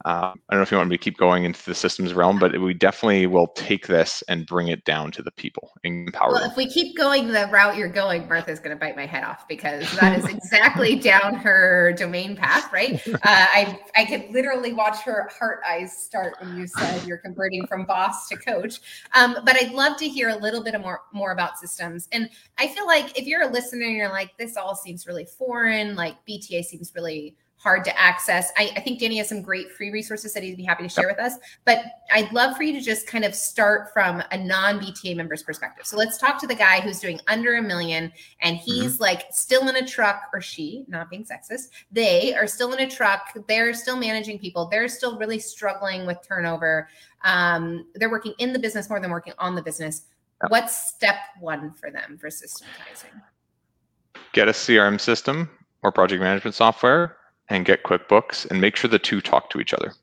uh, 0.06 0.34
I 0.34 0.34
don't 0.50 0.60
know 0.60 0.62
if 0.62 0.72
you 0.72 0.78
want 0.78 0.90
me 0.90 0.98
to 0.98 1.04
keep 1.04 1.18
going 1.18 1.44
into 1.44 1.64
the 1.64 1.76
systems 1.76 2.14
realm, 2.14 2.40
but 2.40 2.60
we 2.60 2.74
definitely 2.74 3.28
will 3.28 3.48
take 3.48 3.88
this 3.88 4.24
and 4.28 4.46
bring 4.46 4.68
it 4.68 4.84
down 4.86 5.12
to 5.12 5.22
the 5.22 5.32
people 5.32 5.72
and 5.84 6.08
empower 6.08 6.32
Well, 6.32 6.42
them. 6.42 6.52
if 6.52 6.58
we 6.58 6.68
keep 6.68 6.98
going 6.98 7.28
the 7.28 7.48
route 7.52 7.78
you're 7.78 7.88
going, 7.88 8.28
Martha's 8.28 8.60
going 8.60 8.76
to 8.76 8.80
bite 8.80 8.96
my 8.96 9.06
head 9.06 9.24
off 9.24 9.48
because 9.48 9.92
that 10.00 10.18
is 10.18 10.26
exactly 10.26 10.96
down 11.00 11.36
her 11.36 11.94
domain 11.98 12.36
path, 12.36 12.72
right? 12.74 13.02
Uh, 13.08 13.20
I 13.24 13.80
I 13.96 14.06
could 14.06 14.30
literally 14.32 14.74
watch 14.74 15.02
her 15.02 15.30
heart 15.38 15.62
eyes 15.68 15.96
start 15.98 16.36
when 16.40 16.58
you 16.58 16.68
said 16.68 17.06
you're 17.06 17.18
converting 17.20 17.68
from 17.68 17.86
boss 17.86 18.28
to 18.30 18.38
coach. 18.38 18.80
Um, 19.14 19.38
but 19.46 19.56
I'd 19.62 19.72
love 19.74 19.98
to 19.98 20.08
hear 20.08 20.30
a 20.30 20.36
little 20.36 20.64
bit 20.64 20.80
more 20.80 21.02
more 21.14 21.32
about 21.32 21.60
systems. 21.60 22.08
And 22.12 22.30
I 22.58 22.68
feel 22.68 22.86
like 22.88 23.18
if 23.18 23.26
you're 23.28 23.44
a 23.44 23.48
listener 23.52 23.86
and 23.86 23.96
you're 23.96 24.10
like, 24.10 24.38
this 24.38 24.58
all 24.58 24.76
seems 24.76 25.06
really 25.06 25.26
foreign, 25.26 25.96
like 25.96 26.16
BTA 26.28 26.64
seems 26.64 26.92
really 26.96 27.36
hard 27.62 27.86
to 27.86 28.00
access. 28.00 28.52
I, 28.58 28.72
I 28.76 28.80
think 28.80 29.00
Danny 29.00 29.18
has 29.18 29.30
some 29.30 29.44
great 29.44 29.72
free 29.72 29.92
resources 29.92 30.34
that 30.34 30.42
he'd 30.42 30.58
be 30.58 30.64
happy 30.64 30.82
to 30.82 30.90
share 30.90 31.08
with 31.08 31.20
us. 31.20 31.36
But 31.64 31.84
I'd 32.12 32.32
love 32.34 32.58
for 32.58 32.64
you 32.64 32.74
to 32.74 32.82
just 32.82 33.06
kind 33.06 33.24
of 33.24 33.36
start 33.36 33.94
from 33.94 34.24
a 34.32 34.38
non 34.38 34.80
BTA 34.80 35.16
member's 35.16 35.44
perspective. 35.44 35.86
So 35.86 35.96
let's 35.96 36.18
talk 36.18 36.40
to 36.42 36.48
the 36.48 36.56
guy 36.56 36.82
who's 36.82 37.00
doing 37.00 37.20
under 37.28 37.58
a 37.58 37.62
million 37.62 38.12
and 38.42 38.58
he's 38.58 39.00
like 39.00 39.26
still 39.30 39.70
in 39.70 39.76
a 39.76 39.86
truck, 39.86 40.24
or 40.34 40.42
she, 40.42 40.86
not 40.88 41.10
being 41.12 41.24
sexist, 41.24 41.68
they 41.92 42.34
are 42.34 42.48
still 42.48 42.74
in 42.74 42.80
a 42.80 42.90
truck. 42.90 43.32
They're 43.48 43.76
still 43.76 43.98
managing 43.98 44.40
people. 44.40 44.68
They're 44.68 44.88
still 44.88 45.20
really 45.20 45.40
struggling 45.40 46.08
with 46.08 46.18
turnover. 46.28 46.90
Um, 47.24 47.86
they're 47.94 48.10
working 48.10 48.34
in 48.40 48.54
the 48.54 48.60
business 48.60 48.90
more 48.90 49.00
than 49.00 49.12
working 49.12 49.34
on 49.38 49.54
the 49.54 49.62
business. 49.62 50.04
what's 50.48 50.90
step 50.90 51.18
one 51.40 51.72
for 51.74 51.92
them 51.92 52.18
for 52.20 52.32
systematizing? 52.32 53.12
Get 54.34 54.48
a 54.48 54.52
CRM 54.52 55.00
system 55.00 55.48
or 55.84 55.92
project 55.92 56.22
management 56.22 56.56
software 56.56 57.18
and 57.50 57.66
get 57.66 57.84
QuickBooks 57.84 58.50
and 58.50 58.62
make 58.62 58.76
sure 58.76 58.90
the 58.90 59.00
two 59.00 59.22
talk 59.22 59.50
to 59.50 59.60
each 59.60 59.74
other. 59.74 59.94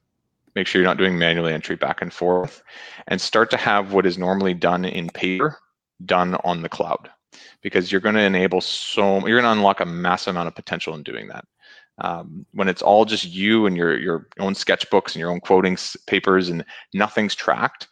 Make 0.55 0.67
sure 0.67 0.81
you're 0.81 0.89
not 0.89 0.99
doing 0.99 1.19
manual 1.19 1.47
entry 1.47 1.77
back 1.77 2.03
and 2.03 2.13
forth 2.13 2.63
and 3.07 3.21
start 3.21 3.51
to 3.51 3.57
have 3.57 3.93
what 3.93 4.07
is 4.07 4.19
normally 4.19 4.55
done 4.55 4.85
in 4.85 5.09
paper 5.09 5.59
done 6.05 6.37
on 6.45 6.63
the 6.63 6.69
cloud 6.69 7.11
because 7.63 7.91
you're 7.91 8.01
going 8.01 8.15
to 8.15 8.21
enable 8.23 8.61
so 8.61 9.27
you're 9.27 9.41
going 9.41 9.45
to 9.45 9.59
unlock 9.59 9.81
a 9.81 9.87
massive 9.87 10.33
amount 10.33 10.49
of 10.49 10.55
potential 10.55 10.95
in 10.95 11.03
doing 11.03 11.29
that. 11.29 11.45
Um, 12.01 12.47
when 12.53 12.69
it's 12.69 12.83
all 12.83 13.05
just 13.05 13.25
you 13.25 13.67
and 13.67 13.77
your 13.77 13.99
your 13.99 14.29
own 14.39 14.55
sketchbooks 14.55 15.15
and 15.15 15.17
your 15.17 15.31
own 15.31 15.41
quoting 15.41 15.77
papers 16.07 16.49
and 16.49 16.65
nothing's 16.95 17.35
tracked, 17.35 17.89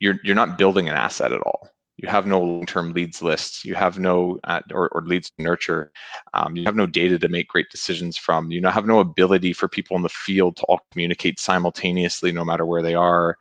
you're 0.00 0.16
you're 0.22 0.34
not 0.34 0.58
building 0.58 0.88
an 0.88 0.94
asset 0.94 1.32
at 1.32 1.40
all. 1.40 1.70
You 1.98 2.08
have 2.08 2.26
no 2.26 2.40
long-term 2.40 2.92
leads 2.92 3.22
lists. 3.22 3.64
You 3.64 3.74
have 3.74 3.98
no 3.98 4.38
uh, 4.44 4.60
or, 4.72 4.88
or 4.90 5.02
leads 5.02 5.30
to 5.30 5.42
nurture. 5.42 5.90
Um, 6.32 6.56
you 6.56 6.64
have 6.64 6.76
no 6.76 6.86
data 6.86 7.18
to 7.18 7.28
make 7.28 7.48
great 7.48 7.70
decisions 7.70 8.16
from. 8.16 8.52
You 8.52 8.60
know, 8.60 8.70
have 8.70 8.86
no 8.86 9.00
ability 9.00 9.52
for 9.52 9.68
people 9.68 9.96
in 9.96 10.04
the 10.04 10.08
field 10.08 10.56
to 10.56 10.62
all 10.64 10.80
communicate 10.92 11.40
simultaneously, 11.40 12.30
no 12.30 12.44
matter 12.44 12.64
where 12.64 12.82
they 12.82 12.94
are. 12.94 13.36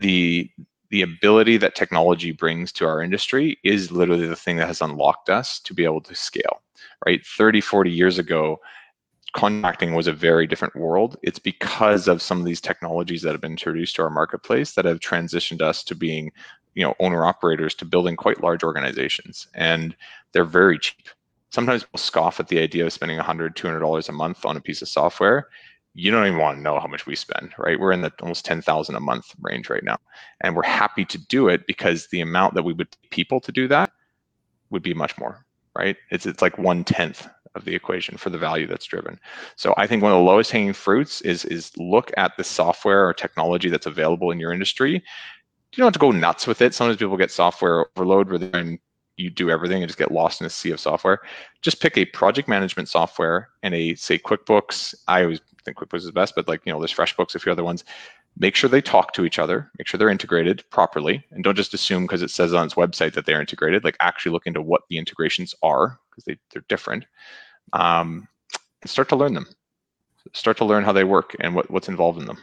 The 0.00 0.50
the 0.90 1.02
ability 1.02 1.58
that 1.58 1.74
technology 1.74 2.32
brings 2.32 2.72
to 2.72 2.86
our 2.86 3.02
industry 3.02 3.58
is 3.62 3.92
literally 3.92 4.26
the 4.26 4.34
thing 4.34 4.56
that 4.56 4.68
has 4.68 4.80
unlocked 4.80 5.28
us 5.28 5.60
to 5.60 5.74
be 5.74 5.84
able 5.84 6.00
to 6.00 6.14
scale. 6.14 6.62
Right, 7.04 7.24
30, 7.26 7.60
40 7.60 7.90
years 7.90 8.18
ago, 8.18 8.58
contracting 9.34 9.94
was 9.94 10.06
a 10.06 10.12
very 10.12 10.46
different 10.46 10.74
world. 10.74 11.16
It's 11.22 11.38
because 11.38 12.08
of 12.08 12.22
some 12.22 12.38
of 12.38 12.44
these 12.44 12.60
technologies 12.60 13.22
that 13.22 13.32
have 13.32 13.40
been 13.40 13.52
introduced 13.52 13.96
to 13.96 14.02
our 14.02 14.10
marketplace 14.10 14.72
that 14.72 14.84
have 14.84 15.00
transitioned 15.00 15.60
us 15.60 15.84
to 15.84 15.94
being, 15.94 16.32
you 16.78 16.84
know, 16.84 16.94
owner 17.00 17.24
operators 17.24 17.74
to 17.74 17.84
building 17.84 18.14
quite 18.14 18.40
large 18.40 18.62
organizations. 18.62 19.48
And 19.54 19.96
they're 20.32 20.44
very 20.44 20.78
cheap. 20.78 21.08
Sometimes 21.50 21.82
people 21.82 21.98
scoff 21.98 22.38
at 22.38 22.46
the 22.46 22.60
idea 22.60 22.86
of 22.86 22.92
spending 22.92 23.16
100 23.16 23.56
$200 23.56 24.08
a 24.08 24.12
month 24.12 24.44
on 24.44 24.56
a 24.56 24.60
piece 24.60 24.80
of 24.80 24.88
software. 24.88 25.48
You 25.94 26.12
don't 26.12 26.24
even 26.24 26.38
want 26.38 26.58
to 26.58 26.62
know 26.62 26.78
how 26.78 26.86
much 26.86 27.04
we 27.04 27.16
spend, 27.16 27.50
right? 27.58 27.80
We're 27.80 27.90
in 27.90 28.02
the 28.02 28.12
almost 28.22 28.44
10,000 28.44 28.94
a 28.94 29.00
month 29.00 29.34
range 29.40 29.68
right 29.68 29.82
now. 29.82 29.96
And 30.40 30.54
we're 30.54 30.62
happy 30.62 31.04
to 31.06 31.18
do 31.18 31.48
it 31.48 31.66
because 31.66 32.06
the 32.12 32.20
amount 32.20 32.54
that 32.54 32.62
we 32.62 32.74
would 32.74 32.96
people 33.10 33.40
to 33.40 33.50
do 33.50 33.66
that 33.66 33.90
would 34.70 34.84
be 34.84 34.94
much 34.94 35.18
more, 35.18 35.44
right? 35.76 35.96
It's 36.12 36.26
it's 36.26 36.42
like 36.42 36.58
one 36.58 36.84
tenth 36.84 37.26
of 37.56 37.64
the 37.64 37.74
equation 37.74 38.16
for 38.16 38.30
the 38.30 38.38
value 38.38 38.68
that's 38.68 38.86
driven. 38.86 39.18
So 39.56 39.74
I 39.76 39.88
think 39.88 40.02
one 40.02 40.12
of 40.12 40.18
the 40.18 40.24
lowest 40.24 40.52
hanging 40.52 40.74
fruits 40.74 41.22
is 41.22 41.44
is 41.46 41.76
look 41.76 42.12
at 42.16 42.36
the 42.36 42.44
software 42.44 43.08
or 43.08 43.12
technology 43.12 43.68
that's 43.68 43.86
available 43.86 44.30
in 44.30 44.38
your 44.38 44.52
industry. 44.52 45.02
You 45.72 45.78
don't 45.78 45.86
have 45.86 45.92
to 45.92 45.98
go 45.98 46.10
nuts 46.10 46.46
with 46.46 46.62
it. 46.62 46.74
Sometimes 46.74 46.96
people 46.96 47.16
get 47.16 47.30
software 47.30 47.86
overload 47.96 48.30
where 48.30 48.38
then 48.38 48.78
you 49.18 49.30
do 49.30 49.50
everything 49.50 49.82
and 49.82 49.88
just 49.88 49.98
get 49.98 50.12
lost 50.12 50.40
in 50.40 50.46
a 50.46 50.50
sea 50.50 50.70
of 50.70 50.80
software. 50.80 51.20
Just 51.60 51.80
pick 51.80 51.98
a 51.98 52.06
project 52.06 52.48
management 52.48 52.88
software 52.88 53.50
and 53.62 53.74
a 53.74 53.94
say 53.96 54.18
QuickBooks. 54.18 54.94
I 55.08 55.22
always 55.22 55.40
think 55.64 55.76
QuickBooks 55.76 55.98
is 55.98 56.06
the 56.06 56.12
best, 56.12 56.34
but 56.34 56.48
like 56.48 56.62
you 56.64 56.72
know, 56.72 56.78
there's 56.78 56.94
FreshBooks, 56.94 57.34
a 57.34 57.38
few 57.38 57.52
other 57.52 57.64
ones. 57.64 57.84
Make 58.38 58.54
sure 58.54 58.70
they 58.70 58.80
talk 58.80 59.12
to 59.14 59.24
each 59.24 59.38
other. 59.38 59.70
Make 59.78 59.88
sure 59.88 59.98
they're 59.98 60.08
integrated 60.08 60.62
properly, 60.70 61.24
and 61.32 61.42
don't 61.42 61.56
just 61.56 61.74
assume 61.74 62.04
because 62.04 62.22
it 62.22 62.30
says 62.30 62.54
on 62.54 62.66
its 62.66 62.74
website 62.74 63.12
that 63.14 63.26
they're 63.26 63.40
integrated. 63.40 63.84
Like 63.84 63.96
actually 64.00 64.32
look 64.32 64.46
into 64.46 64.62
what 64.62 64.82
the 64.88 64.96
integrations 64.96 65.54
are 65.62 65.98
because 66.10 66.24
they 66.24 66.38
they're 66.52 66.64
different. 66.68 67.04
Um, 67.72 68.28
and 68.82 68.90
start 68.90 69.08
to 69.10 69.16
learn 69.16 69.34
them. 69.34 69.46
Start 70.34 70.56
to 70.58 70.64
learn 70.64 70.84
how 70.84 70.92
they 70.92 71.04
work 71.04 71.34
and 71.40 71.54
what, 71.54 71.70
what's 71.70 71.88
involved 71.88 72.20
in 72.20 72.26
them. 72.26 72.38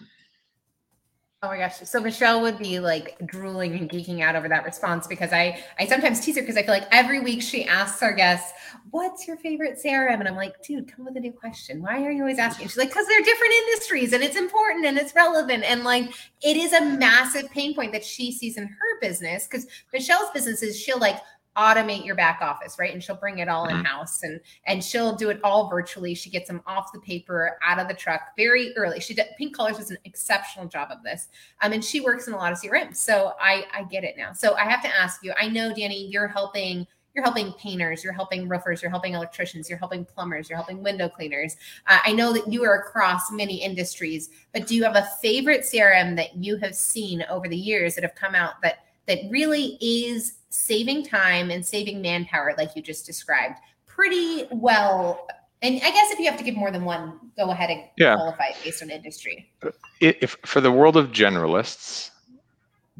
Oh 1.43 1.49
my 1.49 1.57
gosh. 1.57 1.75
So 1.77 1.99
Michelle 1.99 2.41
would 2.41 2.57
be 2.57 2.79
like 2.79 3.17
drooling 3.25 3.73
and 3.75 3.89
geeking 3.89 4.21
out 4.21 4.35
over 4.35 4.47
that 4.49 4.63
response 4.65 5.05
because 5.05 5.31
I 5.31 5.61
I 5.77 5.85
sometimes 5.85 6.19
tease 6.21 6.37
her 6.37 6.41
because 6.41 6.57
I 6.57 6.63
feel 6.63 6.73
like 6.73 6.87
every 6.91 7.19
week 7.19 7.41
she 7.41 7.65
asks 7.65 8.01
our 8.01 8.13
guests, 8.13 8.51
"What's 8.89 9.27
your 9.27 9.37
favorite 9.37 9.77
CRM?" 9.77 10.19
And 10.19 10.27
I'm 10.27 10.35
like, 10.37 10.63
"Dude, 10.63 10.91
come 10.91 11.05
with 11.05 11.17
a 11.17 11.19
new 11.19 11.33
question. 11.33 11.83
Why 11.83 12.03
are 12.03 12.09
you 12.09 12.21
always 12.21 12.39
asking?" 12.39 12.67
She's 12.69 12.77
like, 12.77 12.89
"Cuz 12.91 13.05
they're 13.07 13.21
different 13.21 13.53
industries 13.67 14.13
and 14.13 14.23
it's 14.23 14.37
important 14.37 14.85
and 14.85 14.97
it's 14.97 15.13
relevant 15.13 15.63
and 15.65 15.83
like 15.83 16.05
it 16.41 16.57
is 16.57 16.73
a 16.73 16.81
massive 16.81 17.51
pain 17.51 17.75
point 17.75 17.91
that 17.91 18.03
she 18.03 18.31
sees 18.31 18.57
in 18.57 18.65
her 18.65 18.99
business 19.01 19.45
cuz 19.45 19.67
Michelle's 19.93 20.31
business 20.33 20.63
is 20.63 20.79
she'll 20.79 20.99
like 20.99 21.17
automate 21.57 22.05
your 22.05 22.15
back 22.15 22.39
office 22.41 22.77
right? 22.77 22.93
And 22.93 23.03
she'll 23.03 23.15
bring 23.15 23.39
it 23.39 23.47
all 23.47 23.67
Mhm. 23.67 23.79
in 23.79 23.85
house 23.85 24.23
and 24.23 24.39
and 24.65 24.83
she'll 24.83 25.15
do 25.15 25.29
it 25.29 25.39
all 25.43 25.69
virtually. 25.69 26.13
She 26.15 26.29
gets 26.29 26.47
them 26.47 26.61
off 26.67 26.91
the 26.93 26.99
paper 26.99 27.57
out 27.63 27.79
of 27.79 27.87
the 27.87 27.93
truck 27.93 28.21
very 28.37 28.75
early. 28.75 28.99
She 28.99 29.13
did 29.13 29.27
pink 29.37 29.55
colors 29.55 29.77
does 29.77 29.91
an 29.91 29.97
exceptional 30.05 30.65
job 30.67 30.89
of 30.91 31.03
this 31.03 31.27
um, 31.61 31.73
and 31.73 31.83
she 31.83 32.01
works 32.01 32.27
in 32.27 32.33
a 32.33 32.37
lot 32.37 32.51
of 32.51 32.59
crms 32.59 32.97
so 32.97 33.33
i 33.39 33.65
i 33.73 33.83
get 33.83 34.03
it 34.03 34.15
now. 34.17 34.31
So 34.33 34.55
i 34.55 34.63
have 34.63 34.81
to 34.83 34.87
ask 34.89 35.23
you 35.23 35.33
i 35.39 35.47
know 35.47 35.73
danny 35.73 36.07
you're 36.07 36.27
helping 36.27 36.85
you're 37.13 37.23
helping 37.23 37.53
painters 37.53 38.03
you're 38.03 38.13
helping 38.13 38.47
roofers 38.49 38.81
you're 38.81 38.91
helping 38.91 39.13
electricians 39.13 39.69
you're 39.69 39.79
helping 39.79 40.03
plumbers 40.03 40.49
you're 40.49 40.57
helping 40.57 40.83
window 40.83 41.07
cleaners. 41.07 41.55
Uh, 41.87 41.99
i 42.05 42.11
know 42.11 42.33
that 42.33 42.51
you 42.51 42.63
are 42.63 42.75
across 42.79 43.31
many 43.31 43.61
industries 43.63 44.29
but 44.53 44.67
do 44.67 44.75
you 44.75 44.83
have 44.83 44.95
a 44.95 45.07
favorite 45.21 45.61
crm 45.61 46.15
that 46.15 46.35
you 46.35 46.57
have 46.57 46.75
seen 46.75 47.23
over 47.29 47.47
the 47.47 47.57
years 47.57 47.95
that 47.95 48.03
have 48.03 48.15
come 48.15 48.35
out 48.35 48.61
that 48.61 48.79
that 49.07 49.19
really 49.29 49.77
is 49.81 50.39
saving 50.55 51.03
time 51.05 51.51
and 51.51 51.65
saving 51.65 52.01
manpower 52.01 52.53
like 52.57 52.75
you 52.75 52.81
just 52.81 53.05
described 53.05 53.57
pretty 53.85 54.47
well 54.51 55.27
and 55.61 55.75
i 55.75 55.91
guess 55.91 56.11
if 56.11 56.19
you 56.19 56.25
have 56.25 56.37
to 56.37 56.43
give 56.43 56.55
more 56.55 56.71
than 56.71 56.85
one 56.85 57.19
go 57.37 57.51
ahead 57.51 57.69
and 57.69 57.83
Yeah. 57.97 58.15
qualify 58.15 58.45
it 58.49 58.55
based 58.63 58.81
on 58.81 58.89
industry 58.89 59.51
If 59.99 60.35
for 60.45 60.61
the 60.61 60.71
world 60.71 60.97
of 60.97 61.11
generalists, 61.11 62.11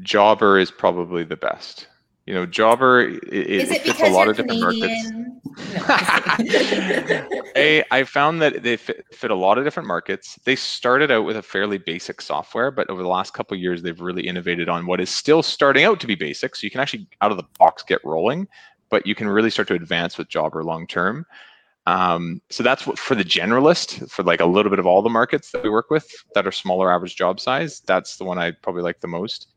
Jobber 0.01 0.59
is 0.59 0.71
probably 0.71 1.23
the 1.23 1.37
best. 1.37 1.87
You 2.25 2.33
know, 2.33 2.45
Jobber 2.45 3.01
it, 3.01 3.23
is 3.31 3.69
it 3.69 3.77
it 3.77 3.83
fits 3.83 4.01
a 4.01 4.09
lot 4.09 4.27
of 4.27 4.35
different 4.35 4.61
markets. 4.61 5.11
No, 5.11 5.25
a, 7.55 7.83
I 7.91 8.03
found 8.03 8.41
that 8.41 8.63
they 8.63 8.77
fit, 8.77 9.05
fit 9.13 9.29
a 9.29 9.35
lot 9.35 9.59
of 9.59 9.63
different 9.63 9.87
markets. 9.87 10.39
They 10.43 10.55
started 10.55 11.11
out 11.11 11.25
with 11.25 11.37
a 11.37 11.43
fairly 11.43 11.77
basic 11.77 12.21
software, 12.21 12.71
but 12.71 12.89
over 12.89 13.03
the 13.03 13.09
last 13.09 13.33
couple 13.33 13.55
of 13.55 13.61
years, 13.61 13.83
they've 13.83 14.01
really 14.01 14.27
innovated 14.27 14.69
on 14.69 14.87
what 14.87 14.99
is 14.99 15.09
still 15.09 15.43
starting 15.43 15.83
out 15.83 15.99
to 15.99 16.07
be 16.07 16.15
basic. 16.15 16.55
So 16.55 16.65
you 16.65 16.71
can 16.71 16.81
actually 16.81 17.07
out 17.21 17.31
of 17.31 17.37
the 17.37 17.45
box 17.59 17.83
get 17.83 18.03
rolling, 18.03 18.47
but 18.89 19.05
you 19.05 19.13
can 19.13 19.29
really 19.29 19.51
start 19.51 19.67
to 19.67 19.75
advance 19.75 20.17
with 20.17 20.27
Jobber 20.27 20.63
long 20.63 20.87
term. 20.87 21.25
Um, 21.87 22.41
so 22.49 22.63
that's 22.63 22.87
what 22.87 22.97
for 22.97 23.13
the 23.13 23.23
generalist, 23.23 24.09
for 24.09 24.23
like 24.23 24.39
a 24.39 24.45
little 24.45 24.71
bit 24.71 24.79
of 24.79 24.87
all 24.87 25.03
the 25.03 25.09
markets 25.09 25.51
that 25.51 25.63
we 25.63 25.69
work 25.69 25.91
with 25.91 26.09
that 26.33 26.47
are 26.47 26.51
smaller 26.51 26.91
average 26.91 27.15
job 27.15 27.39
size. 27.39 27.81
That's 27.81 28.17
the 28.17 28.23
one 28.23 28.39
I 28.39 28.51
probably 28.51 28.81
like 28.81 29.01
the 29.01 29.07
most. 29.07 29.47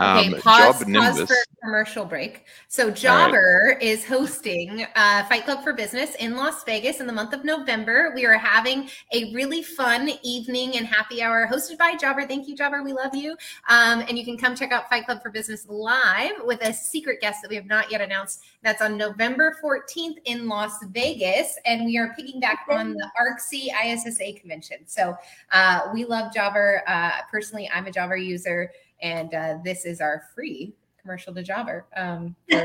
Okay, 0.00 0.34
Um, 0.34 0.40
pause, 0.40 0.60
Job 0.60 0.74
pause 0.78 0.86
Nimbus. 0.86 1.28
for 1.28 1.36
commercial 1.62 2.06
break. 2.06 2.44
So 2.68 2.90
Jobber 2.90 3.76
is 3.82 4.02
hosting 4.06 4.86
uh, 4.96 5.24
Fight 5.26 5.44
Club 5.44 5.62
for 5.62 5.74
Business 5.74 6.14
in 6.14 6.36
Las 6.36 6.64
Vegas 6.64 7.00
in 7.00 7.06
the 7.06 7.12
month 7.12 7.34
of 7.34 7.44
November. 7.44 8.10
We 8.14 8.24
are 8.24 8.38
having 8.38 8.88
a 9.12 9.30
really 9.34 9.62
fun 9.62 10.10
evening 10.22 10.76
and 10.78 10.86
happy 10.86 11.22
hour 11.22 11.46
hosted 11.46 11.76
by 11.76 11.96
Jobber. 11.96 12.26
Thank 12.26 12.48
you, 12.48 12.56
Jobber. 12.56 12.82
We 12.82 12.94
love 12.94 13.14
you. 13.14 13.32
Um, 13.68 14.00
and 14.08 14.18
you 14.18 14.24
can 14.24 14.38
come 14.38 14.54
check 14.56 14.72
out 14.72 14.88
Fight 14.88 15.04
Club 15.04 15.22
for 15.22 15.28
Business 15.30 15.66
live 15.68 16.32
with 16.44 16.62
a 16.62 16.72
secret 16.72 17.20
guest 17.20 17.42
that 17.42 17.50
we 17.50 17.56
have 17.56 17.66
not 17.66 17.90
yet 17.92 18.00
announced. 18.00 18.40
That's 18.62 18.80
on 18.80 18.96
November 18.96 19.58
14th 19.62 20.16
in 20.24 20.48
Las 20.48 20.82
Vegas. 20.92 21.58
And 21.66 21.84
we 21.84 21.98
are 21.98 22.14
picking 22.16 22.40
back 22.40 22.66
on 22.70 22.94
the 22.94 23.10
ARCSI 23.20 23.68
ISSA 23.84 24.40
convention. 24.40 24.78
So 24.86 25.14
uh, 25.52 25.90
we 25.92 26.06
love 26.06 26.32
Jobber. 26.32 26.82
Uh, 26.86 27.20
personally, 27.30 27.68
I'm 27.74 27.86
a 27.86 27.90
Jobber 27.90 28.16
user 28.16 28.72
and 29.02 29.34
uh, 29.34 29.58
this 29.64 29.84
is 29.84 30.00
our 30.00 30.24
free 30.34 30.74
commercial 31.00 31.34
to 31.34 31.42
Jobber 31.42 31.86
um, 31.96 32.36
for 32.50 32.62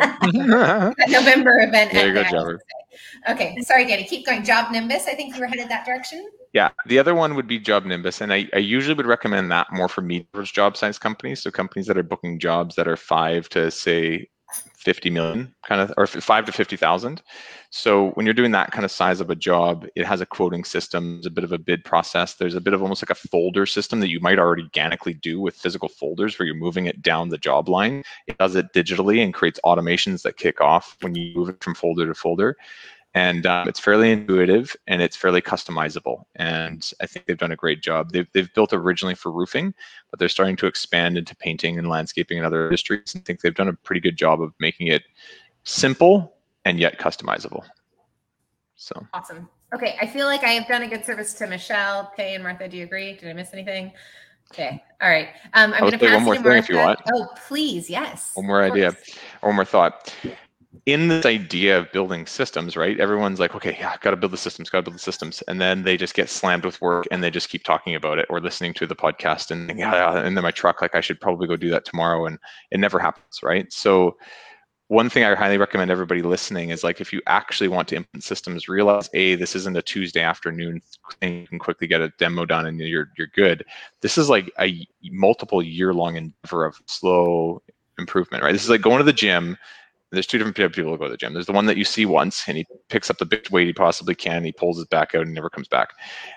November 1.08 1.60
event. 1.62 1.92
There 1.92 2.08
you 2.08 2.14
go, 2.14 2.24
Jobber. 2.24 2.60
Okay, 3.30 3.56
sorry, 3.62 3.86
Danny. 3.86 4.04
Keep 4.04 4.26
going. 4.26 4.44
Job 4.44 4.72
Nimbus. 4.72 5.08
I 5.08 5.16
think 5.16 5.36
you 5.36 5.42
were 5.42 5.48
headed 5.48 5.70
that 5.70 5.86
direction. 5.86 6.30
Yeah, 6.54 6.70
the 6.88 7.00
other 7.00 7.16
one 7.16 7.36
would 7.36 7.48
be 7.48 7.60
Job 7.60 7.86
Nimbus, 7.86 8.22
and 8.22 8.32
I, 8.32 8.48
I 8.54 8.60
usually 8.60 8.96
would 8.96 9.06
recommend 9.06 9.52
that 9.52 9.68
more 9.72 9.90
for 9.90 10.02
medium 10.02 10.28
job 10.46 10.78
size 10.78 10.98
companies. 10.98 11.42
So 11.42 11.52
companies 11.52 11.88
that 11.88 11.98
are 11.98 12.04
booking 12.04 12.40
jobs 12.40 12.76
that 12.76 12.88
are 12.88 12.96
five 12.96 13.50
to 13.50 13.70
say 13.72 14.30
50 14.78 15.10
million 15.10 15.56
kind 15.68 15.82
of, 15.82 15.92
or 15.98 16.08
five 16.08 16.46
to 16.46 16.52
50,000. 16.52 17.22
So 17.78 18.12
when 18.12 18.26
you're 18.26 18.34
doing 18.34 18.52
that 18.52 18.72
kind 18.72 18.86
of 18.86 18.92
size 18.92 19.20
of 19.20 19.30
a 19.30 19.36
job, 19.36 19.86
it 19.98 20.06
has 20.06 20.22
a 20.22 20.26
quoting 20.26 20.64
system, 20.64 21.18
there's 21.18 21.26
a 21.26 21.30
bit 21.30 21.44
of 21.44 21.52
a 21.52 21.58
bid 21.58 21.84
process. 21.84 22.36
There's 22.36 22.56
a 22.56 22.62
bit 22.62 22.74
of 22.74 22.82
almost 22.82 23.04
like 23.04 23.10
a 23.10 23.28
folder 23.28 23.66
system 23.66 24.00
that 24.00 24.08
you 24.08 24.22
might 24.22 24.40
already 24.40 24.64
organically 24.64 25.14
do 25.14 25.42
with 25.42 25.58
physical 25.58 25.90
folders 25.90 26.40
where 26.40 26.46
you're 26.46 26.56
moving 26.56 26.86
it 26.86 27.02
down 27.02 27.28
the 27.28 27.38
job 27.38 27.68
line. 27.68 28.02
It 28.28 28.38
does 28.38 28.56
it 28.56 28.72
digitally 28.72 29.22
and 29.22 29.34
creates 29.34 29.60
automations 29.66 30.22
that 30.22 30.38
kick 30.38 30.62
off 30.62 30.96
when 31.02 31.16
you 31.16 31.36
move 31.36 31.50
it 31.50 31.62
from 31.62 31.76
folder 31.76 32.08
to 32.08 32.14
folder 32.14 32.56
and 33.14 33.46
um, 33.46 33.68
it's 33.68 33.80
fairly 33.80 34.10
intuitive 34.12 34.76
and 34.88 35.02
it's 35.02 35.16
fairly 35.16 35.42
customizable 35.42 36.26
and 36.36 36.92
i 37.02 37.06
think 37.06 37.26
they've 37.26 37.38
done 37.38 37.54
a 37.54 37.56
great 37.56 37.82
job 37.82 38.12
they've, 38.12 38.28
they've 38.34 38.54
built 38.54 38.74
originally 38.74 39.16
for 39.16 39.32
roofing 39.32 39.74
but 40.12 40.20
they're 40.20 40.28
starting 40.28 40.58
to 40.58 40.68
expand 40.68 41.18
into 41.18 41.34
painting 41.38 41.80
and 41.80 41.88
landscaping 41.88 42.38
and 42.38 42.46
other 42.46 42.66
industries 42.66 43.16
and 43.16 43.22
I 43.22 43.24
think 43.24 43.40
they've 43.40 43.56
done 43.56 43.70
a 43.70 43.74
pretty 43.74 44.02
good 44.02 44.18
job 44.18 44.42
of 44.42 44.54
making 44.60 44.88
it 44.88 45.04
simple 45.64 46.35
and 46.66 46.80
yet 46.80 47.00
customizable 47.00 47.64
so 48.76 49.08
Awesome. 49.14 49.50
Okay, 49.74 49.96
I 50.02 50.08
feel 50.08 50.26
like 50.28 50.44
I 50.44 50.50
have 50.50 50.68
done 50.68 50.84
a 50.84 50.88
good 50.88 51.06
service 51.06 51.34
to 51.36 51.48
Michelle, 51.48 52.12
Kay, 52.16 52.36
and 52.36 52.44
Martha. 52.44 52.68
Do 52.68 52.78
you 52.78 52.84
agree? 52.84 53.14
Did 53.14 53.30
I 53.30 53.34
miss 53.34 53.50
anything? 53.52 53.92
Okay. 54.54 54.82
All 55.02 55.10
right. 55.10 55.30
Um, 55.54 55.74
I'm 55.74 55.82
going 55.82 55.92
to 55.94 55.98
pass 55.98 56.16
one 56.16 56.24
more 56.24 56.36
to 56.36 56.42
thing 56.44 56.58
if 56.58 56.70
you 56.70 56.78
want. 56.78 57.00
Oh, 57.14 57.28
please. 57.48 57.90
Yes. 57.90 58.32
one 58.36 58.46
more 58.46 58.64
idea 58.64 58.96
one 59.42 59.56
more 59.56 59.66
thought 59.66 60.14
in 60.86 61.08
this 61.08 61.26
idea 61.26 61.80
of 61.80 61.92
building 61.94 62.26
systems 62.26 62.76
right 62.76 63.00
everyone's 63.00 63.40
like 63.40 63.56
okay 63.56 63.76
yeah 63.80 63.92
I 63.92 63.98
gotta 64.02 64.18
build 64.18 64.34
the 64.34 64.38
systems 64.38 64.70
gotta 64.70 64.84
build 64.84 64.96
the 64.96 65.00
systems 65.00 65.42
and 65.48 65.60
then 65.60 65.84
they 65.84 65.98
just 65.98 66.14
get 66.14 66.30
slammed 66.30 66.66
with 66.66 66.80
work 66.82 67.08
and 67.12 67.24
they 67.24 67.32
just 67.32 67.50
keep 67.50 67.64
talking 67.64 67.96
about 67.96 68.20
it 68.20 68.26
or 68.30 68.42
listening 68.42 68.74
to 68.76 68.86
the 68.86 68.96
podcast 68.96 69.52
and 69.52 69.80
yeah, 69.80 69.94
yeah 69.94 70.20
and 70.20 70.36
then 70.36 70.44
my 70.44 70.52
truck 70.52 70.82
like 70.82 70.94
i 70.94 71.02
should 71.02 71.20
probably 71.20 71.48
go 71.48 71.56
do 71.56 71.70
that 71.70 71.86
tomorrow 71.86 72.26
and 72.26 72.38
it 72.72 72.80
never 72.80 73.00
happens 73.00 73.40
right 73.42 73.72
so 73.72 74.18
one 74.88 75.10
thing 75.10 75.24
i 75.24 75.34
highly 75.34 75.58
recommend 75.58 75.90
everybody 75.90 76.22
listening 76.22 76.70
is 76.70 76.84
like 76.84 77.02
if 77.02 77.12
you 77.12 77.22
actually 77.28 77.68
want 77.68 77.88
to 77.88 77.96
implement 77.96 78.24
systems 78.24 78.70
realize 78.70 79.10
a 79.14 79.36
this 79.36 79.56
isn't 79.56 79.78
a 79.78 79.82
tuesday 79.82 80.22
afternoon 80.22 80.82
thing 81.20 81.42
you 81.42 81.48
can 81.48 81.60
quickly 81.60 81.88
get 81.88 82.02
a 82.02 82.10
demo 82.20 82.46
done 82.46 82.68
and 82.68 82.80
you're 82.80 83.10
you're 83.18 83.28
good 83.36 83.66
this 84.02 84.18
is 84.18 84.30
like 84.30 84.52
a 84.60 84.88
multiple 85.12 85.64
year 85.64 85.94
long 85.94 86.16
endeavor 86.16 86.66
of 86.66 86.80
slow 86.86 87.62
improvement, 87.98 88.44
right? 88.44 88.52
This 88.52 88.64
is 88.64 88.70
like 88.70 88.82
going 88.82 88.98
to 89.00 89.04
the 89.04 89.14
gym. 89.14 89.58
There's 90.12 90.28
two 90.28 90.38
different 90.38 90.56
people 90.56 90.92
who 90.92 90.98
go 90.98 91.06
to 91.06 91.12
the 91.12 91.18
gym. 91.18 91.34
There's 91.34 91.46
the 91.46 91.52
one 91.52 91.66
that 91.66 91.78
you 91.78 91.84
see 91.84 92.06
once 92.06 92.48
and 92.48 92.58
he 92.58 92.66
picks 92.90 93.10
up 93.10 93.18
the 93.18 93.26
biggest 93.26 93.52
weight 93.52 93.68
he 93.68 93.74
possibly 93.74 94.16
can, 94.16 94.38
and 94.38 94.46
he 94.46 94.52
pulls 94.52 94.80
it 94.80 94.90
back 94.90 95.16
out 95.16 95.24
and 95.24 95.34
never 95.34 95.50
comes 95.50 95.68
back. 95.68 95.90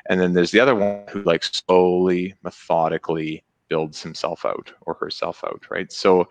And 0.09 0.21
then 0.21 0.33
there's 0.33 0.51
the 0.51 0.61
other 0.61 0.75
one 0.75 1.05
who 1.11 1.23
like 1.23 1.45
slowly, 1.45 2.35
methodically 2.43 3.45
builds 3.69 4.03
himself 4.03 4.45
out 4.45 4.73
or 4.83 4.95
herself 4.95 5.45
out, 5.45 5.65
right? 5.71 5.93
So 5.93 6.29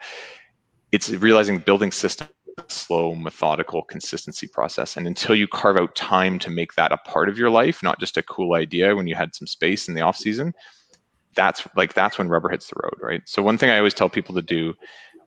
it's 0.97 1.11
realizing 1.11 1.59
building 1.59 1.91
systems 1.91 2.31
slow 2.69 3.13
methodical 3.13 3.83
consistency 3.83 4.47
process. 4.47 4.97
And 4.97 5.05
until 5.05 5.35
you 5.35 5.47
carve 5.47 5.77
out 5.77 5.95
time 5.95 6.39
to 6.39 6.49
make 6.49 6.73
that 6.73 6.91
a 6.91 6.97
part 6.97 7.29
of 7.29 7.37
your 7.37 7.51
life 7.51 7.83
not 7.83 7.99
just 7.99 8.17
a 8.17 8.23
cool 8.23 8.55
idea 8.55 8.95
when 8.95 9.05
you 9.05 9.13
had 9.13 9.35
some 9.35 9.45
space 9.45 9.87
in 9.87 9.93
the 9.93 10.01
off 10.01 10.17
season 10.17 10.55
that's 11.35 11.67
like 11.75 11.93
that's 11.93 12.17
when 12.17 12.29
rubber 12.29 12.49
hits 12.49 12.67
the 12.67 12.79
road 12.81 12.95
right? 12.99 13.21
So 13.25 13.43
one 13.43 13.59
thing 13.59 13.69
i 13.69 13.77
always 13.77 13.93
tell 13.93 14.09
people 14.09 14.33
to 14.33 14.41
do 14.41 14.73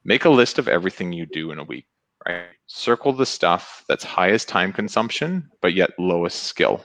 make 0.05 0.25
a 0.25 0.37
list 0.41 0.59
of 0.59 0.67
everything 0.67 1.13
you 1.13 1.25
do 1.25 1.53
in 1.53 1.61
a 1.61 1.65
week 1.65 1.87
right? 2.27 2.47
Circle 2.67 3.13
the 3.13 3.25
stuff 3.25 3.85
that's 3.89 4.03
highest 4.03 4.49
time 4.49 4.73
consumption 4.73 5.49
but 5.63 5.73
yet 5.73 5.91
lowest 6.01 6.43
skill. 6.43 6.85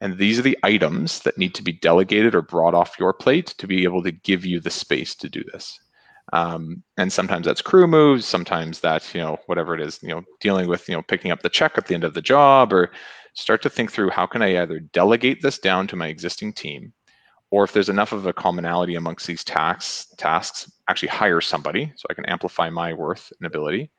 And 0.00 0.16
these 0.18 0.38
are 0.38 0.42
the 0.42 0.58
items 0.62 1.18
that 1.20 1.36
need 1.36 1.54
to 1.56 1.64
be 1.64 1.72
delegated 1.72 2.36
or 2.36 2.42
brought 2.42 2.74
off 2.74 2.98
your 2.98 3.12
plate 3.12 3.48
to 3.58 3.66
be 3.66 3.82
able 3.82 4.04
to 4.04 4.12
give 4.12 4.46
you 4.46 4.60
the 4.60 4.70
space 4.70 5.16
to 5.16 5.28
do 5.28 5.42
this 5.52 5.80
um, 6.32 6.82
and 6.96 7.12
sometimes 7.12 7.46
that's 7.46 7.62
crew 7.62 7.86
moves 7.86 8.26
sometimes 8.26 8.80
that's 8.80 9.14
you 9.14 9.20
know 9.20 9.38
whatever 9.46 9.74
it 9.74 9.80
is 9.80 9.98
you 10.02 10.10
know 10.10 10.22
dealing 10.40 10.68
with 10.68 10.88
you 10.88 10.94
know 10.94 11.02
picking 11.02 11.30
up 11.30 11.42
the 11.42 11.48
check 11.48 11.72
at 11.76 11.86
the 11.86 11.94
end 11.94 12.04
of 12.04 12.14
the 12.14 12.22
job 12.22 12.72
or 12.72 12.90
start 13.34 13.62
to 13.62 13.70
think 13.70 13.90
through 13.90 14.10
how 14.10 14.26
can 14.26 14.42
i 14.42 14.62
either 14.62 14.80
delegate 14.80 15.42
this 15.42 15.58
down 15.58 15.86
to 15.86 15.96
my 15.96 16.06
existing 16.06 16.52
team 16.52 16.92
or 17.52 17.64
if 17.64 17.72
there's 17.72 17.90
enough 17.90 18.12
of 18.12 18.24
a 18.24 18.32
commonality 18.32 18.94
amongst 18.94 19.26
these 19.26 19.44
tasks, 19.44 20.06
tasks, 20.16 20.72
actually 20.88 21.10
hire 21.10 21.42
somebody 21.42 21.92
so 21.96 22.06
I 22.08 22.14
can 22.14 22.24
amplify 22.24 22.70
my 22.70 22.94
worth 22.94 23.30
and 23.38 23.46
ability. 23.46 23.90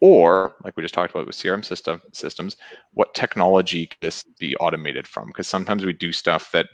Or, 0.00 0.56
like 0.64 0.76
we 0.76 0.82
just 0.82 0.92
talked 0.92 1.10
about 1.14 1.26
with 1.26 1.34
CRM 1.34 1.64
system 1.64 2.02
systems, 2.12 2.58
what 2.92 3.14
technology 3.14 3.86
could 3.86 4.00
this 4.02 4.22
be 4.38 4.54
automated 4.56 5.08
from? 5.08 5.28
Because 5.28 5.48
sometimes 5.48 5.84
we 5.84 5.94
do 5.94 6.12
stuff 6.12 6.52
that 6.52 6.66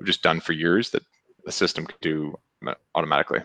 we've 0.00 0.06
just 0.06 0.22
done 0.22 0.40
for 0.40 0.54
years 0.54 0.88
that 0.90 1.02
the 1.44 1.52
system 1.52 1.84
could 1.84 2.00
do 2.00 2.34
automatically. 2.94 3.40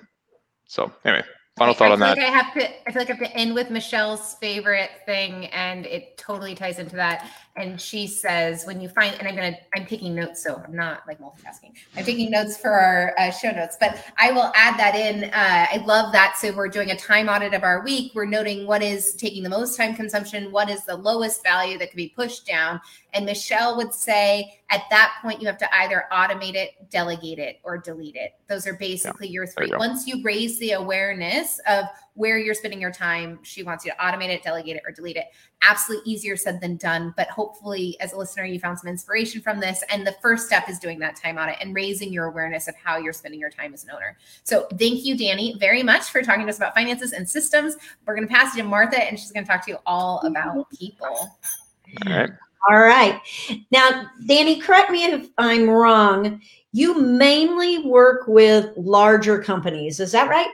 So 0.70 0.92
anyway, 1.04 1.24
final 1.58 1.74
thought 1.74 1.90
I 1.90 1.94
on 1.94 2.00
that. 2.02 2.18
Like 2.18 2.28
I 2.28 2.30
have 2.30 2.54
to. 2.54 2.88
I 2.88 2.92
feel 2.92 3.02
like 3.02 3.10
I 3.10 3.14
have 3.14 3.28
to 3.28 3.36
end 3.36 3.56
with 3.56 3.72
Michelle's 3.72 4.36
favorite 4.36 4.92
thing, 5.08 5.48
and 5.48 5.88
it 5.88 6.16
totally 6.16 6.54
ties 6.54 6.78
into 6.78 6.96
that. 6.96 7.28
And 7.56 7.82
she 7.82 8.06
says, 8.06 8.66
when 8.66 8.80
you 8.80 8.88
find, 8.88 9.16
and 9.16 9.28
I'm 9.28 9.36
gonna, 9.36 9.58
I'm 9.76 9.88
taking 9.88 10.14
notes, 10.14 10.44
so 10.44 10.62
I'm 10.64 10.76
not 10.76 11.02
like 11.08 11.20
multitasking. 11.20 11.74
I'm 11.98 12.06
taking 12.06 12.30
notes 12.30 12.56
for 12.56 12.70
our 12.70 13.16
uh, 13.18 13.32
show 13.32 13.50
notes, 13.50 13.78
but 13.80 14.02
I 14.20 14.32
will 14.32 14.52
add 14.56 14.78
that 14.80 14.96
in. 14.96 15.26
Uh, 15.26 15.32
I 15.34 15.84
love 15.88 16.14
that. 16.14 16.38
So 16.40 16.54
we're 16.54 16.70
doing 16.70 16.92
a 16.92 16.96
time 16.96 17.30
audit 17.30 17.56
of 17.56 17.64
our 17.64 17.84
week. 17.84 18.12
We're 18.14 18.26
noting 18.26 18.68
what 18.68 18.84
is 18.84 19.16
taking 19.16 19.42
the 19.42 19.50
most 19.50 19.76
time 19.76 19.96
consumption, 19.96 20.52
what 20.52 20.70
is 20.70 20.86
the 20.86 20.96
lowest 20.96 21.44
value 21.44 21.80
that 21.80 21.90
could 21.90 21.98
be 21.98 22.10
pushed 22.10 22.46
down. 22.46 22.80
And 23.14 23.26
Michelle 23.26 23.76
would 23.78 23.94
say, 23.94 24.60
at 24.70 24.84
that 24.92 25.18
point, 25.24 25.42
you 25.42 25.48
have 25.48 25.58
to 25.58 25.76
either 25.80 26.06
automate 26.12 26.54
it, 26.54 26.90
delegate 26.92 27.40
it, 27.40 27.60
or 27.64 27.78
delete 27.78 28.16
it. 28.16 28.34
Those 28.48 28.68
are 28.68 28.74
basically 28.74 29.28
your 29.28 29.48
three. 29.48 29.68
you. 29.68 29.78
Once 29.80 30.06
you 30.06 30.22
raise 30.24 30.60
the 30.60 30.72
awareness 30.74 31.60
of 31.68 31.86
where 32.14 32.38
you're 32.38 32.54
spending 32.54 32.80
your 32.80 32.92
time, 32.92 33.40
she 33.42 33.64
wants 33.64 33.84
you 33.84 33.92
to 33.92 33.98
automate 33.98 34.30
it, 34.30 34.44
delegate 34.44 34.76
it, 34.76 34.84
or 34.86 34.92
delete 34.92 35.16
it. 35.16 35.26
Absolutely 35.64 36.12
easier 36.12 36.38
said 36.38 36.62
than 36.62 36.76
done. 36.76 37.14
But 37.18 37.30
hopefully, 37.30 37.98
as 38.00 38.14
a 38.14 38.18
listener, 38.18 38.46
you 38.46 38.60
found 38.60 38.78
some 38.78 38.90
inspiration 38.90 39.42
from 39.42 39.60
this. 39.60 39.84
And 39.90 40.06
the 40.06 40.16
first 40.22 40.46
step 40.46 40.70
is 40.70 40.78
doing 40.78 41.00
that 41.00 41.16
time 41.16 41.40
audit 41.40 41.56
and 41.62 41.74
raising 41.74 42.14
your 42.14 42.26
awareness 42.26 42.68
of 42.68 42.76
how 42.76 42.98
you're 42.98 43.14
spending 43.14 43.40
your 43.40 43.50
time 43.50 43.74
as 43.74 43.84
an 43.86 43.92
owner. 43.92 44.18
So 44.44 44.68
thank 44.78 45.04
you, 45.04 45.18
Danny, 45.18 45.56
very 45.60 45.82
much 45.82 46.04
for 46.04 46.22
talking 46.22 46.46
to 46.46 46.50
us 46.50 46.58
about 46.58 46.76
finances 46.76 47.14
and 47.14 47.28
systems. 47.28 47.76
We're 48.06 48.16
going 48.16 48.28
to 48.28 48.34
pass 48.34 48.54
it 48.54 48.62
to 48.62 48.68
Martha, 48.68 49.02
and 49.02 49.20
she's 49.20 49.32
going 49.32 49.46
to 49.46 49.52
talk 49.52 49.66
to 49.66 49.72
you 49.72 49.78
all 49.88 50.20
about 50.26 50.70
people. 50.78 51.38
All 52.06 52.14
right. 52.14 52.30
All 52.70 52.80
right. 52.80 53.22
Now, 53.72 54.10
Danny, 54.28 54.60
correct 54.60 54.92
me 54.92 55.06
if 55.06 55.30
I'm 55.38 55.70
wrong. 55.70 56.42
You 56.72 57.00
mainly 57.00 57.80
work 57.80 58.28
with 58.28 58.72
larger 58.76 59.42
companies. 59.42 60.00
Is 60.00 60.12
that 60.12 60.30
right? 60.30 60.50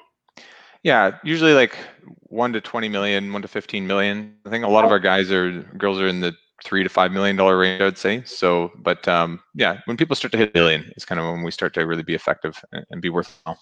Yeah, 0.83 1.17
usually 1.23 1.53
like 1.53 1.75
one 2.23 2.53
to 2.53 2.61
20 2.61 2.89
million, 2.89 3.33
one 3.33 3.41
to 3.41 3.47
15 3.47 3.87
million. 3.87 4.35
I 4.45 4.49
think 4.49 4.63
a 4.63 4.69
lot 4.69 4.85
of 4.85 4.91
our 4.91 4.99
guys 4.99 5.31
are 5.31 5.63
girls 5.77 5.99
are 5.99 6.07
in 6.07 6.19
the 6.19 6.33
three 6.63 6.83
to 6.83 6.89
five 6.89 7.11
million 7.11 7.35
dollar 7.35 7.57
range, 7.57 7.81
I 7.81 7.85
would 7.85 7.97
say. 7.97 8.23
So, 8.23 8.71
but 8.77 9.07
um, 9.07 9.39
yeah, 9.55 9.79
when 9.85 9.97
people 9.97 10.15
start 10.15 10.31
to 10.33 10.37
hit 10.37 10.49
a 10.49 10.51
billion, 10.51 10.91
it's 10.95 11.05
kind 11.05 11.19
of 11.19 11.31
when 11.31 11.43
we 11.43 11.51
start 11.51 11.73
to 11.73 11.81
really 11.81 12.03
be 12.03 12.13
effective 12.13 12.63
and, 12.71 12.85
and 12.91 13.01
be 13.01 13.09
worthwhile. 13.09 13.59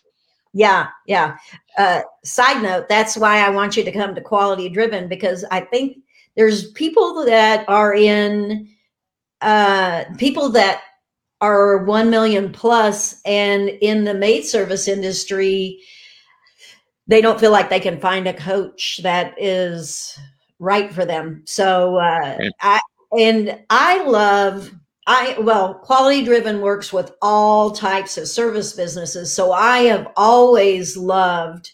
Yeah, 0.53 0.89
yeah. 1.07 1.37
Uh, 1.77 2.01
side 2.23 2.61
note, 2.61 2.87
that's 2.87 3.17
why 3.17 3.39
I 3.39 3.49
want 3.49 3.75
you 3.75 3.83
to 3.83 3.91
come 3.91 4.13
to 4.13 4.21
Quality 4.21 4.69
Driven 4.69 5.07
because 5.07 5.43
I 5.49 5.61
think 5.61 5.97
there's 6.35 6.71
people 6.71 7.25
that 7.25 7.67
are 7.67 7.93
in, 7.93 8.67
uh, 9.41 10.05
people 10.17 10.49
that 10.49 10.81
are 11.41 11.83
1 11.83 12.09
million 12.09 12.51
plus 12.51 13.21
and 13.25 13.69
in 13.69 14.05
the 14.05 14.13
maid 14.13 14.43
service 14.43 14.87
industry, 14.87 15.79
they 17.07 17.21
don't 17.21 17.39
feel 17.39 17.51
like 17.51 17.69
they 17.69 17.79
can 17.79 17.99
find 17.99 18.27
a 18.27 18.33
coach 18.33 19.01
that 19.03 19.35
is 19.37 20.17
right 20.59 20.93
for 20.93 21.05
them. 21.05 21.43
So, 21.45 21.97
uh. 21.97 22.37
I, 22.61 22.81
and 23.17 23.59
I 23.69 24.03
love 24.03 24.71
I 25.05 25.37
well, 25.39 25.75
quality 25.75 26.23
driven 26.23 26.61
works 26.61 26.93
with 26.93 27.11
all 27.21 27.71
types 27.71 28.17
of 28.17 28.27
service 28.27 28.73
businesses. 28.73 29.33
So 29.33 29.51
I 29.51 29.79
have 29.79 30.07
always 30.15 30.95
loved 30.95 31.71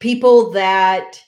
people 0.00 0.50
that 0.50 1.20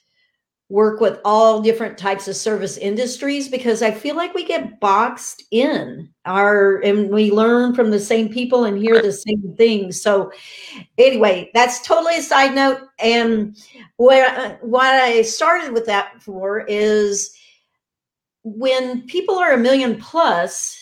work 0.71 1.01
with 1.01 1.19
all 1.25 1.63
different 1.63 1.97
types 1.97 2.29
of 2.29 2.37
service 2.37 2.77
industries 2.77 3.49
because 3.49 3.83
I 3.83 3.91
feel 3.91 4.17
like 4.17 4.35
we 4.35 4.45
get 4.45 4.79
boxed 4.81 5.43
in 5.51 6.11
our 6.27 6.79
and 6.81 7.09
we 7.09 7.31
learn 7.31 7.75
from 7.75 7.91
the 7.91 8.01
same 8.01 8.29
people 8.29 8.65
and 8.65 8.77
hear 8.77 9.01
the 9.01 9.13
same 9.13 9.55
things. 9.57 10.01
So 10.03 10.31
anyway, 10.99 11.51
that's 11.55 11.87
totally 11.87 12.19
a 12.19 12.23
side 12.23 12.55
note. 12.55 12.81
And 12.99 13.57
what 13.97 14.39
uh, 14.39 14.57
what 14.61 14.87
I 14.87 15.23
started 15.23 15.73
with 15.73 15.87
that 15.87 16.23
for 16.23 16.61
is 16.69 17.35
when 18.45 19.07
people 19.07 19.39
are 19.39 19.53
a 19.53 19.59
million 19.59 19.99
plus, 19.99 20.79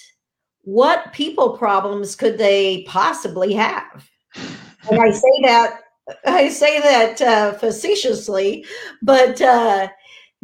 what 0.62 1.12
people 1.12 1.56
problems 1.56 2.16
could 2.16 2.38
they 2.38 2.82
possibly 2.88 3.52
have? 3.54 4.08
And 4.88 5.00
I 5.00 5.10
say 5.10 5.32
that 5.42 5.80
I 6.26 6.48
say 6.48 6.80
that 6.80 7.20
uh, 7.20 7.52
facetiously, 7.54 8.64
but 9.02 9.40
uh, 9.40 9.88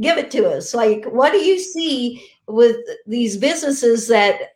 give 0.00 0.18
it 0.18 0.30
to 0.32 0.48
us. 0.48 0.74
Like, 0.74 1.04
what 1.06 1.32
do 1.32 1.38
you 1.38 1.58
see 1.58 2.24
with 2.48 2.76
these 3.06 3.36
businesses 3.36 4.08
that 4.08 4.52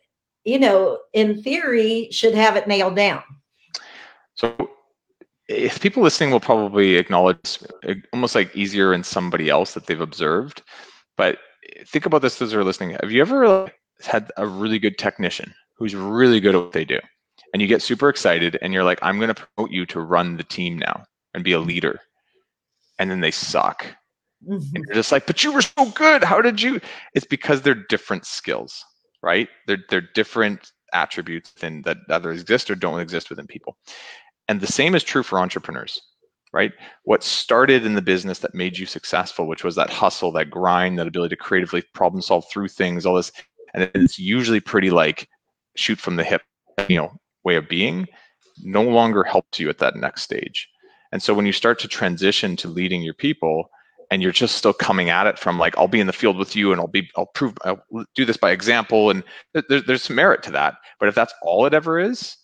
you 0.47 0.57
know, 0.57 0.99
in 1.11 1.43
theory, 1.43 2.07
should 2.09 2.33
have 2.33 2.55
it 2.55 2.69
nailed 2.69 2.95
down? 2.95 3.21
So, 4.35 4.55
if 5.49 5.81
people 5.81 6.01
listening 6.01 6.31
will 6.31 6.39
probably 6.39 6.95
acknowledge 6.95 7.59
uh, 7.85 7.95
almost 8.13 8.33
like 8.33 8.55
easier 8.55 8.93
in 8.93 9.03
somebody 9.03 9.49
else 9.49 9.73
that 9.73 9.87
they've 9.87 9.99
observed, 9.99 10.63
but 11.17 11.37
think 11.87 12.05
about 12.05 12.21
this 12.21 12.41
as 12.41 12.51
they're 12.51 12.63
listening. 12.63 12.95
Have 13.01 13.11
you 13.11 13.21
ever 13.21 13.69
had 14.01 14.31
a 14.37 14.47
really 14.47 14.79
good 14.79 14.97
technician 14.97 15.53
who's 15.75 15.95
really 15.95 16.39
good 16.39 16.55
at 16.55 16.61
what 16.61 16.71
they 16.71 16.85
do? 16.85 16.99
And 17.53 17.61
you 17.61 17.67
get 17.67 17.81
super 17.81 18.09
excited 18.09 18.57
and 18.61 18.73
you're 18.73 18.83
like, 18.83 18.99
I'm 19.01 19.17
going 19.17 19.33
to 19.33 19.47
promote 19.55 19.71
you 19.71 19.85
to 19.87 20.01
run 20.01 20.37
the 20.37 20.43
team 20.43 20.77
now 20.77 21.03
and 21.33 21.43
be 21.43 21.53
a 21.53 21.57
mm-hmm. 21.57 21.67
leader. 21.67 21.99
And 22.99 23.09
then 23.09 23.21
they 23.21 23.31
suck. 23.31 23.85
And 24.47 24.61
mm-hmm. 24.61 24.83
you're 24.85 24.95
just 24.95 25.11
like, 25.11 25.25
but 25.25 25.43
you 25.43 25.51
were 25.51 25.61
so 25.61 25.85
good. 25.93 26.23
How 26.23 26.41
did 26.41 26.61
you? 26.61 26.79
It's 27.13 27.25
because 27.25 27.61
they're 27.61 27.73
different 27.73 28.25
skills, 28.25 28.83
right? 29.23 29.49
They're 29.65 29.83
they're 29.89 30.09
different 30.13 30.71
attributes 30.93 31.51
than 31.51 31.81
that 31.83 31.97
either 32.09 32.31
exist 32.31 32.69
or 32.69 32.75
don't 32.75 32.99
exist 32.99 33.29
within 33.29 33.47
people. 33.47 33.77
And 34.47 34.61
the 34.61 34.67
same 34.67 34.95
is 34.95 35.03
true 35.03 35.23
for 35.23 35.39
entrepreneurs, 35.39 36.01
right? 36.53 36.71
What 37.03 37.23
started 37.23 37.85
in 37.85 37.95
the 37.95 38.01
business 38.01 38.39
that 38.39 38.55
made 38.55 38.77
you 38.77 38.85
successful, 38.85 39.47
which 39.47 39.63
was 39.63 39.75
that 39.75 39.89
hustle, 39.89 40.31
that 40.33 40.49
grind, 40.49 40.97
that 40.99 41.07
ability 41.07 41.35
to 41.35 41.41
creatively 41.41 41.83
problem 41.93 42.21
solve 42.21 42.45
through 42.49 42.69
things, 42.69 43.05
all 43.05 43.15
this, 43.15 43.31
and 43.73 43.89
it's 43.93 44.17
usually 44.17 44.59
pretty 44.59 44.89
like 44.89 45.27
shoot 45.75 45.99
from 45.99 46.15
the 46.15 46.23
hip, 46.23 46.41
you 46.87 46.97
know, 46.97 47.11
way 47.47 47.55
of 47.55 47.67
being. 47.69 48.07
no 48.63 48.83
longer 48.83 49.23
helps 49.23 49.59
you 49.59 49.69
at 49.69 49.77
that 49.79 49.95
next 49.95 50.23
stage. 50.23 50.67
And 51.11 51.21
so 51.21 51.33
when 51.33 51.45
you 51.45 51.53
start 51.53 51.79
to 51.79 51.87
transition 51.87 52.55
to 52.57 52.67
leading 52.67 53.01
your 53.01 53.13
people 53.13 53.69
and 54.11 54.21
you're 54.21 54.31
just 54.31 54.57
still 54.57 54.73
coming 54.73 55.09
at 55.09 55.27
it 55.27 55.37
from 55.39 55.59
like, 55.59 55.77
I'll 55.77 55.87
be 55.87 55.99
in 55.99 56.07
the 56.07 56.13
field 56.13 56.37
with 56.37 56.55
you 56.55 56.71
and 56.71 56.81
I'll 56.81 56.87
be, 56.87 57.09
I'll 57.15 57.27
prove, 57.27 57.53
I'll 57.63 57.83
do 58.15 58.25
this 58.25 58.37
by 58.37 58.51
example. 58.51 59.09
And 59.09 59.23
there, 59.53 59.81
there's 59.81 60.03
some 60.03 60.15
merit 60.15 60.43
to 60.43 60.51
that. 60.51 60.75
But 60.99 61.09
if 61.09 61.15
that's 61.15 61.33
all 61.41 61.65
it 61.65 61.73
ever 61.73 61.99
is, 61.99 62.37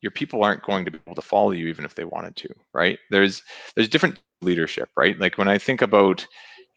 your 0.00 0.12
people 0.12 0.42
aren't 0.42 0.62
going 0.62 0.84
to 0.86 0.90
be 0.90 0.98
able 1.06 1.14
to 1.14 1.22
follow 1.22 1.50
you 1.50 1.66
even 1.68 1.84
if 1.84 1.94
they 1.94 2.04
wanted 2.04 2.36
to, 2.36 2.48
right? 2.72 2.98
There's, 3.10 3.42
there's 3.74 3.88
different 3.88 4.18
leadership, 4.40 4.88
right? 4.96 5.18
Like 5.18 5.36
when 5.36 5.48
I 5.48 5.58
think 5.58 5.82
about, 5.82 6.26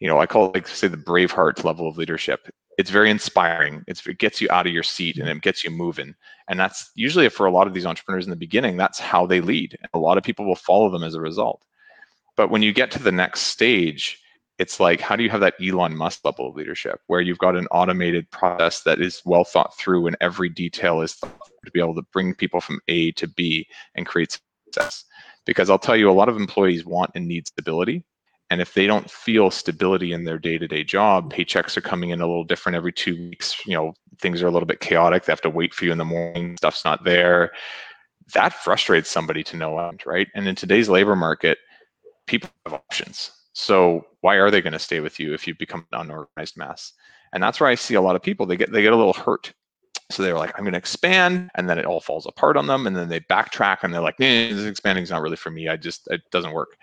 you 0.00 0.08
know, 0.08 0.18
I 0.18 0.26
call 0.26 0.48
it 0.48 0.54
like 0.54 0.68
say 0.68 0.88
the 0.88 0.98
Braveheart 0.98 1.64
level 1.64 1.88
of 1.88 1.96
leadership. 1.96 2.48
It's 2.76 2.90
very 2.90 3.10
inspiring. 3.10 3.84
It's, 3.86 4.06
it 4.06 4.18
gets 4.18 4.40
you 4.40 4.48
out 4.50 4.66
of 4.66 4.72
your 4.72 4.82
seat 4.82 5.18
and 5.18 5.28
it 5.28 5.42
gets 5.42 5.62
you 5.64 5.70
moving. 5.70 6.14
And 6.48 6.58
that's 6.58 6.90
usually 6.94 7.28
for 7.28 7.46
a 7.46 7.50
lot 7.50 7.66
of 7.66 7.74
these 7.74 7.86
entrepreneurs 7.86 8.24
in 8.24 8.30
the 8.30 8.36
beginning, 8.36 8.76
that's 8.76 8.98
how 8.98 9.26
they 9.26 9.40
lead. 9.40 9.76
And 9.80 9.88
a 9.94 9.98
lot 9.98 10.18
of 10.18 10.24
people 10.24 10.44
will 10.44 10.56
follow 10.56 10.90
them 10.90 11.04
as 11.04 11.14
a 11.14 11.20
result. 11.20 11.64
But 12.36 12.50
when 12.50 12.62
you 12.62 12.72
get 12.72 12.90
to 12.92 13.02
the 13.02 13.12
next 13.12 13.42
stage, 13.42 14.20
it's 14.58 14.78
like, 14.78 15.00
how 15.00 15.16
do 15.16 15.22
you 15.22 15.30
have 15.30 15.40
that 15.40 15.54
Elon 15.60 15.96
Musk 15.96 16.24
level 16.24 16.48
of 16.48 16.54
leadership 16.54 17.00
where 17.06 17.20
you've 17.20 17.38
got 17.38 17.56
an 17.56 17.66
automated 17.68 18.30
process 18.30 18.82
that 18.82 19.00
is 19.00 19.22
well 19.24 19.44
thought 19.44 19.76
through 19.76 20.06
and 20.06 20.16
every 20.20 20.48
detail 20.48 21.00
is 21.00 21.16
to 21.16 21.70
be 21.72 21.80
able 21.80 21.94
to 21.94 22.06
bring 22.12 22.34
people 22.34 22.60
from 22.60 22.80
A 22.88 23.10
to 23.12 23.26
B 23.26 23.66
and 23.94 24.06
create 24.06 24.38
success? 24.66 25.04
Because 25.44 25.70
I'll 25.70 25.78
tell 25.78 25.96
you, 25.96 26.08
a 26.08 26.12
lot 26.12 26.28
of 26.28 26.36
employees 26.36 26.84
want 26.84 27.10
and 27.14 27.26
need 27.26 27.46
stability. 27.46 28.04
And 28.54 28.62
if 28.62 28.72
they 28.72 28.86
don't 28.86 29.10
feel 29.10 29.50
stability 29.50 30.12
in 30.12 30.22
their 30.22 30.38
day-to-day 30.38 30.84
job, 30.84 31.32
paychecks 31.32 31.76
are 31.76 31.80
coming 31.80 32.10
in 32.10 32.20
a 32.20 32.26
little 32.28 32.44
different 32.44 32.76
every 32.76 32.92
two 32.92 33.16
weeks. 33.16 33.56
You 33.66 33.74
know, 33.74 33.94
things 34.20 34.44
are 34.44 34.46
a 34.46 34.50
little 34.52 34.64
bit 34.64 34.78
chaotic. 34.78 35.24
They 35.24 35.32
have 35.32 35.40
to 35.40 35.50
wait 35.50 35.74
for 35.74 35.86
you 35.86 35.90
in 35.90 35.98
the 35.98 36.04
morning. 36.04 36.56
Stuff's 36.58 36.84
not 36.84 37.02
there. 37.02 37.50
That 38.32 38.52
frustrates 38.52 39.10
somebody 39.10 39.42
to 39.42 39.56
no 39.56 39.76
end, 39.80 40.04
right? 40.06 40.28
And 40.36 40.46
in 40.46 40.54
today's 40.54 40.88
labor 40.88 41.16
market, 41.16 41.58
people 42.28 42.48
have 42.64 42.74
options. 42.74 43.32
So 43.54 44.06
why 44.20 44.36
are 44.36 44.52
they 44.52 44.62
going 44.62 44.72
to 44.72 44.78
stay 44.78 45.00
with 45.00 45.18
you 45.18 45.34
if 45.34 45.48
you 45.48 45.56
become 45.56 45.84
an 45.90 46.02
unorganized 46.02 46.56
mess? 46.56 46.92
And 47.32 47.42
that's 47.42 47.58
where 47.58 47.68
I 47.68 47.74
see 47.74 47.94
a 47.94 48.00
lot 48.00 48.14
of 48.14 48.22
people. 48.22 48.46
They 48.46 48.56
get 48.56 48.70
they 48.70 48.82
get 48.82 48.92
a 48.92 48.96
little 48.96 49.14
hurt. 49.14 49.52
So 50.12 50.22
they're 50.22 50.38
like, 50.38 50.56
I'm 50.56 50.62
going 50.62 50.74
to 50.74 50.78
expand, 50.78 51.50
and 51.56 51.68
then 51.68 51.78
it 51.80 51.86
all 51.86 52.00
falls 52.00 52.26
apart 52.26 52.56
on 52.56 52.68
them, 52.68 52.86
and 52.86 52.94
then 52.94 53.08
they 53.08 53.18
backtrack 53.18 53.78
and 53.82 53.92
they're 53.92 54.00
like, 54.00 54.20
eh, 54.20 54.52
this 54.52 54.66
expanding 54.66 55.02
is 55.02 55.10
not 55.10 55.22
really 55.22 55.34
for 55.34 55.50
me. 55.50 55.68
I 55.68 55.76
just 55.76 56.06
it 56.06 56.20
doesn't 56.30 56.52
work. 56.52 56.76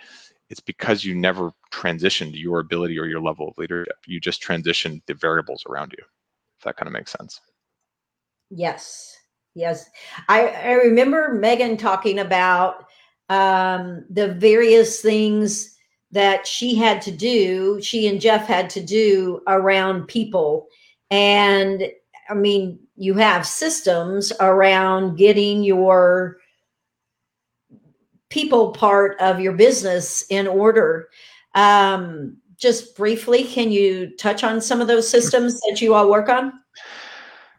It's 0.51 0.59
because 0.59 1.05
you 1.05 1.15
never 1.15 1.53
transitioned 1.71 2.33
your 2.33 2.59
ability 2.59 2.99
or 2.99 3.05
your 3.05 3.21
level 3.21 3.47
of 3.47 3.57
leadership. 3.57 3.95
You 4.05 4.19
just 4.19 4.43
transitioned 4.43 5.01
the 5.07 5.13
variables 5.13 5.63
around 5.67 5.93
you. 5.97 6.03
If 6.57 6.65
that 6.65 6.75
kind 6.75 6.87
of 6.87 6.93
makes 6.93 7.13
sense. 7.13 7.39
Yes. 8.49 9.17
Yes. 9.55 9.89
I, 10.27 10.47
I 10.47 10.71
remember 10.73 11.33
Megan 11.33 11.77
talking 11.77 12.19
about 12.19 12.85
um, 13.29 14.05
the 14.09 14.33
various 14.33 15.01
things 15.01 15.77
that 16.11 16.45
she 16.45 16.75
had 16.75 17.01
to 17.03 17.11
do, 17.11 17.81
she 17.81 18.07
and 18.07 18.19
Jeff 18.19 18.45
had 18.45 18.69
to 18.71 18.83
do 18.83 19.41
around 19.47 20.09
people. 20.09 20.67
And 21.09 21.89
I 22.29 22.33
mean, 22.33 22.77
you 22.97 23.13
have 23.13 23.47
systems 23.47 24.33
around 24.41 25.15
getting 25.15 25.63
your 25.63 26.39
people 28.31 28.71
part 28.71 29.19
of 29.19 29.39
your 29.39 29.53
business 29.53 30.23
in 30.29 30.47
order. 30.47 31.09
Um, 31.53 32.37
just 32.57 32.95
briefly, 32.95 33.43
can 33.43 33.71
you 33.71 34.15
touch 34.17 34.43
on 34.43 34.61
some 34.61 34.81
of 34.81 34.87
those 34.87 35.07
systems 35.07 35.59
that 35.61 35.81
you 35.81 35.93
all 35.93 36.09
work 36.09 36.29
on? 36.29 36.53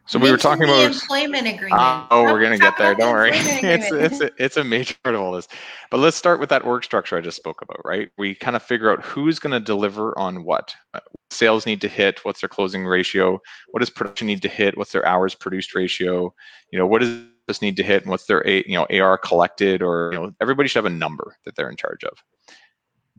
So 0.05 0.19
we 0.19 0.29
were 0.29 0.37
talking 0.37 0.67
the 0.67 0.73
about 0.73 0.91
employment 0.91 1.47
agreement. 1.47 1.79
Uh, 1.79 2.05
oh, 2.11 2.23
we're 2.23 2.41
gonna 2.41 2.57
get 2.57 2.77
there. 2.77 2.93
Don't 2.93 3.13
worry. 3.13 3.31
It's 3.33 3.89
it's 3.91 4.21
a, 4.21 4.31
it's 4.37 4.57
a 4.57 4.63
major 4.63 4.95
part 5.01 5.15
of 5.15 5.21
all 5.21 5.31
this. 5.31 5.47
But 5.89 6.01
let's 6.01 6.17
start 6.17 6.41
with 6.41 6.49
that 6.49 6.65
org 6.65 6.83
structure 6.83 7.17
I 7.17 7.21
just 7.21 7.37
spoke 7.37 7.61
about. 7.61 7.79
Right? 7.85 8.09
We 8.17 8.35
kind 8.35 8.57
of 8.57 8.63
figure 8.63 8.91
out 8.91 9.01
who's 9.01 9.39
going 9.39 9.53
to 9.53 9.61
deliver 9.61 10.17
on 10.19 10.43
what. 10.43 10.75
Uh, 10.93 10.99
Sales 11.31 11.65
need 11.65 11.81
to 11.81 11.87
hit. 11.87 12.23
What's 12.23 12.41
their 12.41 12.49
closing 12.49 12.85
ratio? 12.85 13.41
What 13.71 13.79
does 13.79 13.89
production 13.89 14.27
need 14.27 14.41
to 14.43 14.49
hit? 14.49 14.77
What's 14.77 14.91
their 14.91 15.05
hours 15.05 15.33
produced 15.33 15.73
ratio? 15.73 16.33
You 16.69 16.79
know, 16.79 16.85
what 16.85 17.01
does 17.01 17.09
this 17.09 17.23
need 17.61 17.77
to 17.77 17.83
hit? 17.83 18.03
And 18.03 18.11
what's 18.11 18.25
their 18.25 18.47
you 18.47 18.73
know 18.73 18.87
AR 18.91 19.17
collected? 19.17 19.81
Or 19.81 20.11
you 20.13 20.19
know, 20.19 20.31
everybody 20.41 20.69
should 20.69 20.83
have 20.83 20.91
a 20.91 20.95
number 20.95 21.35
that 21.45 21.55
they're 21.55 21.69
in 21.69 21.77
charge 21.77 22.03
of. 22.03 22.17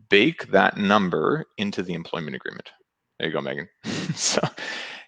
Bake 0.09 0.49
that 0.49 0.77
number 0.77 1.45
into 1.59 1.83
the 1.83 1.95
employment 1.95 2.37
agreement. 2.37 2.71
There 3.19 3.29
you 3.29 3.35
go, 3.35 3.41
Megan. 3.41 3.69
so, 4.15 4.41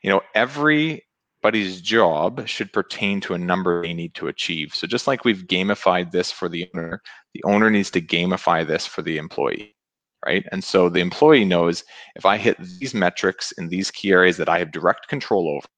you 0.02 0.10
know, 0.10 0.22
every 0.34 1.06
everybody's 1.46 1.80
job 1.80 2.46
should 2.48 2.72
pertain 2.72 3.20
to 3.20 3.34
a 3.34 3.38
number 3.38 3.82
they 3.82 3.94
need 3.94 4.14
to 4.14 4.26
achieve. 4.26 4.74
So 4.74 4.86
just 4.86 5.06
like 5.06 5.24
we've 5.24 5.46
gamified 5.46 6.10
this 6.10 6.32
for 6.32 6.48
the 6.48 6.68
owner, 6.74 7.00
the 7.34 7.44
owner 7.44 7.70
needs 7.70 7.90
to 7.92 8.00
gamify 8.00 8.66
this 8.66 8.84
for 8.84 9.02
the 9.02 9.16
employee, 9.16 9.76
right? 10.24 10.44
And 10.50 10.64
so 10.64 10.88
the 10.88 11.00
employee 11.00 11.44
knows 11.44 11.84
if 12.16 12.26
I 12.26 12.36
hit 12.36 12.56
these 12.80 12.94
metrics 12.94 13.52
in 13.52 13.68
these 13.68 13.92
key 13.92 14.10
areas 14.10 14.36
that 14.38 14.48
I 14.48 14.58
have 14.58 14.72
direct 14.72 15.06
control 15.06 15.48
over, 15.48 15.68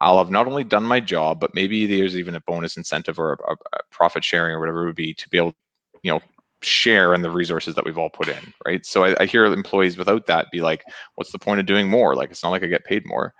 I'll 0.00 0.18
have 0.18 0.30
not 0.30 0.46
only 0.46 0.64
done 0.64 0.84
my 0.84 1.00
job, 1.00 1.40
but 1.40 1.54
maybe 1.54 1.86
there's 1.86 2.16
even 2.16 2.34
a 2.34 2.40
bonus 2.40 2.76
incentive 2.76 3.18
or 3.18 3.32
a, 3.32 3.52
a 3.52 3.82
profit 3.90 4.24
sharing 4.24 4.54
or 4.54 4.60
whatever 4.60 4.82
it 4.82 4.86
would 4.86 4.96
be 4.96 5.14
to 5.14 5.28
be 5.28 5.38
able, 5.38 5.54
you 6.02 6.10
know, 6.10 6.20
share 6.62 7.14
in 7.14 7.22
the 7.22 7.30
resources 7.30 7.74
that 7.74 7.84
we've 7.84 7.98
all 7.98 8.10
put 8.10 8.28
in, 8.28 8.52
right? 8.66 8.84
So 8.84 9.04
I, 9.04 9.22
I 9.22 9.26
hear 9.26 9.44
employees 9.46 9.96
without 9.96 10.26
that 10.26 10.50
be 10.50 10.60
like, 10.60 10.84
what's 11.14 11.32
the 11.32 11.38
point 11.38 11.60
of 11.60 11.66
doing 11.66 11.88
more? 11.88 12.14
Like, 12.14 12.30
it's 12.30 12.42
not 12.42 12.50
like 12.50 12.62
I 12.62 12.66
get 12.66 12.84
paid 12.84 13.06
more 13.06 13.34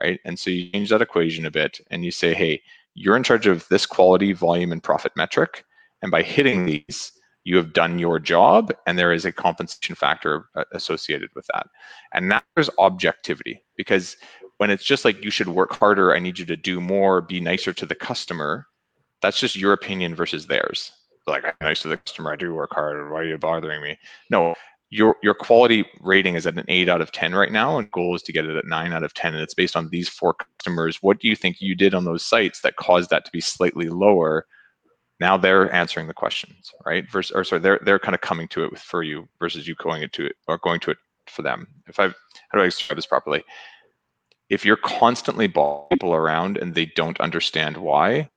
right? 0.00 0.20
And 0.24 0.38
so 0.38 0.50
you 0.50 0.70
change 0.70 0.90
that 0.90 1.02
equation 1.02 1.46
a 1.46 1.50
bit 1.50 1.80
and 1.90 2.04
you 2.04 2.10
say, 2.10 2.34
hey, 2.34 2.62
you're 2.94 3.16
in 3.16 3.22
charge 3.22 3.46
of 3.46 3.66
this 3.68 3.86
quality, 3.86 4.32
volume, 4.32 4.72
and 4.72 4.82
profit 4.82 5.12
metric. 5.16 5.64
And 6.02 6.10
by 6.10 6.22
hitting 6.22 6.66
these, 6.66 7.12
you 7.44 7.56
have 7.56 7.72
done 7.72 7.98
your 7.98 8.18
job 8.18 8.72
and 8.86 8.98
there 8.98 9.12
is 9.12 9.24
a 9.24 9.32
compensation 9.32 9.94
factor 9.94 10.46
uh, 10.54 10.64
associated 10.72 11.30
with 11.34 11.46
that. 11.52 11.66
And 12.12 12.28
now 12.28 12.42
there's 12.54 12.70
objectivity 12.78 13.62
because 13.76 14.16
when 14.62 14.70
it's 14.70 14.84
just 14.84 15.04
like 15.04 15.24
you 15.24 15.30
should 15.32 15.48
work 15.48 15.72
harder, 15.72 16.14
I 16.14 16.20
need 16.20 16.38
you 16.38 16.44
to 16.44 16.56
do 16.56 16.80
more, 16.80 17.20
be 17.20 17.40
nicer 17.40 17.72
to 17.72 17.84
the 17.84 17.96
customer, 17.96 18.68
that's 19.20 19.40
just 19.40 19.56
your 19.56 19.72
opinion 19.72 20.14
versus 20.14 20.46
theirs. 20.46 20.92
Like, 21.26 21.44
I'm 21.44 21.54
nice 21.60 21.82
to 21.82 21.88
the 21.88 21.96
customer, 21.96 22.32
I 22.32 22.36
do 22.36 22.54
work 22.54 22.70
hard, 22.72 23.10
why 23.10 23.18
are 23.18 23.24
you 23.24 23.38
bothering 23.38 23.82
me? 23.82 23.98
No, 24.30 24.54
your 24.88 25.16
your 25.20 25.34
quality 25.34 25.84
rating 26.00 26.36
is 26.36 26.46
at 26.46 26.56
an 26.56 26.64
8 26.68 26.88
out 26.88 27.00
of 27.00 27.10
10 27.10 27.34
right 27.34 27.50
now 27.50 27.76
and 27.76 27.90
goal 27.90 28.14
is 28.14 28.22
to 28.22 28.32
get 28.32 28.44
it 28.44 28.54
at 28.54 28.64
9 28.66 28.92
out 28.92 29.02
of 29.02 29.12
10 29.14 29.34
and 29.34 29.42
it's 29.42 29.52
based 29.52 29.76
on 29.76 29.88
these 29.88 30.08
four 30.08 30.34
customers. 30.34 30.98
What 31.02 31.18
do 31.18 31.26
you 31.26 31.34
think 31.34 31.56
you 31.60 31.74
did 31.74 31.92
on 31.92 32.04
those 32.04 32.24
sites 32.24 32.60
that 32.60 32.76
caused 32.76 33.10
that 33.10 33.24
to 33.24 33.32
be 33.32 33.40
slightly 33.40 33.88
lower? 33.88 34.46
Now 35.18 35.36
they're 35.36 35.74
answering 35.74 36.06
the 36.06 36.14
questions 36.14 36.70
right? 36.86 37.10
Versus 37.10 37.32
or 37.32 37.42
sorry 37.42 37.62
they're 37.62 37.80
they're 37.84 37.98
kind 37.98 38.14
of 38.14 38.20
coming 38.20 38.46
to 38.48 38.62
it 38.62 38.78
for 38.78 39.02
you 39.02 39.28
versus 39.40 39.66
you 39.66 39.74
going 39.74 40.04
it 40.04 40.12
to 40.12 40.26
it 40.26 40.36
or 40.46 40.58
going 40.58 40.78
to 40.80 40.92
it 40.92 40.98
for 41.26 41.42
them. 41.42 41.66
If 41.88 41.98
i 41.98 42.06
how 42.06 42.58
do 42.58 42.60
i 42.60 42.66
describe 42.66 42.96
this 42.96 43.06
properly 43.06 43.42
if 44.52 44.64
you're 44.64 44.76
constantly 44.76 45.48
bossing 45.48 45.88
people 45.90 46.14
around 46.14 46.58
and 46.58 46.74
they 46.74 46.86
don't 46.94 47.20
understand 47.20 47.76
why 47.76 48.28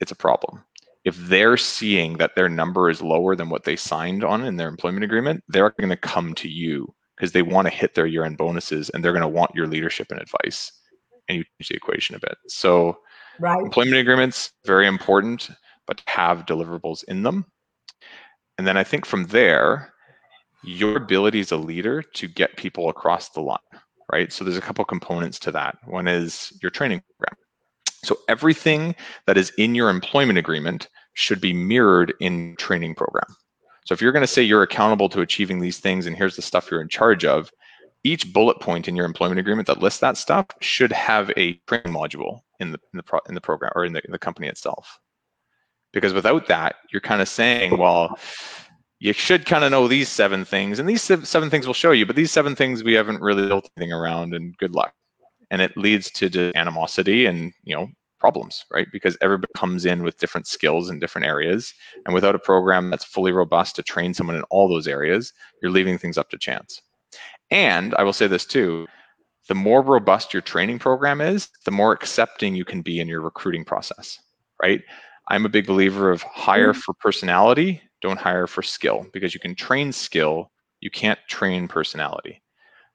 it's 0.00 0.12
a 0.12 0.16
problem 0.16 0.62
if 1.06 1.16
they're 1.28 1.56
seeing 1.56 2.18
that 2.18 2.34
their 2.34 2.48
number 2.48 2.90
is 2.90 3.00
lower 3.00 3.36
than 3.36 3.48
what 3.48 3.62
they 3.62 3.76
signed 3.76 4.24
on 4.24 4.44
in 4.44 4.56
their 4.56 4.66
employment 4.66 5.04
agreement, 5.04 5.42
they're 5.46 5.72
going 5.78 5.88
to 5.88 5.96
come 5.96 6.34
to 6.34 6.48
you 6.48 6.92
because 7.16 7.30
they 7.30 7.42
want 7.42 7.68
to 7.68 7.72
hit 7.72 7.94
their 7.94 8.06
year-end 8.06 8.36
bonuses 8.36 8.90
and 8.90 9.04
they're 9.04 9.12
going 9.12 9.22
to 9.22 9.28
want 9.28 9.54
your 9.54 9.68
leadership 9.68 10.08
and 10.10 10.20
advice. 10.20 10.72
And 11.28 11.38
you 11.38 11.44
change 11.44 11.68
the 11.68 11.76
equation 11.76 12.16
a 12.16 12.18
bit. 12.18 12.36
So 12.48 12.98
Right. 13.38 13.62
employment 13.64 13.98
agreements 13.98 14.50
very 14.64 14.88
important, 14.88 15.48
but 15.86 16.02
have 16.08 16.44
deliverables 16.44 17.04
in 17.06 17.22
them. 17.22 17.46
And 18.58 18.66
then 18.66 18.76
I 18.76 18.82
think 18.82 19.06
from 19.06 19.26
there, 19.26 19.92
your 20.64 20.96
ability 20.96 21.38
as 21.38 21.52
a 21.52 21.56
leader 21.56 22.02
to 22.02 22.26
get 22.26 22.56
people 22.56 22.88
across 22.88 23.28
the 23.28 23.42
line, 23.42 23.58
right? 24.12 24.32
So 24.32 24.44
there's 24.44 24.56
a 24.56 24.62
couple 24.62 24.84
components 24.84 25.38
to 25.40 25.52
that. 25.52 25.78
One 25.84 26.08
is 26.08 26.52
your 26.62 26.70
training 26.70 27.02
program. 27.02 27.36
So 28.04 28.18
everything 28.28 28.94
that 29.26 29.36
is 29.36 29.50
in 29.58 29.74
your 29.74 29.90
employment 29.90 30.38
agreement 30.38 30.88
should 31.14 31.40
be 31.40 31.52
mirrored 31.52 32.14
in 32.20 32.54
training 32.56 32.94
program. 32.94 33.36
So 33.84 33.94
if 33.94 34.02
you're 34.02 34.12
going 34.12 34.22
to 34.22 34.26
say 34.26 34.42
you're 34.42 34.62
accountable 34.62 35.08
to 35.10 35.20
achieving 35.20 35.60
these 35.60 35.78
things 35.78 36.06
and 36.06 36.16
here's 36.16 36.36
the 36.36 36.42
stuff 36.42 36.70
you're 36.70 36.80
in 36.80 36.88
charge 36.88 37.24
of, 37.24 37.50
each 38.04 38.32
bullet 38.32 38.60
point 38.60 38.86
in 38.86 38.94
your 38.94 39.04
employment 39.04 39.40
agreement 39.40 39.66
that 39.66 39.80
lists 39.80 40.00
that 40.00 40.16
stuff 40.16 40.46
should 40.60 40.92
have 40.92 41.30
a 41.36 41.54
training 41.66 41.92
module 41.92 42.40
in 42.60 42.70
the 42.70 42.78
in 42.92 42.96
the, 42.98 43.02
pro, 43.02 43.18
in 43.28 43.34
the 43.34 43.40
program 43.40 43.72
or 43.74 43.84
in 43.84 43.92
the, 43.92 44.04
in 44.04 44.12
the 44.12 44.18
company 44.18 44.46
itself. 44.46 45.00
Because 45.92 46.12
without 46.12 46.46
that, 46.46 46.76
you're 46.92 47.00
kind 47.00 47.20
of 47.22 47.28
saying, 47.28 47.76
well, 47.78 48.18
you 48.98 49.12
should 49.12 49.46
kind 49.46 49.64
of 49.64 49.70
know 49.70 49.88
these 49.88 50.08
seven 50.08 50.44
things, 50.44 50.78
and 50.78 50.88
these 50.88 51.02
seven 51.02 51.50
things 51.50 51.66
will 51.66 51.74
show 51.74 51.92
you, 51.92 52.06
but 52.06 52.16
these 52.16 52.32
seven 52.32 52.56
things 52.56 52.82
we 52.82 52.94
haven't 52.94 53.20
really 53.20 53.46
built 53.46 53.68
anything 53.76 53.92
around, 53.92 54.34
and 54.34 54.56
good 54.58 54.74
luck. 54.74 54.94
And 55.50 55.62
it 55.62 55.76
leads 55.76 56.10
to 56.12 56.52
animosity 56.56 57.26
and 57.26 57.52
you 57.64 57.76
know 57.76 57.88
problems 58.18 58.64
right? 58.72 58.86
Because 58.90 59.16
everybody 59.20 59.52
comes 59.54 59.84
in 59.84 60.02
with 60.02 60.18
different 60.18 60.46
skills 60.46 60.88
in 60.88 60.98
different 60.98 61.26
areas 61.26 61.74
and 62.06 62.14
without 62.14 62.34
a 62.34 62.38
program 62.38 62.88
that's 62.88 63.04
fully 63.04 63.30
robust 63.30 63.76
to 63.76 63.82
train 63.82 64.14
someone 64.14 64.36
in 64.36 64.42
all 64.44 64.68
those 64.68 64.88
areas 64.88 65.34
you're 65.60 65.70
leaving 65.70 65.98
things 65.98 66.16
up 66.16 66.30
to 66.30 66.38
chance. 66.38 66.80
And 67.50 67.94
i 67.96 68.02
will 68.02 68.14
say 68.14 68.26
this 68.26 68.46
too 68.46 68.86
the 69.48 69.54
more 69.54 69.82
robust 69.82 70.32
your 70.32 70.40
training 70.40 70.78
program 70.78 71.20
is 71.20 71.50
the 71.66 71.70
more 71.70 71.92
accepting 71.92 72.56
you 72.56 72.64
can 72.64 72.80
be 72.80 73.00
in 73.00 73.06
your 73.06 73.20
recruiting 73.20 73.66
process 73.66 74.18
right? 74.62 74.82
I'm 75.28 75.44
a 75.44 75.50
big 75.50 75.66
believer 75.66 76.10
of 76.10 76.22
hire 76.22 76.72
mm-hmm. 76.72 76.80
for 76.80 76.94
personality, 76.94 77.82
don't 78.06 78.18
hire 78.18 78.46
for 78.46 78.62
skill, 78.62 79.06
because 79.12 79.34
you 79.34 79.40
can 79.40 79.54
train 79.54 79.92
skill, 79.92 80.50
you 80.80 80.90
can't 80.90 81.18
train 81.28 81.66
personality. 81.66 82.42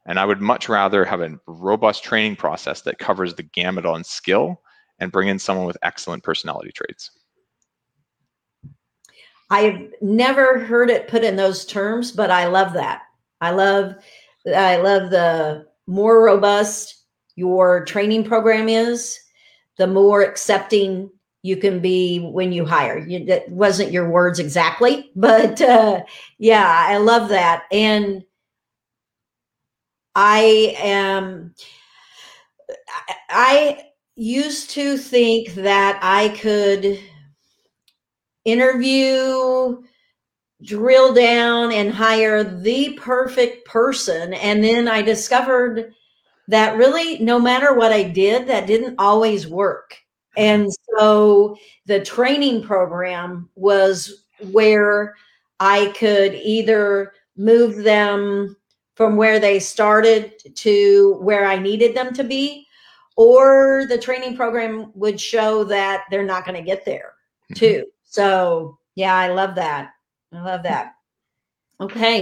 And 0.06 0.20
I 0.20 0.26
would 0.26 0.42
much 0.42 0.70
rather 0.70 1.06
have 1.06 1.22
a 1.22 1.38
robust 1.48 2.04
training 2.04 2.38
process 2.38 2.82
that 2.82 2.98
covers 2.98 3.36
the 3.36 3.44
gamut 3.44 3.86
on 3.86 4.04
skill 4.04 4.62
and 5.00 5.12
bring 5.12 5.28
in 5.28 5.38
someone 5.38 5.68
with 5.68 5.78
excellent 5.84 6.24
personality 6.24 6.72
traits. 6.72 7.12
I've 9.50 9.82
never 10.02 10.60
heard 10.60 10.90
it 10.90 11.10
put 11.10 11.24
in 11.24 11.36
those 11.36 11.66
terms, 11.66 12.12
but 12.12 12.32
I 12.32 12.48
love 12.48 12.74
that. 12.74 13.02
I 13.42 13.52
love 13.52 13.96
I 14.56 14.78
love 14.78 15.12
the 15.12 15.68
more 15.88 16.24
robust 16.24 17.04
your 17.36 17.84
training 17.86 18.24
program 18.24 18.70
is, 18.70 19.20
the 19.78 19.88
more 19.88 20.22
accepting 20.22 21.12
you 21.44 21.58
can 21.58 21.80
be 21.80 22.20
when 22.20 22.52
you 22.52 22.66
hire. 22.66 22.98
You, 23.00 23.26
that 23.26 23.50
wasn't 23.50 23.92
your 23.92 24.10
words 24.10 24.40
exactly, 24.40 25.12
but 25.16 25.62
uh, 25.62 26.04
yeah, 26.38 26.66
I 26.68 26.98
love 26.98 27.30
that. 27.30 27.64
And 27.72 28.24
I 30.16 30.76
am, 30.80 31.54
I- 33.08 33.16
I 33.30 33.84
used 34.16 34.72
to 34.72 34.98
think 34.98 35.54
that 35.56 36.00
I 36.02 36.30
could 36.30 37.00
interview, 38.46 39.82
drill 40.64 41.14
down, 41.14 41.72
and 41.74 41.92
hire 41.94 42.44
the 42.44 42.94
perfect 43.00 43.68
person. 43.68 44.34
And 44.36 44.64
then 44.64 44.88
I 44.90 45.02
discovered 45.02 45.94
that 46.50 46.78
really, 46.78 47.20
no 47.20 47.40
matter 47.40 47.74
what 47.76 47.94
I 47.94 48.04
did, 48.04 48.48
that 48.48 48.68
didn't 48.68 48.96
always 49.00 49.48
work. 49.48 49.98
And 50.38 50.70
so 50.98 51.58
the 51.86 52.00
training 52.02 52.64
program 52.64 53.50
was 53.56 54.26
where 54.52 55.16
I 55.60 55.94
could 55.98 56.34
either 56.36 57.14
move 57.38 57.84
them 57.84 58.56
from 58.96 59.16
where 59.16 59.40
they 59.40 59.60
started 59.60 60.34
to 60.56 61.18
where 61.22 61.46
I 61.46 61.58
needed 61.58 61.96
them 61.96 62.14
to 62.14 62.24
be, 62.24 62.68
or 63.16 63.86
the 63.90 63.98
training 63.98 64.36
program 64.36 64.92
would 64.96 65.20
show 65.20 65.64
that 65.66 66.04
they're 66.10 66.24
not 66.24 66.46
going 66.46 66.58
to 66.58 66.64
get 66.66 66.86
there 66.86 67.14
Mhm. 67.52 67.56
too. 67.58 67.86
So, 68.04 68.78
yeah, 68.96 69.16
I 69.16 69.30
love 69.30 69.56
that. 69.56 69.92
I 70.34 70.42
love 70.42 70.64
that. 70.64 70.94
Okay. 71.80 72.22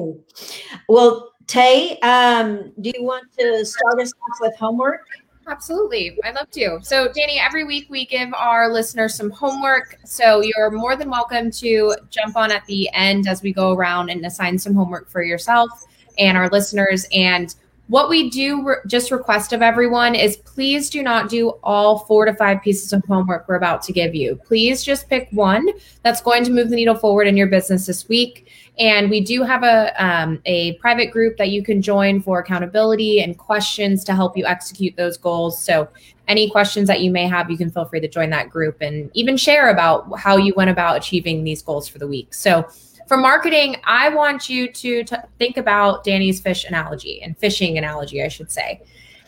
Well, 0.87 1.31
Tay, 1.47 1.97
um, 1.99 2.71
do 2.79 2.91
you 2.95 3.03
want 3.03 3.25
to 3.39 3.65
start 3.65 3.99
us 3.99 4.13
off 4.13 4.37
with 4.41 4.55
homework? 4.55 5.05
Absolutely. 5.49 6.17
I'd 6.23 6.35
love 6.35 6.51
to. 6.51 6.79
So, 6.83 7.11
Danny, 7.11 7.39
every 7.39 7.63
week 7.63 7.87
we 7.89 8.05
give 8.05 8.31
our 8.35 8.71
listeners 8.71 9.15
some 9.15 9.31
homework. 9.31 9.97
So, 10.05 10.41
you're 10.41 10.69
more 10.69 10.95
than 10.95 11.09
welcome 11.09 11.49
to 11.51 11.95
jump 12.11 12.37
on 12.37 12.51
at 12.51 12.65
the 12.67 12.87
end 12.93 13.27
as 13.27 13.41
we 13.41 13.51
go 13.51 13.73
around 13.73 14.09
and 14.09 14.23
assign 14.25 14.59
some 14.59 14.75
homework 14.75 15.09
for 15.09 15.23
yourself 15.23 15.85
and 16.19 16.37
our 16.37 16.49
listeners. 16.49 17.07
And 17.11 17.55
what 17.89 18.07
we 18.07 18.29
do 18.29 18.63
re- 18.63 18.75
just 18.87 19.09
request 19.11 19.51
of 19.51 19.63
everyone 19.63 20.13
is 20.13 20.37
please 20.37 20.91
do 20.91 21.01
not 21.01 21.27
do 21.27 21.49
all 21.63 21.99
four 21.99 22.23
to 22.23 22.33
five 22.35 22.61
pieces 22.61 22.93
of 22.93 23.03
homework 23.05 23.47
we're 23.49 23.55
about 23.55 23.81
to 23.81 23.91
give 23.91 24.13
you. 24.13 24.35
Please 24.45 24.83
just 24.83 25.09
pick 25.09 25.27
one 25.31 25.67
that's 26.03 26.21
going 26.21 26.43
to 26.43 26.51
move 26.51 26.69
the 26.69 26.75
needle 26.75 26.95
forward 26.95 27.27
in 27.27 27.35
your 27.35 27.47
business 27.47 27.87
this 27.87 28.07
week. 28.07 28.47
And 28.77 29.09
we 29.09 29.21
do 29.21 29.41
have 29.41 29.63
a 29.63 29.91
um, 30.03 30.39
a 30.45 30.73
private 30.73 31.11
group 31.11 31.35
that 31.37 31.49
you 31.49 31.63
can 31.63 31.81
join 31.81 32.21
for 32.21 32.39
accountability 32.39 33.21
and 33.21 33.37
questions 33.37 34.03
to 34.03 34.13
help 34.13 34.37
you 34.37 34.45
execute 34.45 34.95
those 34.95 35.17
goals. 35.17 35.61
So 35.61 35.89
any 36.27 36.47
questions 36.47 36.87
that 36.87 37.01
you 37.01 37.09
may 37.09 37.27
have, 37.27 37.49
you 37.49 37.57
can 37.57 37.71
feel 37.71 37.85
free 37.85 38.01
to 38.01 38.07
join 38.07 38.29
that 38.29 38.51
group 38.51 38.77
and 38.81 39.09
even 39.15 39.35
share 39.35 39.69
about 39.69 40.19
how 40.19 40.37
you 40.37 40.53
went 40.55 40.69
about 40.69 40.95
achieving 40.95 41.43
these 41.43 41.63
goals 41.63 41.87
for 41.87 41.97
the 41.97 42.07
week. 42.07 42.35
So 42.35 42.69
for 43.09 43.17
marketing, 43.17 43.77
I 43.85 44.09
want 44.09 44.49
you 44.49 44.71
to 44.71 45.03
t- 45.03 45.15
think 45.39 45.57
about 45.57 46.03
Danny's 46.03 46.39
fish 46.39 46.63
analogy 46.63 47.19
and 47.23 47.35
fishing 47.35 47.75
analogy, 47.75 48.23
I 48.23 48.27
should 48.27 48.51
say. 48.51 48.81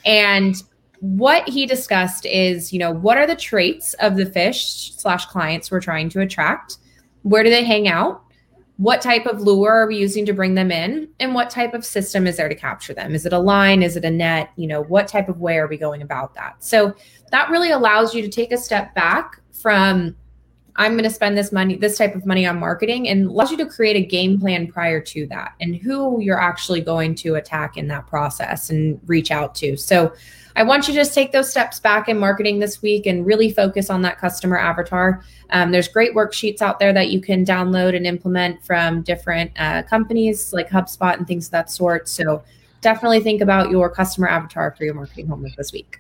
And 0.06 0.56
what 1.00 1.50
he 1.50 1.66
discussed 1.66 2.28
is, 2.28 2.72
you 2.72 2.78
know, 2.78 2.92
what 2.92 3.18
are 3.18 3.26
the 3.26 3.36
traits 3.36 3.96
of 3.96 4.18
the 4.18 4.28
fish 4.28 4.94
slash 4.96 5.26
clients 5.26 5.72
we're 5.72 5.82
trying 5.82 6.10
to 6.10 6.22
attract? 6.22 6.78
Where 7.24 7.44
do 7.44 7.50
they 7.50 7.64
hang 7.64 7.88
out? 7.88 8.22
What 8.78 9.02
type 9.02 9.26
of 9.26 9.42
lure 9.42 9.72
are 9.72 9.88
we 9.88 9.98
using 9.98 10.28
to 10.28 10.34
bring 10.34 10.54
them 10.54 10.72
in? 10.72 11.10
And 11.20 11.34
what 11.34 11.50
type 11.50 11.74
of 11.74 11.84
system 11.84 12.28
is 12.28 12.38
there 12.38 12.50
to 12.50 12.56
capture 12.56 12.94
them? 12.94 13.16
Is 13.16 13.26
it 13.26 13.34
a 13.34 13.40
line? 13.40 13.82
Is 13.82 13.96
it 13.96 14.06
a 14.06 14.12
net? 14.12 14.52
You 14.58 14.68
know, 14.68 14.84
what 14.84 15.08
type 15.08 15.28
of 15.28 15.40
way 15.40 15.58
are 15.58 15.68
we 15.68 15.78
going 15.78 16.04
about 16.04 16.36
that? 16.36 16.64
So 16.64 16.94
that 17.32 17.50
really 17.50 17.72
allows 17.72 18.14
you 18.14 18.22
to 18.22 18.30
take 18.30 18.52
a 18.52 18.58
step 18.58 18.94
back 18.94 19.42
from 19.60 20.16
I'm 20.82 20.94
going 20.94 21.04
to 21.04 21.12
spend 21.12 21.38
this 21.38 21.52
money, 21.52 21.76
this 21.76 21.96
type 21.96 22.16
of 22.16 22.26
money 22.26 22.44
on 22.48 22.60
marketing, 22.60 23.08
and 23.08 23.28
allows 23.28 23.52
you 23.52 23.58
to 23.58 23.68
create 23.68 23.96
a 23.96 24.04
game 24.04 24.40
plan 24.40 24.66
prior 24.66 25.00
to 25.00 25.28
that 25.28 25.54
and 25.62 25.76
who 25.76 26.20
you're 26.20 26.40
actually 26.42 26.82
going 26.82 27.14
to 27.16 27.36
attack 27.36 27.78
in 27.78 27.88
that 27.90 28.08
process 28.08 28.72
and 28.72 29.00
reach 29.06 29.30
out 29.30 29.54
to. 29.54 29.78
So 29.78 30.12
I 30.56 30.64
want 30.64 30.88
you 30.88 30.96
to 30.96 31.00
just 31.00 31.14
take 31.14 31.34
those 31.34 31.52
steps 31.52 31.80
back 31.80 32.10
in 32.10 32.18
marketing 32.18 32.58
this 32.58 32.82
week 32.82 33.06
and 33.06 33.24
really 33.28 33.54
focus 33.54 33.92
on 33.92 34.02
that 34.02 34.18
customer 34.18 34.58
avatar. 34.58 35.24
Um, 35.52 35.72
there's 35.72 35.88
great 35.88 36.16
worksheets 36.16 36.64
out 36.64 36.80
there 36.80 36.94
that 36.94 37.12
you 37.12 37.22
can 37.22 37.46
download 37.46 37.96
and 37.96 38.08
implement 38.08 38.66
from 38.66 39.04
different 39.04 39.52
uh, 39.60 39.84
companies 39.84 40.52
like 40.52 40.68
HubSpot 40.68 41.16
and 41.16 41.28
things 41.28 41.46
of 41.46 41.52
that 41.52 41.70
sort. 41.70 42.10
So 42.10 42.44
definitely 42.82 43.20
think 43.20 43.42
about 43.42 43.70
your 43.70 43.88
customer 43.88 44.28
avatar 44.28 44.74
for 44.76 44.84
your 44.84 44.96
marketing 44.96 45.28
homework 45.28 45.56
this 45.58 45.72
week. 45.72 46.00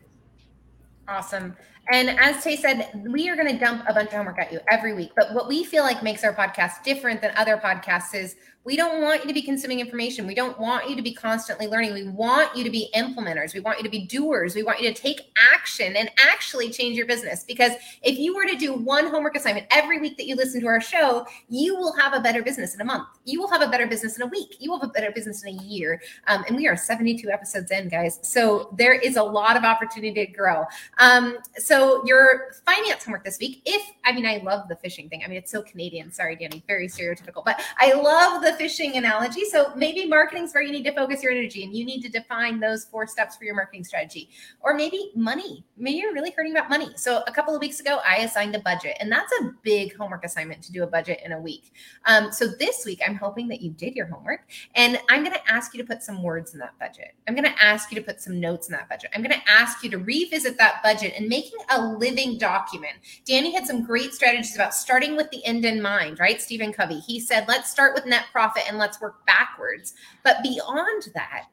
Awesome. 1.07 1.55
And 1.91 2.09
as 2.09 2.41
Tay 2.41 2.55
said, 2.55 2.89
we 3.09 3.27
are 3.27 3.35
going 3.35 3.51
to 3.51 3.57
dump 3.57 3.83
a 3.85 3.93
bunch 3.93 4.07
of 4.07 4.13
homework 4.13 4.39
at 4.39 4.51
you 4.53 4.61
every 4.69 4.93
week. 4.93 5.11
But 5.13 5.33
what 5.33 5.49
we 5.49 5.65
feel 5.65 5.83
like 5.83 6.01
makes 6.01 6.23
our 6.23 6.33
podcast 6.33 6.83
different 6.83 7.19
than 7.21 7.33
other 7.35 7.57
podcasts 7.57 8.15
is 8.15 8.37
we 8.63 8.75
don't 8.75 9.01
want 9.01 9.21
you 9.21 9.27
to 9.27 9.33
be 9.33 9.41
consuming 9.41 9.79
information. 9.79 10.27
We 10.27 10.35
don't 10.35 10.59
want 10.59 10.87
you 10.87 10.95
to 10.95 11.01
be 11.01 11.13
constantly 11.13 11.65
learning. 11.67 11.93
We 11.93 12.07
want 12.07 12.55
you 12.55 12.63
to 12.63 12.69
be 12.69 12.89
implementers. 12.95 13.55
We 13.55 13.59
want 13.59 13.79
you 13.79 13.83
to 13.83 13.89
be 13.89 14.05
doers. 14.05 14.53
We 14.53 14.61
want 14.61 14.79
you 14.79 14.93
to 14.93 14.93
take 14.93 15.31
action 15.53 15.95
and 15.95 16.11
actually 16.19 16.69
change 16.69 16.95
your 16.95 17.07
business. 17.07 17.43
Because 17.43 17.71
if 18.03 18.19
you 18.19 18.35
were 18.35 18.45
to 18.45 18.55
do 18.55 18.73
one 18.73 19.07
homework 19.07 19.35
assignment 19.35 19.65
every 19.71 19.99
week 19.99 20.15
that 20.17 20.27
you 20.27 20.35
listen 20.35 20.61
to 20.61 20.67
our 20.67 20.79
show, 20.79 21.25
you 21.49 21.75
will 21.75 21.95
have 21.97 22.13
a 22.13 22.19
better 22.19 22.43
business 22.43 22.75
in 22.75 22.81
a 22.81 22.85
month. 22.85 23.07
You 23.25 23.39
will 23.39 23.49
have 23.49 23.63
a 23.63 23.67
better 23.67 23.87
business 23.87 24.15
in 24.17 24.21
a 24.21 24.27
week. 24.27 24.57
You 24.59 24.69
will 24.69 24.79
have 24.79 24.89
a 24.89 24.93
better 24.93 25.11
business 25.11 25.43
in 25.43 25.59
a 25.59 25.63
year. 25.63 25.99
Um, 26.27 26.43
and 26.47 26.55
we 26.55 26.67
are 26.67 26.77
72 26.77 27.29
episodes 27.31 27.71
in, 27.71 27.89
guys. 27.89 28.19
So 28.21 28.73
there 28.77 28.93
is 28.93 29.15
a 29.15 29.23
lot 29.23 29.57
of 29.57 29.63
opportunity 29.63 30.25
to 30.25 30.31
grow. 30.31 30.65
Um, 30.99 31.37
so 31.57 32.05
your 32.05 32.53
finance 32.65 33.05
homework 33.05 33.23
this 33.23 33.39
week, 33.39 33.63
if 33.65 33.81
I 34.05 34.11
mean 34.11 34.25
I 34.27 34.37
love 34.43 34.67
the 34.67 34.75
fishing 34.75 35.09
thing. 35.09 35.23
I 35.25 35.27
mean 35.27 35.37
it's 35.37 35.51
so 35.51 35.63
Canadian. 35.63 36.11
Sorry, 36.11 36.35
Danny, 36.35 36.63
very 36.67 36.87
stereotypical, 36.87 37.43
but 37.43 37.59
I 37.79 37.93
love 37.93 38.43
the 38.43 38.50
fishing 38.55 38.97
analogy. 38.97 39.45
So 39.45 39.73
maybe 39.75 40.05
marketing 40.05 40.45
is 40.45 40.53
where 40.53 40.63
you 40.63 40.71
need 40.71 40.83
to 40.83 40.93
focus 40.93 41.23
your 41.23 41.31
energy 41.31 41.63
and 41.63 41.75
you 41.75 41.85
need 41.85 42.01
to 42.01 42.09
define 42.09 42.59
those 42.59 42.85
four 42.85 43.07
steps 43.07 43.35
for 43.35 43.45
your 43.45 43.55
marketing 43.55 43.83
strategy. 43.83 44.29
Or 44.61 44.73
maybe 44.73 45.11
money. 45.15 45.63
Maybe 45.77 45.97
you're 45.97 46.13
really 46.13 46.31
hurting 46.31 46.51
about 46.51 46.69
money. 46.69 46.89
So 46.95 47.23
a 47.27 47.31
couple 47.31 47.55
of 47.55 47.61
weeks 47.61 47.79
ago, 47.79 47.99
I 48.07 48.17
assigned 48.17 48.55
a 48.55 48.59
budget, 48.59 48.97
and 48.99 49.11
that's 49.11 49.31
a 49.41 49.51
big 49.63 49.95
homework 49.95 50.23
assignment 50.23 50.61
to 50.63 50.71
do 50.71 50.83
a 50.83 50.87
budget 50.87 51.21
in 51.25 51.31
a 51.31 51.39
week. 51.39 51.73
Um, 52.05 52.31
so 52.31 52.47
this 52.47 52.85
week, 52.85 53.01
I'm 53.05 53.15
hoping 53.15 53.47
that 53.47 53.61
you 53.61 53.71
did 53.71 53.95
your 53.95 54.05
homework, 54.05 54.41
and 54.75 54.99
I'm 55.09 55.23
going 55.23 55.35
to 55.35 55.51
ask 55.51 55.73
you 55.73 55.81
to 55.81 55.87
put 55.87 56.03
some 56.03 56.21
words 56.21 56.53
in 56.53 56.59
that 56.59 56.77
budget. 56.79 57.15
I'm 57.27 57.35
going 57.35 57.51
to 57.51 57.63
ask 57.63 57.91
you 57.91 57.99
to 57.99 58.05
put 58.05 58.21
some 58.21 58.39
notes 58.39 58.67
in 58.67 58.73
that 58.73 58.89
budget. 58.89 59.09
I'm 59.15 59.23
going 59.23 59.39
to 59.39 59.49
ask 59.49 59.83
you 59.83 59.89
to 59.91 59.97
revisit 59.97 60.57
that 60.57 60.83
budget 60.83 61.13
and 61.17 61.27
making 61.27 61.59
a 61.69 61.81
living 61.81 62.37
document. 62.37 62.93
Danny 63.25 63.53
had 63.53 63.65
some 63.65 63.83
great 63.83 64.13
strategies 64.13 64.55
about 64.55 64.75
starting 64.75 65.15
with 65.15 65.29
the 65.31 65.43
end 65.45 65.65
in 65.65 65.81
mind, 65.81 66.19
right? 66.19 66.41
Stephen 66.41 66.71
Covey. 66.73 66.99
He 66.99 67.19
said, 67.19 67.47
let's 67.47 67.71
start 67.71 67.95
with 67.95 68.05
net 68.05 68.25
profit 68.31 68.40
and 68.67 68.77
let's 68.77 69.01
work 69.01 69.25
backwards. 69.25 69.93
But 70.23 70.37
beyond 70.43 71.03
that, 71.13 71.45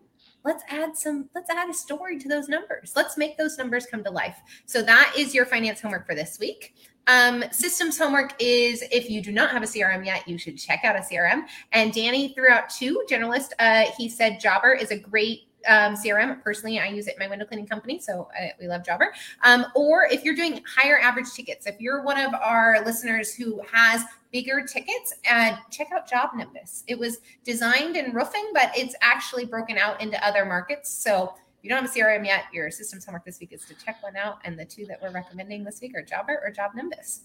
let's 0.45 0.63
add 0.69 0.97
some 0.97 1.29
let's 1.35 1.51
add 1.51 1.69
a 1.69 1.75
story 1.75 2.19
to 2.19 2.29
those 2.29 2.49
numbers. 2.49 2.93
Let's 2.97 3.17
make 3.17 3.37
those 3.37 3.59
numbers 3.59 3.87
come 3.87 4.03
to 4.05 4.11
life. 4.11 4.39
So 4.67 4.83
that 4.83 5.15
is 5.17 5.35
your 5.35 5.47
finance 5.47 5.81
homework 5.81 6.07
for 6.07 6.15
this 6.15 6.39
week. 6.39 6.75
Um, 7.07 7.43
systems 7.53 7.99
homework 7.99 8.35
is 8.39 8.85
if 8.93 9.09
you 9.09 9.23
do 9.23 9.33
not 9.33 9.51
have 9.51 9.63
a 9.63 9.67
crm 9.67 10.05
yet 10.05 10.29
you 10.29 10.37
should 10.37 10.59
check 10.59 10.81
out 10.85 10.95
a 10.95 10.99
crm 10.99 11.45
and 11.73 11.91
danny 11.91 12.35
threw 12.35 12.51
out 12.51 12.69
two 12.69 13.03
generalist 13.11 13.53
uh, 13.59 13.87
he 13.97 14.11
said 14.11 14.39
jobber 14.39 14.75
is 14.75 14.91
a 14.91 14.99
great 14.99 15.48
um, 15.67 15.95
crm 15.95 16.43
personally 16.43 16.79
i 16.79 16.87
use 16.87 17.07
it 17.09 17.15
in 17.15 17.19
my 17.19 17.29
window 17.29 17.45
cleaning 17.45 17.67
company 17.67 17.99
so 17.99 18.29
uh, 18.41 18.49
we 18.61 18.69
love 18.69 18.85
jobber. 18.85 19.13
Um, 19.45 19.67
or 19.75 20.05
if 20.05 20.25
you're 20.25 20.35
doing 20.35 20.63
higher 20.77 20.99
average 20.99 21.33
tickets 21.35 21.67
if 21.67 21.81
you're 21.81 22.03
one 22.03 22.19
of 22.19 22.33
our 22.35 22.83
listeners 22.85 23.35
who 23.35 23.61
has 23.73 24.05
bigger 24.33 24.63
tickets 24.63 25.15
and 25.25 25.57
check 25.71 25.89
out 25.93 26.09
job 26.09 26.31
nimbus. 26.37 26.85
It 26.87 26.99
was 26.99 27.19
designed 27.45 27.97
in 27.97 28.13
roofing 28.13 28.51
but 28.53 28.71
it's 28.77 28.95
actually 29.01 29.45
broken 29.45 29.79
out 29.79 30.01
into 30.01 30.25
other 30.25 30.45
markets. 30.45 30.91
So 30.91 31.35
if 31.59 31.65
you 31.65 31.71
don't 31.71 31.83
have 31.83 31.91
a 31.91 31.99
crm 31.99 32.25
yet 32.25 32.45
your 32.53 32.71
systems 32.71 33.05
homework 33.05 33.25
this 33.25 33.41
week 33.41 33.53
is 33.53 33.65
to 33.67 33.75
check 33.75 34.03
one 34.03 34.17
out 34.17 34.39
and 34.45 34.59
the 34.59 34.65
two 34.65 34.87
that 34.87 35.01
we're 35.03 35.13
recommending 35.13 35.65
this 35.65 35.81
week 35.81 35.93
are 35.97 36.03
jobber 36.03 36.41
or 36.45 36.51
job 36.51 36.73
nimbus. 36.75 37.23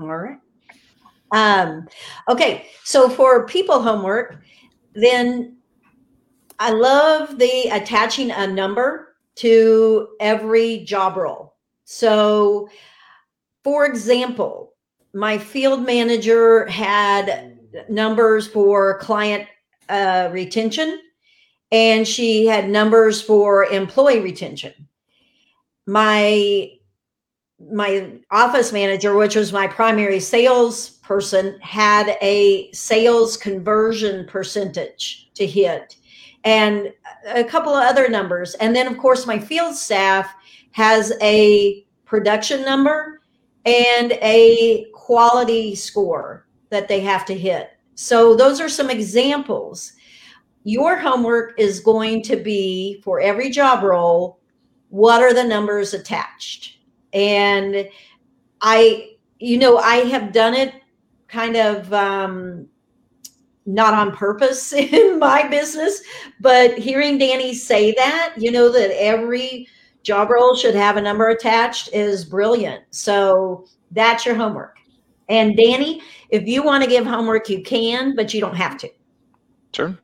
All 0.00 0.16
right. 0.16 0.38
Um, 1.32 1.88
okay, 2.28 2.68
so 2.84 3.08
for 3.08 3.46
people 3.46 3.82
homework, 3.82 4.42
then 4.94 5.56
I 6.58 6.70
love 6.70 7.38
the 7.38 7.68
attaching 7.72 8.30
a 8.30 8.46
number 8.46 9.16
to 9.36 10.08
every 10.20 10.84
job 10.84 11.16
role. 11.16 11.54
So 11.84 12.68
for 13.64 13.86
example, 13.86 14.74
my 15.14 15.38
field 15.38 15.84
manager 15.84 16.66
had 16.66 17.58
numbers 17.88 18.46
for 18.46 18.98
client 18.98 19.48
uh, 19.88 20.28
retention 20.32 21.00
and 21.72 22.06
she 22.06 22.46
had 22.46 22.68
numbers 22.68 23.20
for 23.20 23.64
employee 23.64 24.20
retention. 24.20 24.72
My 25.86 26.70
my 27.72 28.10
office 28.30 28.72
manager, 28.72 29.14
which 29.14 29.36
was 29.36 29.52
my 29.52 29.66
primary 29.66 30.20
sales 30.20 30.90
person, 30.90 31.58
had 31.60 32.18
a 32.20 32.70
sales 32.72 33.36
conversion 33.36 34.26
percentage 34.26 35.30
to 35.34 35.46
hit 35.46 35.96
and 36.44 36.92
a 37.26 37.44
couple 37.44 37.74
of 37.74 37.84
other 37.84 38.08
numbers. 38.08 38.54
And 38.54 38.74
then, 38.74 38.86
of 38.86 38.98
course, 38.98 39.26
my 39.26 39.38
field 39.38 39.74
staff 39.74 40.34
has 40.72 41.12
a 41.20 41.84
production 42.04 42.62
number 42.62 43.22
and 43.64 44.12
a 44.22 44.86
quality 44.92 45.74
score 45.74 46.46
that 46.70 46.88
they 46.88 47.00
have 47.00 47.24
to 47.26 47.34
hit. 47.34 47.70
So, 47.94 48.34
those 48.34 48.60
are 48.60 48.68
some 48.68 48.90
examples. 48.90 49.92
Your 50.64 50.96
homework 50.96 51.58
is 51.58 51.80
going 51.80 52.22
to 52.22 52.36
be 52.36 53.00
for 53.02 53.20
every 53.20 53.50
job 53.50 53.82
role 53.82 54.40
what 54.94 55.22
are 55.22 55.34
the 55.34 55.42
numbers 55.42 55.92
attached? 55.92 56.78
And 57.12 57.88
I, 58.60 59.16
you 59.40 59.58
know, 59.58 59.76
I 59.78 59.96
have 60.04 60.32
done 60.32 60.54
it 60.54 60.72
kind 61.26 61.56
of 61.56 61.92
um, 61.92 62.68
not 63.66 63.94
on 63.94 64.14
purpose 64.14 64.72
in 64.72 65.18
my 65.18 65.46
business, 65.48 66.02
but 66.40 66.76
hearing 66.78 67.18
Danny 67.18 67.54
say 67.54 67.92
that, 67.92 68.34
you 68.36 68.50
know, 68.50 68.70
that 68.70 68.90
every 69.00 69.68
job 70.02 70.30
role 70.30 70.54
should 70.54 70.74
have 70.74 70.96
a 70.96 71.02
number 71.02 71.28
attached 71.28 71.88
is 71.92 72.24
brilliant. 72.24 72.84
So 72.90 73.66
that's 73.90 74.26
your 74.26 74.34
homework. 74.34 74.76
And 75.28 75.56
Danny, 75.56 76.02
if 76.28 76.46
you 76.46 76.62
want 76.62 76.84
to 76.84 76.90
give 76.90 77.06
homework, 77.06 77.48
you 77.48 77.62
can, 77.62 78.14
but 78.14 78.34
you 78.34 78.40
don't 78.40 78.56
have 78.56 78.76
to. 78.78 78.90
Sure. 79.72 79.98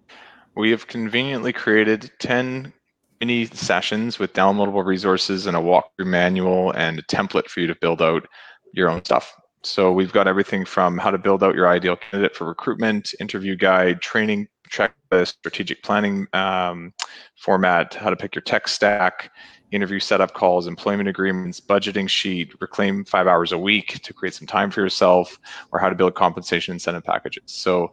We 0.57 0.71
have 0.71 0.87
conveniently 0.87 1.53
created 1.53 2.11
10 2.19 2.73
mini 3.21 3.45
sessions 3.47 4.19
with 4.19 4.33
downloadable 4.33 4.85
resources 4.85 5.47
and 5.47 5.57
a 5.57 5.61
walkthrough 5.61 6.07
manual 6.07 6.73
and 6.73 6.99
a 6.99 7.03
template 7.03 7.49
for 7.49 7.61
you 7.61 7.67
to 7.67 7.75
build 7.81 8.01
out 8.01 8.27
your 8.73 8.89
own 8.89 9.05
stuff. 9.05 9.35
So 9.63 9.93
we've 9.93 10.13
got 10.13 10.27
everything 10.27 10.65
from 10.65 10.97
how 10.97 11.11
to 11.11 11.19
build 11.19 11.43
out 11.43 11.55
your 11.55 11.69
ideal 11.69 11.97
candidate 11.97 12.35
for 12.35 12.47
recruitment, 12.47 13.15
interview 13.21 13.57
guide, 13.57 14.01
training 14.01 14.49
checklist, 14.71 15.35
strategic 15.39 15.83
planning 15.83 16.27
um, 16.33 16.95
format, 17.37 17.95
how 17.95 18.09
to 18.09 18.17
pick 18.17 18.35
your 18.35 18.43
tech 18.43 18.69
stack, 18.69 19.31
interview 19.71 20.01
setup 20.01 20.33
calls, 20.33 20.67
employment 20.67 21.09
agreements, 21.09 21.61
budgeting 21.61 22.09
sheet, 22.09 22.55
reclaim 22.61 23.05
five 23.05 23.27
hours 23.27 23.53
a 23.53 23.59
week 23.59 24.01
to 24.03 24.15
create 24.15 24.35
some 24.35 24.47
time 24.47 24.71
for 24.71 24.81
yourself, 24.81 25.39
or 25.73 25.79
how 25.79 25.89
to 25.89 25.95
build 25.95 26.15
compensation 26.15 26.73
incentive 26.73 27.05
packages. 27.05 27.45
So 27.47 27.93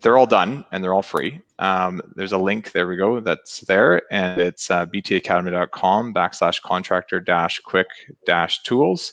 they're 0.00 0.18
all 0.18 0.26
done 0.26 0.64
and 0.72 0.82
they're 0.82 0.94
all 0.94 1.02
free. 1.02 1.40
Um, 1.60 2.02
there's 2.16 2.32
a 2.32 2.38
link, 2.38 2.72
there 2.72 2.88
we 2.88 2.96
go, 2.96 3.20
that's 3.20 3.60
there, 3.60 4.02
and 4.10 4.40
it's 4.40 4.70
uh, 4.70 4.86
btacademy.com 4.86 6.12
backslash 6.12 6.60
contractor 6.62 7.20
dash 7.20 7.60
quick 7.60 7.86
dash 8.26 8.62
tools. 8.64 9.12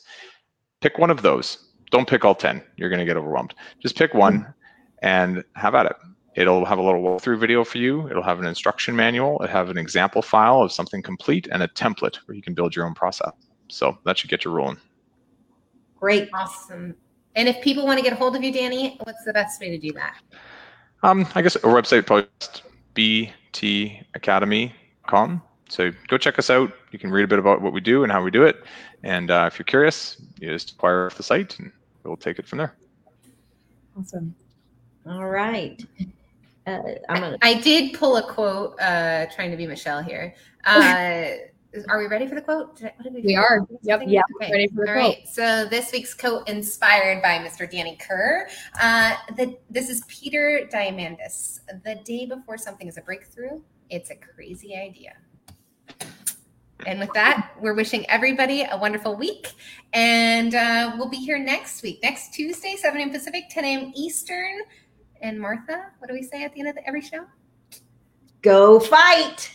Pick 0.82 0.98
one 0.98 1.10
of 1.10 1.22
those. 1.22 1.70
Don't 1.92 2.08
pick 2.08 2.24
all 2.24 2.36
10. 2.36 2.62
You're 2.78 2.90
going 2.90 3.00
to 3.00 3.06
get 3.06 3.18
overwhelmed. 3.18 3.54
Just 3.82 3.98
pick 3.98 4.14
one 4.14 4.54
and 5.02 5.44
have 5.56 5.76
at 5.76 5.88
it. 5.88 5.96
It'll 6.36 6.64
have 6.66 6.78
a 6.78 6.82
little 6.82 7.02
walkthrough 7.02 7.40
video 7.40 7.64
for 7.64 7.80
you. 7.80 8.08
It'll 8.10 8.24
have 8.24 8.40
an 8.40 8.46
instruction 8.46 8.96
manual. 8.96 9.40
It'll 9.42 9.52
have 9.52 9.70
an 9.70 9.78
example 9.78 10.22
file 10.22 10.62
of 10.62 10.72
something 10.72 11.02
complete 11.02 11.48
and 11.52 11.64
a 11.64 11.68
template 11.70 12.18
where 12.26 12.36
you 12.36 12.42
can 12.42 12.54
build 12.54 12.76
your 12.76 12.86
own 12.86 12.94
process. 12.94 13.32
So 13.68 13.98
that 14.06 14.18
should 14.18 14.30
get 14.30 14.46
you 14.46 14.52
rolling. 14.52 14.78
Great. 16.00 16.30
Awesome. 16.34 16.96
And 17.36 17.50
if 17.50 17.62
people 17.62 17.86
want 17.86 18.00
to 18.00 18.04
get 18.04 18.14
a 18.14 18.16
hold 18.16 18.36
of 18.36 18.44
you, 18.44 18.54
Danny, 18.54 18.98
what's 19.04 19.24
the 19.26 19.34
best 19.34 19.60
way 19.60 19.70
to 19.70 19.78
do 19.78 19.92
that? 19.94 20.16
Um, 21.04 21.28
I 21.36 21.42
guess 21.42 21.56
our 21.58 21.74
website 21.74 22.06
post 22.06 22.64
btacademy.com. 22.96 25.42
So 25.70 25.92
go 26.08 26.18
check 26.18 26.40
us 26.40 26.50
out. 26.50 26.72
You 26.92 27.00
can 27.00 27.12
read 27.12 27.24
a 27.24 27.28
bit 27.28 27.40
about 27.40 27.62
what 27.62 27.74
we 27.74 27.80
do 27.80 28.04
and 28.04 28.12
how 28.12 28.24
we 28.24 28.32
do 28.32 28.44
it. 28.44 28.64
And 29.04 29.32
uh, 29.32 29.50
if 29.52 29.58
you're 29.60 29.66
curious, 29.66 30.18
you 30.40 30.50
just 30.50 30.72
acquire 30.72 31.06
off 31.06 31.16
the 31.16 31.24
site 31.24 31.58
and 31.60 31.72
we'll 32.04 32.18
take 32.18 32.40
it 32.40 32.48
from 32.48 32.58
there. 32.58 32.76
Awesome. 33.98 34.34
All 35.08 35.28
right. 35.28 35.82
Uh, 36.68 36.80
I'm 37.08 37.22
gonna. 37.22 37.38
I 37.42 37.56
did 37.56 37.94
pull 37.94 38.18
a 38.18 38.24
quote, 38.34 38.80
uh, 38.82 39.28
trying 39.34 39.52
to 39.52 39.58
be 39.58 39.66
Michelle 39.68 40.02
here. 40.02 40.36
Uh, 40.66 41.30
are 41.88 42.00
we 42.00 42.08
ready 42.08 42.26
for 42.28 42.36
the 42.36 42.42
quote? 42.42 42.76
Did 42.78 42.88
I- 42.88 42.94
what 42.98 43.04
did 43.04 43.14
we 43.14 43.22
We 43.22 43.36
are. 43.36 43.66
Yep. 43.84 44.02
Yeah. 44.08 44.22
Okay. 44.42 44.52
Ready 44.52 44.68
for 44.68 44.86
the 44.86 44.92
All 44.92 45.00
quote. 45.00 45.16
right. 45.18 45.28
So 45.28 45.66
this 45.66 45.92
week's 45.92 46.14
quote 46.14 46.48
inspired 46.50 47.22
by 47.22 47.38
Mr. 47.40 47.70
Danny 47.70 47.96
Kerr. 47.98 48.48
Uh, 48.82 49.14
the, 49.38 49.58
this 49.70 49.90
is 49.90 50.04
Peter 50.08 50.68
Diamandis. 50.72 51.60
The 51.84 51.96
day 52.04 52.26
before 52.26 52.58
something 52.58 52.88
is 52.88 52.98
a 52.98 53.02
breakthrough, 53.02 53.62
it's 53.90 54.10
a 54.10 54.16
crazy 54.16 54.76
idea. 54.76 55.14
And 56.86 57.00
with 57.00 57.12
that, 57.14 57.52
we're 57.60 57.74
wishing 57.74 58.10
everybody 58.10 58.64
a 58.70 58.78
wonderful 58.78 59.16
week. 59.16 59.54
And 59.94 60.56
uh, 60.56 60.94
we'll 60.98 61.10
be 61.10 61.18
here 61.18 61.38
next 61.38 61.84
week, 61.84 62.00
next 62.02 62.34
Tuesday, 62.34 62.76
7 62.78 63.00
a.m. 63.00 63.12
Pacific, 63.12 63.46
10 63.50 63.66
a.m. 63.66 63.92
Eastern. 63.96 64.60
And 65.22 65.40
Martha, 65.40 65.88
what 66.00 66.08
do 66.08 66.14
we 66.14 66.24
say 66.24 66.44
at 66.44 66.54
the 66.54 66.62
end 66.62 66.70
of 66.70 66.76
the, 66.76 66.88
every 66.88 67.02
show? 67.02 67.26
Go 68.42 68.80
fight. 68.80 69.52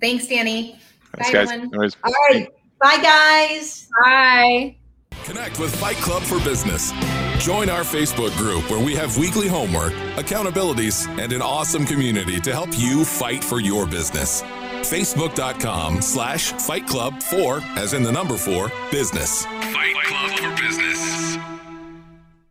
Thanks, 0.00 0.28
Danny. 0.28 0.78
Thanks, 1.16 1.28
Bye, 1.28 1.32
guys. 1.32 1.50
everyone. 1.50 1.70
No. 1.72 1.88
All 2.04 2.12
right. 2.30 2.48
Bye, 2.80 3.02
guys. 3.02 3.88
Bye. 4.02 4.76
Connect 5.24 5.58
with 5.58 5.74
Fight 5.76 5.96
Club 5.96 6.22
for 6.22 6.38
Business. 6.40 6.92
Join 7.38 7.68
our 7.68 7.82
Facebook 7.82 8.36
group 8.36 8.68
where 8.70 8.84
we 8.84 8.94
have 8.94 9.18
weekly 9.18 9.48
homework, 9.48 9.92
accountabilities, 10.16 11.06
and 11.18 11.32
an 11.32 11.42
awesome 11.42 11.84
community 11.84 12.40
to 12.40 12.52
help 12.52 12.70
you 12.78 13.04
fight 13.04 13.42
for 13.42 13.60
your 13.60 13.86
business. 13.86 14.42
Facebook.com 14.82 16.02
slash 16.02 16.52
Fight 16.52 16.86
Club 16.86 17.22
for, 17.22 17.60
as 17.76 17.92
in 17.94 18.02
the 18.02 18.12
number 18.12 18.36
four, 18.36 18.70
business. 18.90 19.44
Fight 19.46 19.94
Club 20.04 20.30
for 20.38 20.62
Business. 20.62 21.51